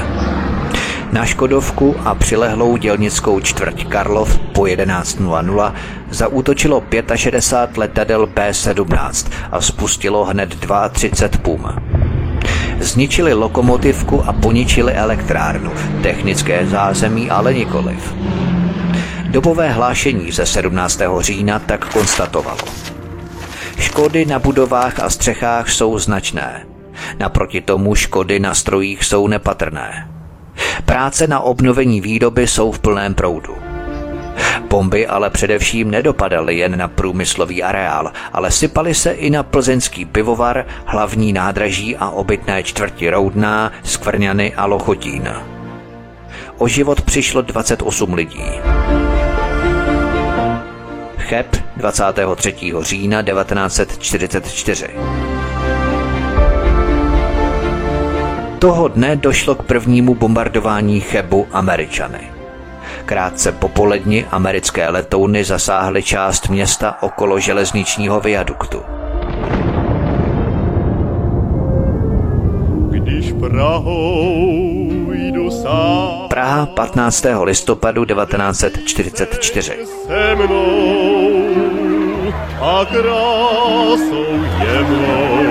Na 1.12 1.26
Škodovku 1.26 1.96
a 2.04 2.14
přilehlou 2.14 2.76
dělnickou 2.76 3.40
čtvrť 3.40 3.86
Karlov 3.86 4.38
po 4.38 4.62
11.00 4.62 5.74
zaútočilo 6.10 6.82
65 7.14 7.76
letadel 7.78 8.26
B-17 8.26 9.30
a 9.52 9.60
spustilo 9.60 10.24
hned 10.24 10.56
32 10.92 11.38
pum. 11.42 11.85
Zničili 12.86 13.34
lokomotivku 13.34 14.22
a 14.22 14.32
poničili 14.32 14.92
elektrárnu, 14.92 15.72
technické 16.02 16.66
zázemí 16.66 17.30
ale 17.30 17.54
nikoliv. 17.54 18.14
Dobové 19.28 19.72
hlášení 19.72 20.32
ze 20.32 20.46
17. 20.46 21.00
října 21.18 21.58
tak 21.58 21.92
konstatovalo. 21.92 22.62
Škody 23.78 24.24
na 24.26 24.38
budovách 24.38 25.00
a 25.00 25.10
střechách 25.10 25.70
jsou 25.70 25.98
značné. 25.98 26.66
Naproti 27.18 27.60
tomu 27.60 27.94
škody 27.94 28.40
na 28.40 28.54
strojích 28.54 29.04
jsou 29.04 29.26
nepatrné. 29.26 30.10
Práce 30.84 31.26
na 31.26 31.40
obnovení 31.40 32.00
výroby 32.00 32.46
jsou 32.46 32.72
v 32.72 32.78
plném 32.78 33.14
proudu. 33.14 33.65
Bomby 34.70 35.06
ale 35.06 35.30
především 35.30 35.90
nedopadaly 35.90 36.56
jen 36.56 36.78
na 36.78 36.88
průmyslový 36.88 37.62
areál, 37.62 38.12
ale 38.32 38.50
sypaly 38.50 38.94
se 38.94 39.10
i 39.10 39.30
na 39.30 39.42
plzeňský 39.42 40.04
pivovar, 40.04 40.66
hlavní 40.84 41.32
nádraží 41.32 41.96
a 41.96 42.10
obytné 42.10 42.62
čtvrti 42.62 43.10
Roudná, 43.10 43.72
Skvrňany 43.82 44.54
a 44.54 44.66
Lochotín. 44.66 45.28
O 46.58 46.68
život 46.68 47.00
přišlo 47.00 47.42
28 47.42 48.14
lidí. 48.14 48.44
Cheb 51.18 51.56
23. 51.76 52.54
října 52.80 53.22
1944. 53.22 54.88
Toho 58.58 58.88
dne 58.88 59.16
došlo 59.16 59.54
k 59.54 59.62
prvnímu 59.62 60.14
bombardování 60.14 61.00
Chebu 61.00 61.46
Američany. 61.52 62.35
Krátce 63.04 63.52
po 63.52 63.68
poledni 63.68 64.26
americké 64.30 64.88
letouny 64.88 65.44
zasáhly 65.44 66.02
část 66.02 66.48
města 66.48 66.96
okolo 67.02 67.40
železničního 67.40 68.20
viaduktu. 68.20 68.82
Když 72.90 73.32
Prahou 73.32 75.12
jdu 75.12 75.50
sám, 75.50 76.28
Praha 76.28 76.66
15. 76.66 77.26
listopadu 77.42 78.04
1944. 78.04 79.72
se 80.06 80.34
mnou 80.34 81.26
a 82.60 82.84
krásou 82.84 84.26
jemnou 84.60 85.45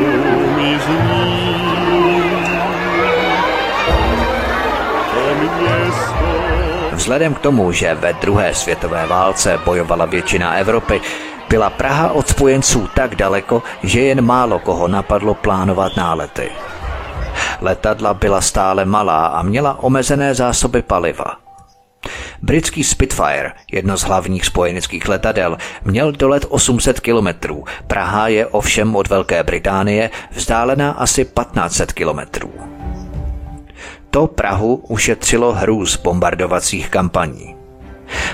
Vzhledem 6.95 7.33
k 7.33 7.39
tomu, 7.39 7.71
že 7.71 7.95
ve 7.95 8.13
druhé 8.13 8.53
světové 8.53 9.07
válce 9.07 9.59
bojovala 9.65 10.05
většina 10.05 10.53
Evropy, 10.53 11.01
byla 11.49 11.69
Praha 11.69 12.11
od 12.11 12.27
spojenců 12.27 12.89
tak 12.95 13.15
daleko, 13.15 13.63
že 13.83 14.01
jen 14.01 14.21
málo 14.21 14.59
koho 14.59 14.87
napadlo 14.87 15.33
plánovat 15.33 15.97
nálety. 15.97 16.49
Letadla 17.61 18.13
byla 18.13 18.41
stále 18.41 18.85
malá 18.85 19.25
a 19.25 19.41
měla 19.41 19.83
omezené 19.83 20.35
zásoby 20.35 20.81
paliva. 20.81 21.37
Britský 22.41 22.83
Spitfire, 22.83 23.51
jedno 23.71 23.97
z 23.97 24.01
hlavních 24.03 24.45
spojeneckých 24.45 25.07
letadel, 25.07 25.57
měl 25.83 26.11
dolet 26.11 26.45
800 26.49 26.99
kilometrů. 26.99 27.63
Praha 27.87 28.27
je 28.27 28.47
ovšem 28.47 28.95
od 28.95 29.07
Velké 29.07 29.43
Británie 29.43 30.09
vzdálená 30.31 30.91
asi 30.91 31.25
1500 31.25 31.93
kilometrů. 31.93 32.74
To 34.15 34.27
Prahu 34.27 34.75
ušetřilo 34.75 35.53
hrůz 35.53 35.97
bombardovacích 35.97 36.89
kampaní. 36.89 37.55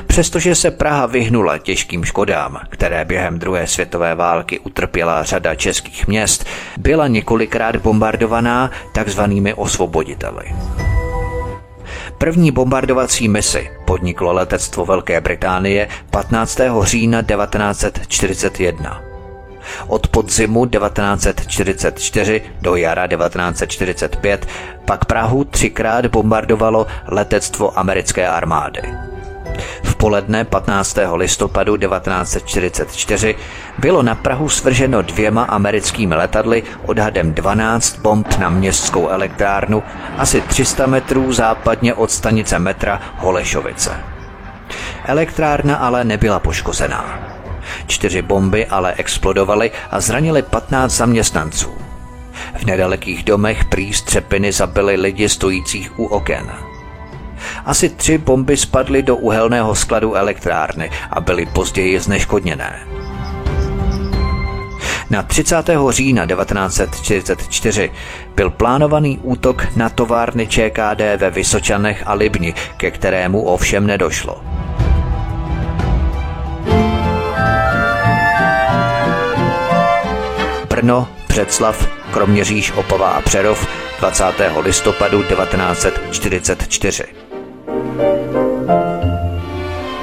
Přestože 0.07 0.55
se 0.55 0.71
Praha 0.71 1.05
vyhnula 1.05 1.57
těžkým 1.57 2.05
škodám, 2.05 2.59
které 2.69 3.05
během 3.05 3.39
druhé 3.39 3.67
světové 3.67 4.15
války 4.15 4.59
utrpěla 4.59 5.23
řada 5.23 5.55
českých 5.55 6.07
měst, 6.07 6.45
byla 6.77 7.07
několikrát 7.07 7.75
bombardovaná 7.75 8.71
takzvanými 8.93 9.53
osvoboditeli. 9.53 10.45
První 12.17 12.51
bombardovací 12.51 13.27
misi 13.27 13.69
podniklo 13.85 14.33
letectvo 14.33 14.85
Velké 14.85 15.21
Británie 15.21 15.87
15. 16.11 16.59
října 16.83 17.21
1941. 17.21 19.10
Od 19.87 20.07
podzimu 20.07 20.65
1944 20.65 22.41
do 22.61 22.75
jara 22.75 23.07
1945 23.07 24.47
pak 24.85 25.05
Prahu 25.05 25.43
třikrát 25.43 26.05
bombardovalo 26.05 26.87
letectvo 27.07 27.79
americké 27.79 28.27
armády. 28.27 28.81
V 29.83 29.95
poledne 29.95 30.45
15. 30.45 30.97
listopadu 31.15 31.77
1944 31.77 33.35
bylo 33.77 34.03
na 34.03 34.15
Prahu 34.15 34.49
svrženo 34.49 35.01
dvěma 35.01 35.43
americkými 35.43 36.15
letadly 36.15 36.63
odhadem 36.85 37.33
12 37.33 37.99
bomb 37.99 38.37
na 38.37 38.49
městskou 38.49 39.07
elektrárnu 39.07 39.83
asi 40.17 40.41
300 40.41 40.85
metrů 40.85 41.33
západně 41.33 41.93
od 41.93 42.11
stanice 42.11 42.59
metra 42.59 43.01
Holešovice. 43.17 43.91
Elektrárna 45.05 45.75
ale 45.75 46.03
nebyla 46.03 46.39
poškozená. 46.39 47.30
Čtyři 47.87 48.21
bomby 48.21 48.65
ale 48.65 48.93
explodovaly 48.97 49.71
a 49.91 49.99
zranily 49.99 50.41
15 50.41 50.91
zaměstnanců. 50.91 51.69
V 52.57 52.65
nedalekých 52.65 53.23
domech 53.23 53.65
prý 53.65 53.93
střepiny 53.93 54.51
zabily 54.51 54.95
lidi 54.95 55.29
stojících 55.29 55.99
u 55.99 56.05
oken. 56.05 56.51
Asi 57.65 57.89
tři 57.89 58.17
bomby 58.17 58.57
spadly 58.57 59.03
do 59.03 59.15
uhelného 59.15 59.75
skladu 59.75 60.15
elektrárny 60.15 60.89
a 61.09 61.21
byly 61.21 61.45
později 61.45 61.99
zneškodněné. 61.99 62.79
Na 65.09 65.23
30. 65.23 65.69
října 65.89 66.25
1944 66.25 67.91
byl 68.35 68.49
plánovaný 68.49 69.19
útok 69.23 69.67
na 69.75 69.89
továrny 69.89 70.47
ČKD 70.47 71.01
ve 71.17 71.29
Vysočanech 71.29 72.03
a 72.05 72.13
Libni, 72.13 72.53
ke 72.77 72.91
kterému 72.91 73.41
ovšem 73.41 73.87
nedošlo. 73.87 74.43
Brno, 80.71 81.07
Břeclav, 81.27 81.87
Kroměříž, 82.11 82.71
Opava 82.71 83.09
a 83.09 83.21
Přerov 83.21 83.67
20. 83.99 84.23
listopadu 84.61 85.23
1944. 85.23 87.03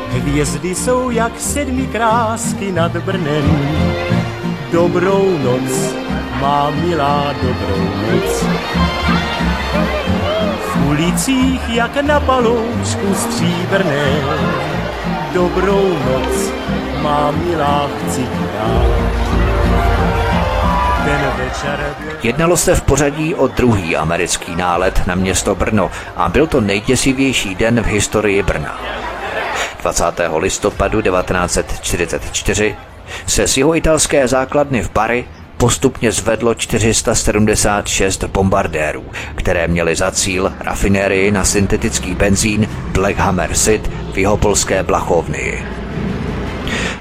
Hvězdy 0.09 0.75
jsou 0.75 1.11
jak 1.11 1.41
sedmi 1.41 1.87
krásky 1.87 2.73
nad 2.73 2.97
Brnem. 2.97 3.69
Dobrou 4.73 5.39
noc, 5.39 5.95
má 6.41 6.71
milá 6.71 7.35
dobrou 7.43 7.85
noc. 8.11 8.45
V 10.61 10.89
ulicích 10.89 11.69
jak 11.69 11.97
na 11.97 12.21
paloučku 12.21 13.15
stříbrné. 13.15 14.21
Dobrou 15.33 15.89
noc, 15.89 16.53
má 17.03 17.31
milá 17.31 17.89
chci 18.07 18.23
dát. 18.23 20.18
Jednalo 22.23 22.57
se 22.57 22.75
v 22.75 22.83
pořadí 22.83 23.35
o 23.35 23.47
druhý 23.47 23.97
americký 23.97 24.57
nálet 24.57 25.07
na 25.07 25.15
město 25.15 25.55
Brno 25.55 25.91
a 26.17 26.29
byl 26.29 26.47
to 26.47 26.61
nejděsivější 26.61 27.55
den 27.55 27.83
v 27.83 27.87
historii 27.87 28.43
Brna. 28.43 28.81
20. 29.83 30.05
listopadu 30.37 31.03
1944 31.03 32.77
se 33.27 33.49
z 33.49 33.57
jeho 33.57 33.77
italské 33.77 34.29
základny 34.29 34.83
v 34.83 34.91
Bari 34.93 35.25
postupně 35.57 36.13
zvedlo 36.13 36.55
476 36.55 38.25
bombardérů, 38.25 39.05
které 39.35 39.69
měly 39.69 39.97
za 39.97 40.11
cíl 40.11 40.53
rafinérii 40.61 41.31
na 41.31 41.45
syntetický 41.45 42.15
benzín 42.15 42.69
Black 42.93 43.17
Hammer 43.17 43.55
Sid 43.55 43.91
v 44.13 44.19
Jihopolské 44.19 44.83
Blachovnii. 44.83 45.78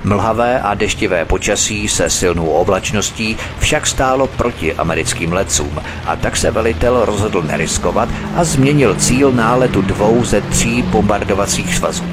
Mlhavé 0.07 0.59
a 0.59 0.73
deštivé 0.73 1.25
počasí 1.25 1.87
se 1.87 2.09
silnou 2.09 2.47
oblačností 2.47 3.37
však 3.59 3.87
stálo 3.87 4.27
proti 4.27 4.73
americkým 4.73 5.33
letcům 5.33 5.79
a 6.05 6.15
tak 6.15 6.37
se 6.37 6.51
velitel 6.51 7.05
rozhodl 7.05 7.41
neriskovat 7.41 8.09
a 8.35 8.43
změnil 8.43 8.95
cíl 8.95 9.31
náletu 9.31 9.81
dvou 9.81 10.23
ze 10.23 10.41
tří 10.41 10.81
bombardovacích 10.81 11.75
svazů. 11.75 12.03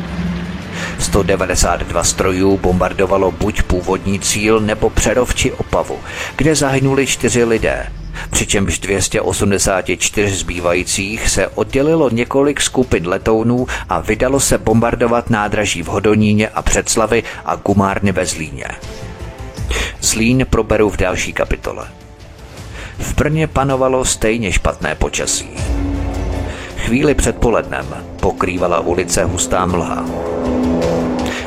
192 0.99 2.05
strojů 2.05 2.59
bombardovalo 2.59 3.33
buď 3.33 3.63
původní 3.63 4.21
cíl 4.21 4.61
nebo 4.61 4.91
Přerov 4.91 5.35
či 5.35 5.53
Opavu, 5.53 5.99
kde 6.37 6.55
zahynuli 6.55 7.07
čtyři 7.07 7.45
lidé, 7.45 7.87
přičemž 8.31 8.79
284 8.79 10.37
zbývajících 10.37 11.29
se 11.29 11.49
oddělilo 11.49 12.11
několik 12.11 12.61
skupin 12.61 13.09
letounů 13.09 13.67
a 13.89 14.01
vydalo 14.01 14.41
se 14.41 14.59
bombardovat 14.59 15.31
nádraží 15.31 15.83
v 15.83 15.87
Hodoníně 15.87 16.49
a 16.49 16.63
Předslavy 16.63 17.23
a 17.45 17.57
gumárny 17.57 18.13
ve 18.13 18.27
Zlíně. 18.27 18.67
Zlín 20.01 20.47
proberu 20.51 20.91
v 20.91 20.97
další 20.97 21.33
kapitole. 21.33 21.89
V 22.99 23.15
Brně 23.15 23.47
panovalo 23.47 24.05
stejně 24.05 24.53
špatné 24.53 24.95
počasí. 24.95 25.49
Chvíli 26.77 27.15
před 27.15 27.37
polednem 27.37 27.87
pokrývala 28.21 28.81
ulice 28.81 29.25
hustá 29.25 29.67
mlha. 29.67 30.05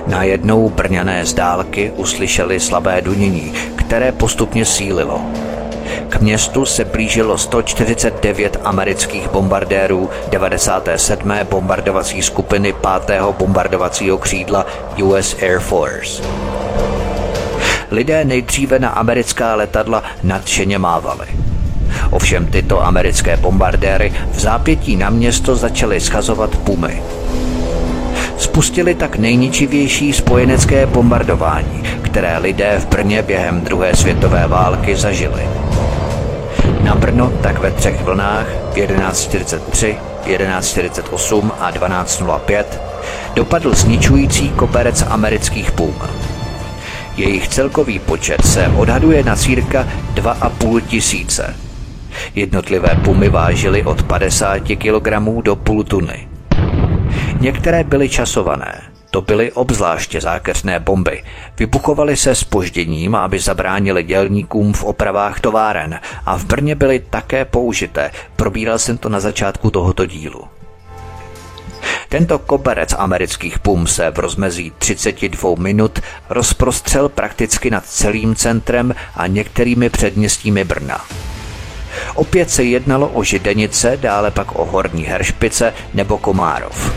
Najednou 0.07 0.69
brňané 0.69 1.25
z 1.25 1.33
dálky 1.33 1.91
uslyšeli 1.95 2.59
slabé 2.59 3.01
dunění, 3.01 3.53
které 3.75 4.11
postupně 4.11 4.65
sílilo. 4.65 5.21
K 6.09 6.21
městu 6.21 6.65
se 6.65 6.85
blížilo 6.85 7.37
149 7.37 8.57
amerických 8.63 9.29
bombardérů 9.29 10.09
97. 10.29 11.33
bombardovací 11.51 12.21
skupiny 12.21 12.73
5. 13.05 13.21
bombardovacího 13.37 14.17
křídla 14.17 14.65
US 15.03 15.35
Air 15.41 15.59
Force. 15.59 16.23
Lidé 17.91 18.25
nejdříve 18.25 18.79
na 18.79 18.89
americká 18.89 19.55
letadla 19.55 20.03
nadšeně 20.23 20.79
mávali. 20.79 21.27
Ovšem 22.11 22.47
tyto 22.47 22.85
americké 22.85 23.37
bombardéry 23.37 24.13
v 24.31 24.39
zápětí 24.39 24.95
na 24.95 25.09
město 25.09 25.55
začaly 25.55 25.99
schazovat 25.99 26.57
pumy. 26.57 27.03
Spustili 28.37 28.95
tak 28.95 29.17
nejničivější 29.17 30.13
spojenecké 30.13 30.85
bombardování, 30.85 31.83
které 32.01 32.37
lidé 32.37 32.75
v 32.79 32.85
Brně 32.85 33.21
během 33.21 33.61
druhé 33.61 33.95
světové 33.95 34.47
války 34.47 34.95
zažili. 34.95 35.47
Na 36.83 36.95
Brno 36.95 37.33
tak 37.41 37.59
ve 37.59 37.71
třech 37.71 38.03
vlnách 38.03 38.47
1143, 38.73 39.97
1148 40.23 41.51
a 41.59 41.71
1205 41.71 42.81
dopadl 43.35 43.75
zničující 43.75 44.49
koberec 44.49 45.05
amerických 45.09 45.71
pum. 45.71 45.95
Jejich 47.17 47.47
celkový 47.47 47.99
počet 47.99 48.45
se 48.45 48.67
odhaduje 48.67 49.23
na 49.23 49.35
círka 49.35 49.87
2,5 50.13 50.81
tisíce. 50.81 51.55
Jednotlivé 52.35 52.89
pumy 53.03 53.29
vážily 53.29 53.83
od 53.83 54.03
50 54.03 54.59
kg 54.59 55.41
do 55.41 55.55
půl 55.55 55.83
tuny. 55.83 56.27
Některé 57.39 57.83
byly 57.83 58.09
časované, 58.09 58.81
to 59.11 59.21
byly 59.21 59.51
obzvláště 59.51 60.21
zákeřné 60.21 60.79
bomby. 60.79 61.23
Vybuchovaly 61.57 62.17
se 62.17 62.35
spožděním, 62.35 63.15
aby 63.15 63.39
zabránili 63.39 64.03
dělníkům 64.03 64.73
v 64.73 64.83
opravách 64.83 65.39
továren 65.39 65.99
a 66.25 66.37
v 66.37 66.45
Brně 66.45 66.75
byly 66.75 66.99
také 66.99 67.45
použité. 67.45 68.11
Probíral 68.35 68.79
jsem 68.79 68.97
to 68.97 69.09
na 69.09 69.19
začátku 69.19 69.71
tohoto 69.71 70.05
dílu. 70.05 70.43
Tento 72.09 72.39
koberec 72.39 72.93
amerických 72.97 73.59
pum 73.59 73.87
se 73.87 74.11
v 74.11 74.19
rozmezí 74.19 74.71
32 74.77 75.55
minut 75.57 75.99
rozprostřel 76.29 77.09
prakticky 77.09 77.71
nad 77.71 77.85
celým 77.85 78.35
centrem 78.35 78.95
a 79.15 79.27
některými 79.27 79.89
předměstími 79.89 80.63
Brna. 80.63 81.05
Opět 82.15 82.49
se 82.49 82.63
jednalo 82.63 83.07
o 83.07 83.23
Židenice, 83.23 83.97
dále 84.01 84.31
pak 84.31 84.55
o 84.55 84.65
Horní 84.65 85.03
Heršpice 85.03 85.73
nebo 85.93 86.17
Komárov. 86.17 86.91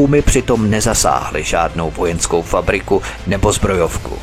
Pumy 0.00 0.22
přitom 0.22 0.70
nezasáhly 0.70 1.44
žádnou 1.44 1.90
vojenskou 1.90 2.42
fabriku 2.42 3.02
nebo 3.26 3.52
zbrojovku. 3.52 4.18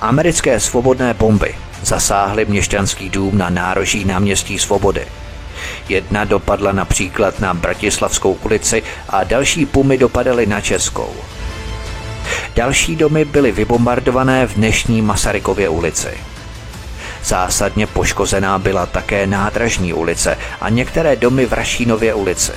Americké 0.00 0.60
svobodné 0.60 1.14
bomby 1.14 1.54
zasáhly 1.82 2.44
měšťanský 2.44 3.10
dům 3.10 3.38
na 3.38 3.50
nároží 3.50 4.04
náměstí 4.04 4.58
Svobody. 4.58 5.06
Jedna 5.88 6.24
dopadla 6.24 6.72
například 6.72 7.40
na 7.40 7.54
Bratislavskou 7.54 8.32
ulici 8.32 8.82
a 9.08 9.24
další 9.24 9.66
pumy 9.66 9.98
dopadaly 9.98 10.46
na 10.46 10.60
Českou. 10.60 11.12
Další 12.56 12.96
domy 12.96 13.24
byly 13.24 13.52
vybombardované 13.52 14.46
v 14.46 14.54
dnešní 14.54 15.02
Masarykově 15.02 15.68
ulici. 15.68 16.10
Zásadně 17.24 17.86
poškozená 17.86 18.58
byla 18.58 18.86
také 18.86 19.26
nádražní 19.26 19.92
ulice 19.92 20.38
a 20.60 20.68
některé 20.68 21.16
domy 21.16 21.46
v 21.46 21.52
Rašínově 21.52 22.14
ulici. 22.14 22.52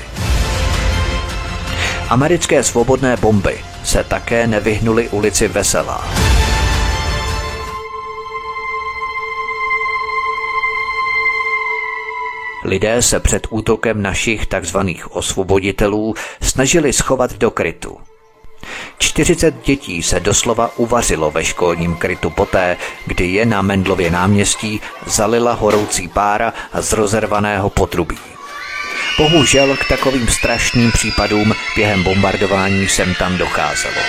Americké 2.14 2.64
svobodné 2.64 3.18
bomby 3.18 3.58
se 3.84 4.04
také 4.04 4.48
nevyhnuly 4.48 5.10
ulici 5.10 5.48
Veselá. 5.48 6.06
Lidé 12.64 13.02
se 13.02 13.20
před 13.20 13.48
útokem 13.50 14.02
našich 14.02 14.48
tzv. 14.48 14.78
osvoboditelů 15.10 16.16
snažili 16.42 16.94
schovat 16.94 17.34
do 17.34 17.52
krytu. 17.52 17.98
40 18.98 19.66
dětí 19.66 20.04
se 20.04 20.20
doslova 20.20 20.72
uvařilo 20.78 21.32
ve 21.32 21.46
školním 21.46 21.96
krytu 21.96 22.30
poté, 22.30 22.78
kdy 23.08 23.28
je 23.28 23.46
na 23.46 23.62
Mendlově 23.62 24.12
náměstí 24.12 24.82
zalila 25.06 25.54
horoucí 25.54 26.08
pára 26.08 26.54
z 26.74 26.94
rozervaného 26.94 27.70
potrubí. 27.70 28.33
Bohužel 29.18 29.78
k 29.78 29.88
takovým 29.88 30.28
strašným 30.28 30.92
případům 30.92 31.54
během 31.76 32.04
bombardování 32.04 32.88
sem 32.88 33.16
tam 33.16 33.38
docházelo. 33.38 34.02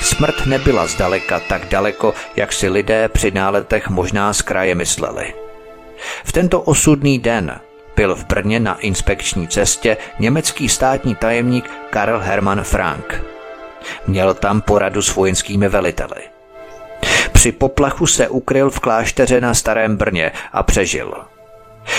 Smrt 0.00 0.46
nebyla 0.46 0.86
zdaleka 0.86 1.40
tak 1.40 1.68
daleko, 1.68 2.14
jak 2.36 2.52
si 2.52 2.68
lidé 2.68 3.08
při 3.08 3.30
náletech 3.30 3.88
možná 3.88 4.32
z 4.32 4.42
kraje 4.42 4.74
mysleli. 4.74 5.34
V 6.24 6.32
tento 6.32 6.60
osudný 6.60 7.18
den 7.18 7.60
byl 7.96 8.14
v 8.14 8.24
Brně 8.24 8.60
na 8.60 8.78
inspekční 8.78 9.48
cestě 9.48 9.96
německý 10.18 10.68
státní 10.68 11.14
tajemník 11.14 11.70
Karl 11.90 12.18
Hermann 12.18 12.62
Frank. 12.62 13.24
Měl 14.06 14.34
tam 14.34 14.60
poradu 14.60 15.02
s 15.02 15.14
vojenskými 15.14 15.68
veliteli. 15.68 16.22
Při 17.32 17.52
poplachu 17.52 18.06
se 18.06 18.28
ukryl 18.28 18.70
v 18.70 18.80
klášteře 18.80 19.40
na 19.40 19.54
Starém 19.54 19.96
Brně 19.96 20.32
a 20.52 20.62
přežil. 20.62 21.14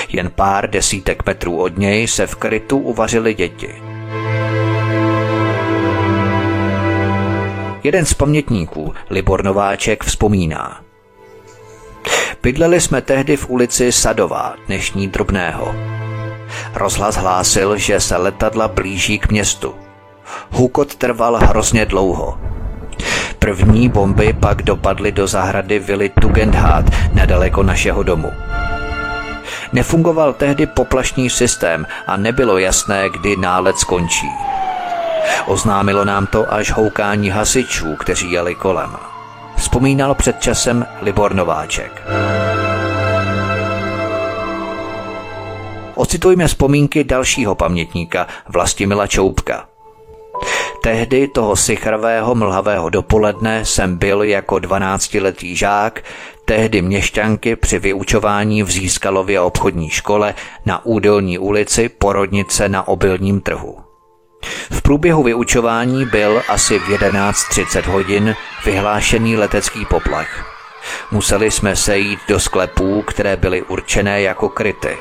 Jen 0.10 0.32
pár 0.36 0.70
desítek 0.70 1.26
metrů 1.26 1.62
od 1.62 1.78
něj 1.78 2.08
se 2.08 2.28
v 2.28 2.36
krytu 2.36 2.78
uvařili 2.78 3.34
děti. 3.34 3.76
Jeden 7.84 8.06
z 8.06 8.14
pamětníků, 8.14 8.94
Libor 9.10 9.44
Nováček, 9.44 10.04
vzpomíná. 10.04 10.82
Bydleli 12.44 12.82
jsme 12.82 13.02
tehdy 13.02 13.38
v 13.38 13.50
ulici 13.50 13.92
Sadová, 13.92 14.56
dnešní 14.68 15.08
Drobného. 15.08 15.76
Rozhlas 16.74 17.16
hlásil, 17.16 17.78
že 17.78 18.00
se 18.00 18.18
letadla 18.18 18.68
blíží 18.68 19.20
k 19.20 19.32
městu. 19.32 19.76
Hukot 20.52 20.96
trval 20.96 21.38
hrozně 21.38 21.86
dlouho. 21.86 22.38
První 23.40 23.90
bomby 23.90 24.34
pak 24.34 24.62
dopadly 24.62 25.12
do 25.12 25.28
zahrady 25.28 25.80
vily 25.80 26.10
Tugendhat 26.10 26.86
nedaleko 27.14 27.64
našeho 27.64 28.04
domu. 28.04 28.32
Nefungoval 29.74 30.34
tehdy 30.34 30.66
poplašný 30.66 31.30
systém 31.30 31.86
a 32.08 32.18
nebylo 32.18 32.58
jasné, 32.58 33.10
kdy 33.10 33.38
nálet 33.38 33.78
skončí. 33.78 34.30
Oznámilo 35.46 36.06
nám 36.06 36.28
to 36.28 36.54
až 36.54 36.72
houkání 36.72 37.30
hasičů, 37.30 37.96
kteří 37.96 38.32
jeli 38.32 38.56
kolem. 38.56 38.98
Vzpomínal 39.56 40.16
před 40.16 40.40
časem 40.40 40.86
Libor 41.02 41.36
Nováček. 41.36 42.04
Ocitujme 45.96 46.48
vzpomínky 46.48 47.04
dalšího 47.04 47.56
pamětníka, 47.56 48.28
Vlastimila 48.48 49.08
Čoupka. 49.08 49.71
Tehdy 50.84 51.28
toho 51.28 51.56
sichrvého 51.56 52.36
mlhavého 52.36 52.90
dopoledne 52.90 53.66
jsem 53.66 53.98
byl 53.98 54.24
jako 54.24 54.60
dvanáctiletý 54.60 55.56
žák, 55.56 56.04
tehdy 56.46 56.82
měšťanky 56.82 57.56
při 57.56 57.80
vyučování 57.80 58.64
v 58.64 58.72
Získalově 58.72 59.42
obchodní 59.42 59.90
škole 59.90 60.34
na 60.66 60.86
Údolní 60.86 61.40
ulici 61.40 61.90
Porodnice 61.90 62.70
na 62.70 62.88
obilním 62.88 63.42
trhu. 63.42 63.78
V 64.72 64.82
průběhu 64.82 65.24
vyučování 65.24 66.06
byl 66.06 66.42
asi 66.48 66.80
v 66.80 66.90
11.30 66.90 67.92
hodin 67.92 68.36
vyhlášený 68.66 69.38
letecký 69.38 69.86
poplach. 69.86 70.46
Museli 71.12 71.52
jsme 71.52 71.76
sejít 71.76 72.20
do 72.28 72.40
sklepů, 72.40 73.02
které 73.02 73.38
byly 73.38 73.62
určené 73.62 74.22
jako 74.22 74.50
kryty. 74.50 74.98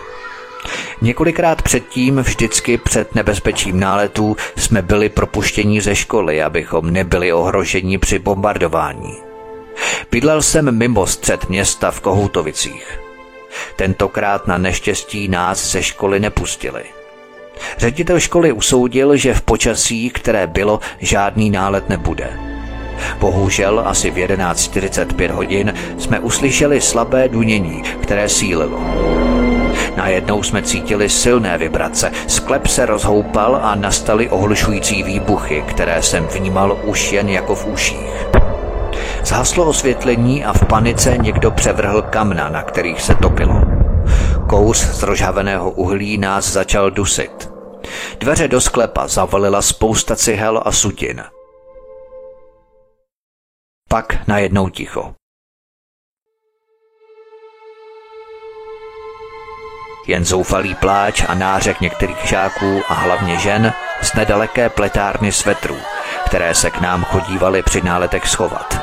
Několikrát 1.00 1.62
předtím, 1.62 2.16
vždycky 2.18 2.78
před 2.78 3.14
nebezpečím 3.14 3.80
náletů, 3.80 4.36
jsme 4.56 4.82
byli 4.82 5.08
propuštěni 5.08 5.80
ze 5.80 5.96
školy, 5.96 6.42
abychom 6.42 6.92
nebyli 6.92 7.32
ohroženi 7.32 7.98
při 7.98 8.18
bombardování. 8.18 9.16
Bydlel 10.10 10.42
jsem 10.42 10.78
mimo 10.78 11.06
střed 11.06 11.48
města 11.48 11.90
v 11.90 12.00
Kohoutovicích. 12.00 13.00
Tentokrát 13.76 14.46
na 14.46 14.58
neštěstí 14.58 15.28
nás 15.28 15.72
ze 15.72 15.82
školy 15.82 16.20
nepustili. 16.20 16.84
Ředitel 17.78 18.20
školy 18.20 18.52
usoudil, 18.52 19.16
že 19.16 19.34
v 19.34 19.42
počasí, 19.42 20.10
které 20.10 20.46
bylo, 20.46 20.80
žádný 20.98 21.50
nálet 21.50 21.88
nebude. 21.88 22.38
Bohužel 23.18 23.82
asi 23.86 24.10
v 24.10 24.14
11.45 24.14 25.30
hodin 25.30 25.74
jsme 25.98 26.20
uslyšeli 26.20 26.80
slabé 26.80 27.28
dunění, 27.28 27.82
které 27.82 28.28
sílilo. 28.28 28.80
Najednou 30.00 30.42
jsme 30.42 30.62
cítili 30.62 31.08
silné 31.08 31.58
vibrace, 31.58 32.12
sklep 32.26 32.66
se 32.66 32.86
rozhoupal 32.86 33.60
a 33.62 33.74
nastaly 33.74 34.28
ohlušující 34.28 35.02
výbuchy, 35.02 35.62
které 35.62 36.02
jsem 36.02 36.26
vnímal 36.26 36.78
už 36.84 37.12
jen 37.12 37.28
jako 37.28 37.54
v 37.54 37.66
uších. 37.66 38.26
Zhaslo 39.24 39.64
osvětlení 39.64 40.44
a 40.44 40.52
v 40.52 40.64
panice 40.64 41.18
někdo 41.18 41.50
převrhl 41.50 42.02
kamna, 42.02 42.48
na 42.48 42.62
kterých 42.62 43.02
se 43.02 43.14
topilo. 43.14 43.62
Kous 44.48 44.78
z 44.78 45.02
rozhaveného 45.02 45.70
uhlí 45.70 46.18
nás 46.18 46.52
začal 46.52 46.90
dusit. 46.90 47.50
Dveře 48.18 48.48
do 48.48 48.60
sklepa 48.60 49.08
zavalila 49.08 49.62
spousta 49.62 50.16
cihel 50.16 50.62
a 50.64 50.72
sutin. 50.72 51.22
Pak 53.88 54.28
najednou 54.28 54.68
ticho. 54.68 55.19
Jen 60.10 60.24
zoufalý 60.24 60.74
pláč 60.74 61.22
a 61.28 61.34
nářek 61.34 61.80
některých 61.80 62.24
žáků 62.24 62.82
a 62.88 62.94
hlavně 62.94 63.36
žen 63.36 63.72
z 64.02 64.14
nedaleké 64.14 64.68
pletárny 64.68 65.32
svetrů, 65.32 65.76
které 66.26 66.54
se 66.54 66.70
k 66.70 66.80
nám 66.80 67.04
chodívaly 67.04 67.62
při 67.62 67.82
náletech 67.82 68.28
schovat. 68.28 68.80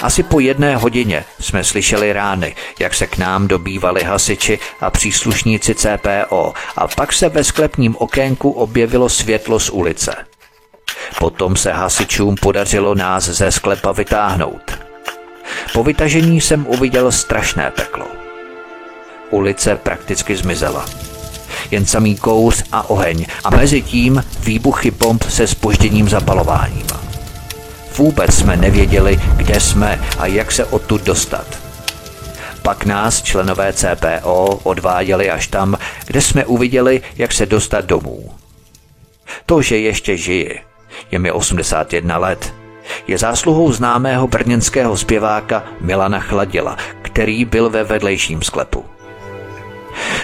Asi 0.00 0.22
po 0.22 0.40
jedné 0.40 0.76
hodině 0.76 1.24
jsme 1.40 1.64
slyšeli 1.64 2.12
rány, 2.12 2.56
jak 2.78 2.94
se 2.94 3.06
k 3.06 3.18
nám 3.18 3.48
dobývali 3.48 4.04
hasiči 4.04 4.58
a 4.80 4.90
příslušníci 4.90 5.74
CPO 5.74 6.52
a 6.76 6.88
pak 6.88 7.12
se 7.12 7.28
ve 7.28 7.44
sklepním 7.44 7.96
okénku 7.96 8.50
objevilo 8.50 9.08
světlo 9.08 9.60
z 9.60 9.70
ulice. 9.70 10.16
Potom 11.18 11.56
se 11.56 11.72
hasičům 11.72 12.34
podařilo 12.34 12.94
nás 12.94 13.24
ze 13.24 13.52
sklepa 13.52 13.92
vytáhnout. 13.92 14.78
Po 15.72 15.84
vytažení 15.84 16.40
jsem 16.40 16.66
uviděl 16.66 17.12
strašné 17.12 17.70
peklo. 17.70 18.23
Ulice 19.30 19.76
prakticky 19.76 20.36
zmizela. 20.36 20.84
Jen 21.70 21.86
samý 21.86 22.16
kouř 22.16 22.64
a 22.72 22.90
oheň 22.90 23.26
a 23.44 23.50
mezi 23.50 23.82
tím 23.82 24.24
výbuchy 24.40 24.90
bomb 24.90 25.22
se 25.22 25.46
spožděním 25.46 26.08
zapalováním. 26.08 26.86
Vůbec 27.96 28.34
jsme 28.34 28.56
nevěděli, 28.56 29.20
kde 29.36 29.60
jsme 29.60 30.00
a 30.18 30.26
jak 30.26 30.52
se 30.52 30.64
odtud 30.64 31.02
dostat. 31.02 31.46
Pak 32.62 32.84
nás 32.84 33.22
členové 33.22 33.72
CPO 33.72 34.60
odváděli 34.62 35.30
až 35.30 35.46
tam, 35.46 35.78
kde 36.06 36.20
jsme 36.20 36.44
uviděli, 36.44 37.02
jak 37.16 37.32
se 37.32 37.46
dostat 37.46 37.84
domů. 37.84 38.30
To, 39.46 39.62
že 39.62 39.78
ještě 39.78 40.16
žiji, 40.16 40.60
je 41.10 41.18
mi 41.18 41.32
81 41.32 42.18
let, 42.18 42.54
je 43.06 43.18
zásluhou 43.18 43.72
známého 43.72 44.26
brněnského 44.26 44.96
zpěváka 44.96 45.64
Milana 45.80 46.20
Chladila, 46.20 46.76
který 47.02 47.44
byl 47.44 47.70
ve 47.70 47.84
vedlejším 47.84 48.42
sklepu. 48.42 48.84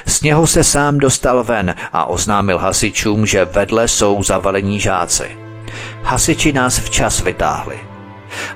Z 0.07 0.23
něho 0.23 0.47
se 0.47 0.65
sám 0.65 0.99
dostal 0.99 1.45
ven 1.45 1.75
a 1.93 2.05
oznámil 2.05 2.59
hasičům, 2.59 3.27
že 3.27 3.45
vedle 3.45 3.89
jsou 3.89 4.23
zavalení 4.23 4.81
žáci. 4.81 5.37
Hasiči 6.03 6.53
nás 6.53 6.79
včas 6.79 7.21
vytáhli. 7.21 7.79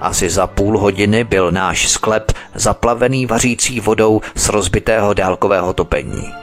Asi 0.00 0.30
za 0.30 0.46
půl 0.46 0.78
hodiny 0.78 1.24
byl 1.24 1.50
náš 1.50 1.88
sklep 1.88 2.32
zaplavený 2.54 3.26
vařící 3.26 3.80
vodou 3.80 4.20
z 4.34 4.48
rozbitého 4.48 5.14
dálkového 5.14 5.72
topení. 5.72 6.34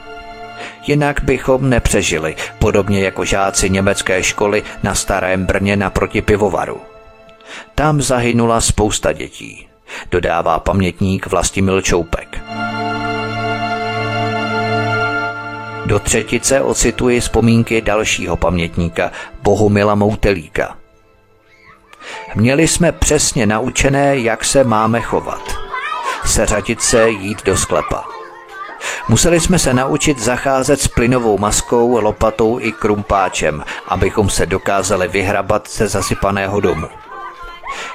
Jinak 0.86 1.20
bychom 1.22 1.70
nepřežili, 1.70 2.36
podobně 2.58 3.00
jako 3.00 3.24
žáci 3.24 3.70
německé 3.70 4.22
školy 4.22 4.62
na 4.82 4.94
Starém 4.94 5.46
Brně 5.46 5.76
naproti 5.76 6.22
pivovaru. 6.22 6.80
Tam 7.74 8.02
zahynula 8.02 8.60
spousta 8.60 9.12
dětí, 9.12 9.68
dodává 10.10 10.58
pamětník 10.58 11.26
Vlastimil 11.26 11.82
Čoupek. 11.82 12.61
Do 15.86 15.98
třetice 15.98 16.60
ocituji 16.60 17.20
vzpomínky 17.20 17.80
dalšího 17.80 18.36
pamětníka 18.36 19.10
Bohumila 19.42 19.94
Moutelíka. 19.94 20.76
Měli 22.34 22.68
jsme 22.68 22.92
přesně 22.92 23.46
naučené, 23.46 24.18
jak 24.18 24.44
se 24.44 24.64
máme 24.64 25.00
chovat. 25.00 25.42
Seřadit 26.24 26.82
se, 26.82 27.10
jít 27.10 27.44
do 27.44 27.56
sklepa. 27.56 28.04
Museli 29.08 29.40
jsme 29.40 29.58
se 29.58 29.74
naučit 29.74 30.18
zacházet 30.18 30.80
s 30.80 30.88
plynovou 30.88 31.38
maskou, 31.38 32.00
lopatou 32.00 32.60
i 32.60 32.72
krumpáčem, 32.72 33.64
abychom 33.88 34.30
se 34.30 34.46
dokázali 34.46 35.08
vyhrabat 35.08 35.68
ze 35.70 35.88
zasypaného 35.88 36.60
domu. 36.60 36.88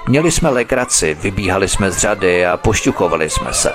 Měli 0.08 0.32
jsme 0.32 0.50
legraci, 0.50 1.14
vybíhali 1.14 1.68
jsme 1.68 1.92
z 1.92 1.98
řady 1.98 2.46
a 2.46 2.58
pošťuchovali 2.58 3.30
jsme 3.30 3.54
se. 3.54 3.72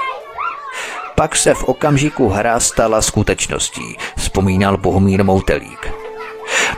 Pak 1.14 1.36
se 1.36 1.55
v 1.55 1.64
okamžiku 1.64 2.28
hra 2.28 2.60
stala 2.60 3.02
skutečností, 3.02 3.97
vzpomínal 4.16 4.76
Bohumír 4.76 5.24
Moutelík. 5.24 5.93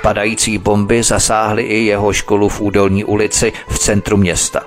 Padající 0.02 0.58
bomby 0.58 1.02
zasáhly 1.02 1.62
i 1.62 1.84
jeho 1.84 2.12
školu 2.12 2.48
v 2.48 2.60
údolní 2.60 3.04
ulici 3.04 3.52
v 3.68 3.78
centru 3.78 4.16
města. 4.16 4.62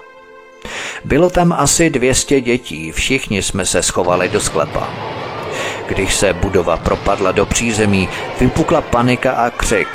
Bylo 1.05 1.29
tam 1.29 1.53
asi 1.53 1.89
200 1.89 2.41
dětí, 2.41 2.91
všichni 2.91 3.43
jsme 3.43 3.65
se 3.65 3.83
schovali 3.83 4.29
do 4.29 4.39
sklepa. 4.39 4.89
Když 5.87 6.15
se 6.15 6.33
budova 6.33 6.77
propadla 6.77 7.31
do 7.31 7.45
přízemí, 7.45 8.09
vypukla 8.39 8.81
panika 8.81 9.31
a 9.31 9.49
křik. 9.49 9.87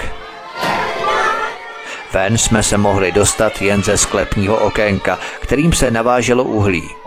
Ven 2.13 2.39
jsme 2.39 2.63
se 2.63 2.79
mohli 2.79 3.13
dostat 3.13 3.63
jen 3.63 3.83
ze 3.83 3.99
sklepního 3.99 4.57
okénka, 4.57 5.19
kterým 5.41 5.73
se 5.73 5.91
naváželo 5.91 6.45
uhlí. 6.45 7.02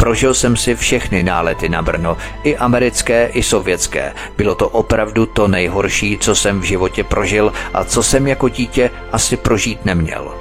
Prožil 0.00 0.34
jsem 0.34 0.56
si 0.56 0.74
všechny 0.74 1.22
nálety 1.22 1.68
na 1.68 1.82
Brno, 1.82 2.16
i 2.42 2.56
americké, 2.56 3.26
i 3.26 3.42
sovětské. 3.42 4.14
Bylo 4.36 4.54
to 4.54 4.68
opravdu 4.68 5.26
to 5.26 5.48
nejhorší, 5.48 6.18
co 6.18 6.34
jsem 6.34 6.60
v 6.60 6.64
životě 6.64 7.04
prožil 7.04 7.52
a 7.74 7.84
co 7.84 8.02
jsem 8.02 8.26
jako 8.26 8.48
dítě 8.48 8.90
asi 9.12 9.36
prožít 9.36 9.84
neměl. 9.84 10.34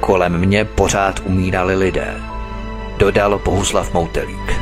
Kolem 0.00 0.38
mě 0.38 0.64
pořád 0.64 1.20
umírali 1.24 1.76
lidé. 1.76 2.20
Dodal 2.96 3.38
Bohuslav 3.44 3.94
Moutelík. 3.94 4.52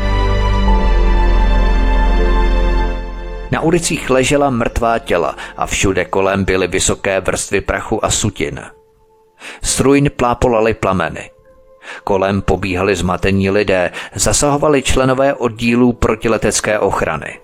Na 3.50 3.60
ulicích 3.60 4.10
ležela 4.10 4.50
mrtvá 4.50 4.98
těla 4.98 5.36
a 5.56 5.66
všude 5.66 6.04
kolem 6.04 6.44
byly 6.44 6.66
vysoké 6.66 7.20
vrstvy 7.20 7.60
prachu 7.60 8.04
a 8.04 8.10
sutin. 8.10 8.60
Ruin 9.80 10.10
plápolaly 10.16 10.74
plameny. 10.74 11.30
Kolem 12.04 12.42
pobíhali 12.42 12.96
zmatení 12.96 13.50
lidé, 13.50 13.92
zasahovali 14.14 14.82
členové 14.82 15.34
oddílů 15.34 15.92
protiletecké 15.92 16.78
ochrany. 16.78 17.38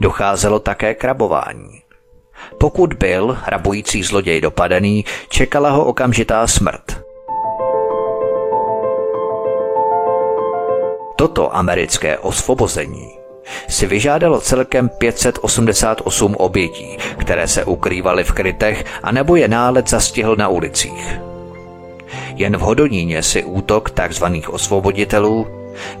Docházelo 0.00 0.58
také 0.58 0.94
k 0.94 1.04
rabování. 1.04 1.82
Pokud 2.58 2.92
byl 2.92 3.38
rabující 3.46 4.02
zloděj 4.02 4.40
dopadený, 4.40 5.04
čekala 5.28 5.70
ho 5.70 5.84
okamžitá 5.84 6.46
smrt. 6.46 7.02
Toto 11.16 11.56
americké 11.56 12.18
osvobození 12.18 13.10
si 13.68 13.86
vyžádalo 13.86 14.40
celkem 14.40 14.88
588 14.88 16.34
obětí, 16.34 16.96
které 17.18 17.48
se 17.48 17.64
ukrývaly 17.64 18.24
v 18.24 18.32
krytech 18.32 18.84
a 19.02 19.12
nebo 19.12 19.36
je 19.36 19.48
nálet 19.48 19.88
zastihl 19.88 20.36
na 20.36 20.48
ulicích. 20.48 21.29
Jen 22.40 22.56
v 22.56 22.60
Hodoníně 22.60 23.22
si 23.22 23.44
útok 23.44 23.90
tzv. 23.90 24.24
osvoboditelů 24.48 25.46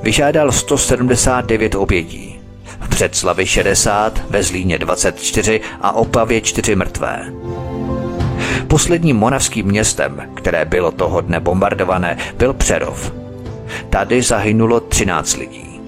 vyžádal 0.02 0.52
179 0.52 1.74
obětí. 1.74 2.40
V 2.80 2.88
Předslavi 2.88 3.46
60, 3.46 4.20
ve 4.30 4.42
Zlíně 4.42 4.78
24 4.78 5.60
a 5.80 5.92
Opavě 5.92 6.40
4 6.40 6.76
mrtvé. 6.76 7.32
Posledním 8.68 9.16
moravským 9.16 9.66
městem, 9.66 10.30
které 10.34 10.64
bylo 10.64 10.90
toho 10.90 11.20
dne 11.20 11.40
bombardované, 11.40 12.16
byl 12.36 12.52
Přerov. 12.52 13.12
Tady 13.90 14.22
zahynulo 14.22 14.80
13 14.80 15.36
lidí. 15.36 15.80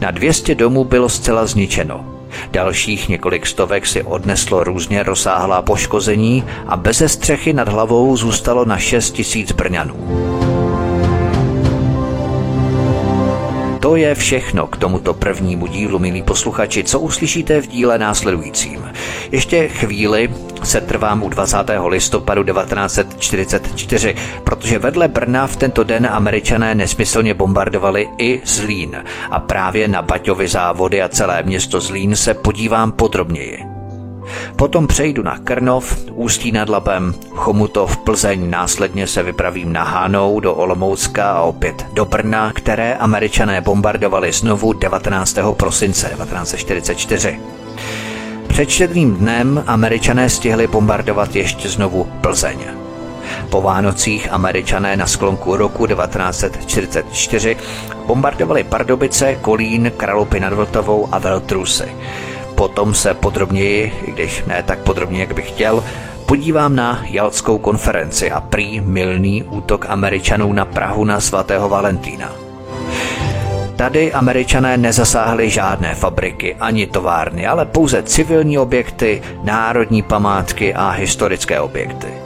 Na 0.00 0.10
200 0.10 0.54
domů 0.54 0.84
bylo 0.84 1.08
zcela 1.08 1.46
zničeno. 1.46 2.13
Dalších 2.50 3.08
několik 3.08 3.46
stovek 3.46 3.86
si 3.86 4.02
odneslo 4.02 4.64
různě 4.64 5.02
rozsáhlá 5.02 5.62
poškození 5.62 6.44
a 6.66 6.76
beze 6.76 7.08
střechy 7.08 7.52
nad 7.52 7.68
hlavou 7.68 8.16
zůstalo 8.16 8.64
na 8.64 8.78
6 8.78 9.10
tisíc 9.10 9.52
Brňanů. 9.52 10.63
To 13.84 13.96
je 13.96 14.14
všechno 14.14 14.66
k 14.66 14.76
tomuto 14.76 15.14
prvnímu 15.14 15.66
dílu, 15.66 15.98
milí 15.98 16.22
posluchači, 16.22 16.84
co 16.84 17.00
uslyšíte 17.00 17.60
v 17.60 17.66
díle 17.66 17.98
následujícím. 17.98 18.92
Ještě 19.32 19.68
chvíli 19.68 20.30
se 20.62 20.80
trvám 20.80 21.22
u 21.22 21.28
20. 21.28 21.56
listopadu 21.88 22.44
1944, 22.44 24.14
protože 24.44 24.78
vedle 24.78 25.08
Brna 25.08 25.46
v 25.46 25.56
tento 25.56 25.84
den 25.84 26.06
američané 26.06 26.74
nesmyslně 26.74 27.34
bombardovali 27.34 28.08
i 28.18 28.40
Zlín 28.44 29.04
a 29.30 29.40
právě 29.40 29.88
na 29.88 30.02
Baťovy 30.02 30.48
závody 30.48 31.02
a 31.02 31.08
celé 31.08 31.42
město 31.42 31.80
Zlín 31.80 32.16
se 32.16 32.34
podívám 32.34 32.92
podrobněji. 32.92 33.83
Potom 34.56 34.86
přejdu 34.86 35.22
na 35.22 35.38
Krnov, 35.38 36.04
Ústí 36.12 36.52
nad 36.52 36.68
Labem, 36.68 37.14
Chomutov, 37.30 37.96
Plzeň, 37.96 38.50
následně 38.50 39.06
se 39.06 39.22
vypravím 39.22 39.72
na 39.72 39.82
Hánou 39.82 40.40
do 40.40 40.54
Olomoucka 40.54 41.32
a 41.32 41.42
opět 41.42 41.86
do 41.92 42.04
Brna, 42.04 42.52
které 42.52 42.94
američané 42.94 43.60
bombardovali 43.60 44.32
znovu 44.32 44.72
19. 44.72 45.38
prosince 45.56 46.06
1944. 46.08 47.40
Před 48.46 48.66
čtyřným 48.66 49.16
dnem 49.16 49.64
američané 49.66 50.30
stihli 50.30 50.66
bombardovat 50.66 51.36
ještě 51.36 51.68
znovu 51.68 52.04
Plzeň. 52.20 52.58
Po 53.50 53.62
Vánocích 53.62 54.32
američané 54.32 54.96
na 54.96 55.06
sklonku 55.06 55.56
roku 55.56 55.86
1944 55.86 57.56
bombardovali 58.06 58.64
Pardubice, 58.64 59.34
Kolín, 59.34 59.92
Kralupy 59.96 60.40
nad 60.40 60.52
Vltavou 60.52 61.08
a 61.12 61.18
Veltrusy. 61.18 61.88
Potom 62.54 62.94
se 62.94 63.14
podrobněji, 63.14 63.92
i 64.06 64.12
když 64.12 64.44
ne 64.46 64.62
tak 64.62 64.78
podrobně, 64.78 65.20
jak 65.20 65.34
bych 65.34 65.48
chtěl, 65.48 65.84
podívám 66.26 66.76
na 66.76 67.04
Jalskou 67.08 67.58
konferenci 67.58 68.30
a 68.30 68.40
prý 68.40 68.80
milný 68.80 69.42
útok 69.42 69.86
Američanů 69.88 70.52
na 70.52 70.64
Prahu 70.64 71.04
na 71.04 71.20
svatého 71.20 71.68
Valentína. 71.68 72.32
Tady 73.76 74.12
američané 74.12 74.76
nezasáhli 74.76 75.50
žádné 75.50 75.94
fabriky 75.94 76.54
ani 76.60 76.86
továrny, 76.86 77.46
ale 77.46 77.66
pouze 77.66 78.02
civilní 78.02 78.58
objekty, 78.58 79.22
národní 79.42 80.02
památky 80.02 80.74
a 80.74 80.90
historické 80.90 81.60
objekty. 81.60 82.23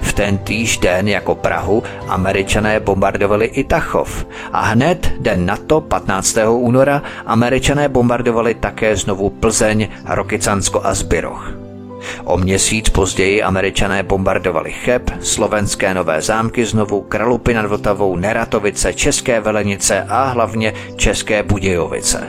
V 0.00 0.12
ten 0.12 0.38
týž 0.38 0.78
den 0.78 1.08
jako 1.08 1.34
Prahu 1.34 1.82
američané 2.08 2.80
bombardovali 2.80 3.46
i 3.46 3.64
Tachov 3.64 4.26
a 4.52 4.60
hned 4.60 5.12
den 5.20 5.46
na 5.46 5.56
to 5.56 5.80
15. 5.80 6.38
února 6.48 7.02
američané 7.26 7.88
bombardovali 7.88 8.54
také 8.54 8.96
znovu 8.96 9.30
Plzeň, 9.30 9.88
Rokycansko 10.06 10.80
a 10.84 10.94
Zbyroch. 10.94 11.69
O 12.24 12.36
měsíc 12.36 12.88
později 12.88 13.42
američané 13.42 14.02
bombardovali 14.02 14.72
Cheb, 14.72 15.10
slovenské 15.20 15.94
nové 15.94 16.22
zámky 16.22 16.64
znovu, 16.64 17.00
Kralupy 17.00 17.54
nad 17.54 17.66
Vltavou, 17.66 18.16
Neratovice, 18.16 18.94
České 18.94 19.40
Velenice 19.40 20.06
a 20.08 20.24
hlavně 20.24 20.72
České 20.96 21.42
Budějovice. 21.42 22.28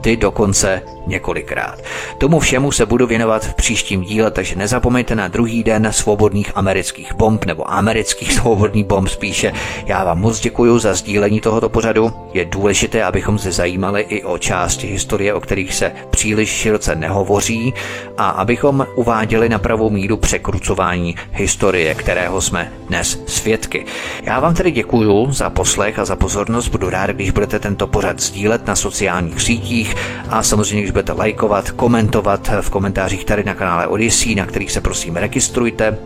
Ty 0.00 0.16
dokonce 0.16 0.82
několikrát. 1.06 1.78
Tomu 2.18 2.40
všemu 2.40 2.72
se 2.72 2.86
budu 2.86 3.06
věnovat 3.06 3.44
v 3.44 3.54
příštím 3.54 4.02
díle, 4.02 4.30
takže 4.30 4.56
nezapomeňte 4.56 5.14
na 5.14 5.28
druhý 5.28 5.64
den 5.64 5.88
svobodných 5.90 6.52
amerických 6.54 7.14
bomb 7.14 7.44
nebo 7.44 7.72
amerických 7.72 8.32
svobodných 8.38 8.86
bomb 8.86 9.08
spíše. 9.08 9.52
Já 9.86 10.04
vám 10.04 10.20
moc 10.20 10.40
děkuji 10.40 10.78
za 10.78 10.94
sdílení 10.94 11.40
tohoto 11.40 11.68
pořadu. 11.68 12.12
Je 12.32 12.44
důležité, 12.44 13.04
abychom 13.04 13.38
se 13.38 13.52
zajímali 13.52 14.00
i 14.08 14.22
o 14.22 14.38
části 14.38 14.86
historie, 14.86 15.34
o 15.34 15.40
kterých 15.40 15.74
se 15.74 15.92
příliš 16.10 16.50
široce 16.50 16.94
nehovoří 16.94 17.74
a 18.18 18.28
abychom 18.28 18.86
uváděli 18.96 19.48
na 19.48 19.58
pravou 19.58 19.90
míru 19.90 20.16
překrucování 20.16 21.16
historie, 21.32 21.94
kterého 21.94 22.40
jsme 22.40 22.72
dnes 22.88 23.22
svědky. 23.26 23.86
Já 24.22 24.40
vám 24.40 24.54
tedy 24.54 24.70
děkuji 24.70 25.26
za 25.30 25.50
poslech 25.50 25.98
a 25.98 26.04
za 26.04 26.16
pozornost. 26.16 26.68
Budu 26.68 26.90
rád, 26.90 27.10
když 27.10 27.30
budete 27.30 27.58
tento 27.58 27.86
pořad 27.86 28.20
sdílet 28.20 28.66
na 28.66 28.76
sociálních 28.76 29.42
sítích 29.42 29.96
a 30.28 30.42
samozřejmě, 30.42 30.82
když 30.82 30.90
budete 30.90 31.12
lajkovat, 31.12 31.70
komentovat 31.70 32.50
v 32.60 32.70
komentářích 32.70 33.24
tady 33.24 33.44
na 33.44 33.54
kanále 33.54 33.86
Odyssey, 33.86 34.34
na 34.34 34.46
kterých 34.46 34.72
se 34.72 34.80
prosím 34.80 35.16
registrujte. 35.16 35.98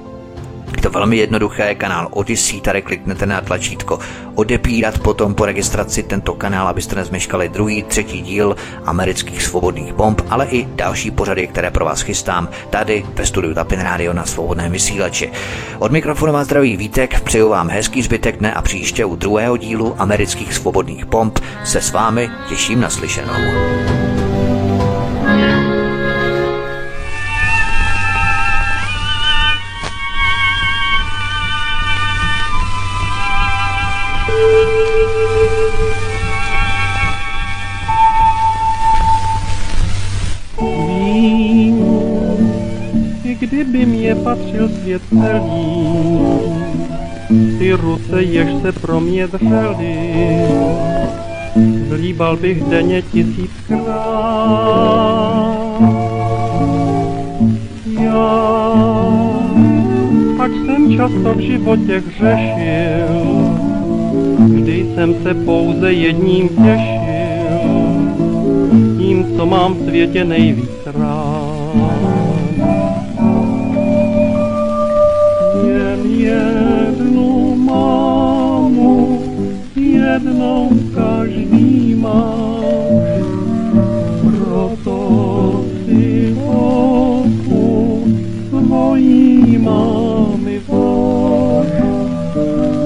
Je 0.76 0.82
to 0.82 0.90
velmi 0.90 1.16
jednoduché, 1.16 1.74
kanál 1.74 2.08
Odyssey, 2.10 2.60
tady 2.60 2.82
kliknete 2.82 3.26
na 3.26 3.40
tlačítko 3.40 3.98
odepírat 4.34 4.98
potom 4.98 5.34
po 5.34 5.46
registraci 5.46 6.02
tento 6.02 6.34
kanál, 6.34 6.68
abyste 6.68 6.96
nezmeškali 6.96 7.48
druhý, 7.48 7.82
třetí 7.82 8.22
díl 8.22 8.56
amerických 8.84 9.42
svobodných 9.42 9.92
bomb, 9.92 10.22
ale 10.30 10.46
i 10.46 10.68
další 10.74 11.10
pořady, 11.10 11.46
které 11.46 11.70
pro 11.70 11.84
vás 11.84 12.00
chystám 12.00 12.48
tady 12.70 13.04
ve 13.14 13.26
studiu 13.26 13.54
Tapin 13.54 13.80
Radio 13.80 14.12
na 14.12 14.24
svobodném 14.24 14.72
vysílači. 14.72 15.32
Od 15.78 15.92
mikrofonu 15.92 16.32
vás 16.32 16.46
zdraví 16.46 16.76
Vítek, 16.76 17.20
přeju 17.20 17.48
vám 17.48 17.70
hezký 17.70 18.02
zbytek 18.02 18.36
dne 18.36 18.54
a 18.54 18.62
příště 18.62 19.04
u 19.04 19.16
druhého 19.16 19.56
dílu 19.56 19.94
amerických 19.98 20.54
svobodných 20.54 21.04
bomb 21.04 21.38
se 21.64 21.80
s 21.80 21.92
vámi 21.92 22.30
těším 22.48 22.80
na 22.80 22.90
slyšenou. 22.90 24.29
Kdyby 43.50 43.86
mě 43.86 44.14
patřil 44.14 44.68
svět 44.68 45.02
celý, 45.08 45.88
ty 47.58 47.72
ruce, 47.72 48.22
jež 48.22 48.48
se 48.62 48.72
pro 48.72 49.00
mě 49.00 49.26
dřely, 49.26 49.96
zlíbal 51.88 52.36
bych 52.36 52.64
denně 52.64 53.02
tisíckrát. 53.02 53.90
Já, 58.00 58.72
ať 60.38 60.50
jsem 60.50 60.96
často 60.96 61.34
v 61.34 61.40
životě 61.40 62.02
hřešil, 62.06 63.50
vždy 64.54 64.86
jsem 64.94 65.14
se 65.22 65.34
pouze 65.34 65.92
jedním 65.92 66.48
těšil, 66.48 67.70
tím, 68.98 69.36
co 69.36 69.46
mám 69.46 69.74
v 69.74 69.84
světě 69.88 70.24
nejvíc 70.24 70.79
jednou 80.24 80.70
každý 80.94 81.94
má. 81.94 82.60
Proto 84.20 85.64
si 85.86 86.36
oku 86.44 88.04
svojí 88.48 89.58
mámy 89.58 90.60
vod. 90.68 91.66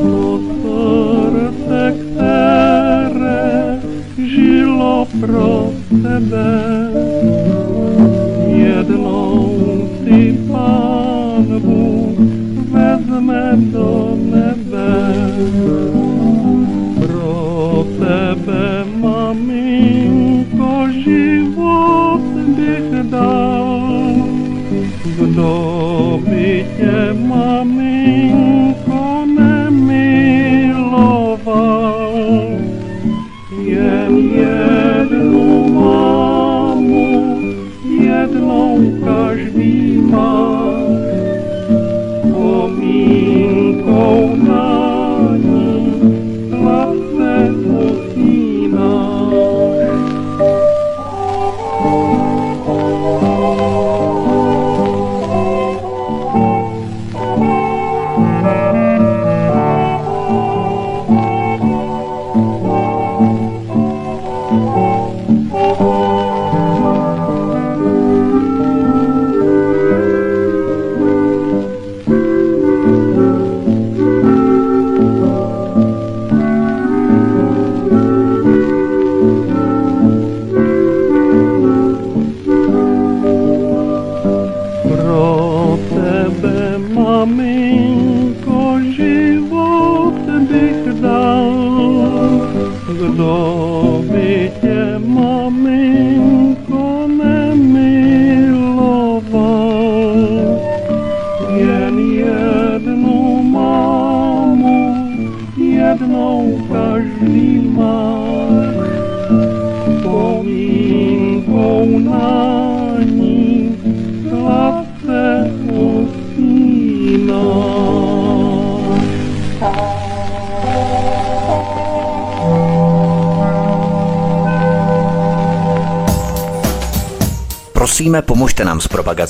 To 0.02 0.40
srdce, 0.62 1.94
které 1.98 3.80
žilo 4.18 5.06
pro 5.20 5.72
tebe, 6.02 6.73
Kdo 25.34 26.20
by 26.22 26.66
tě, 26.76 27.12
maminko, 27.12 28.13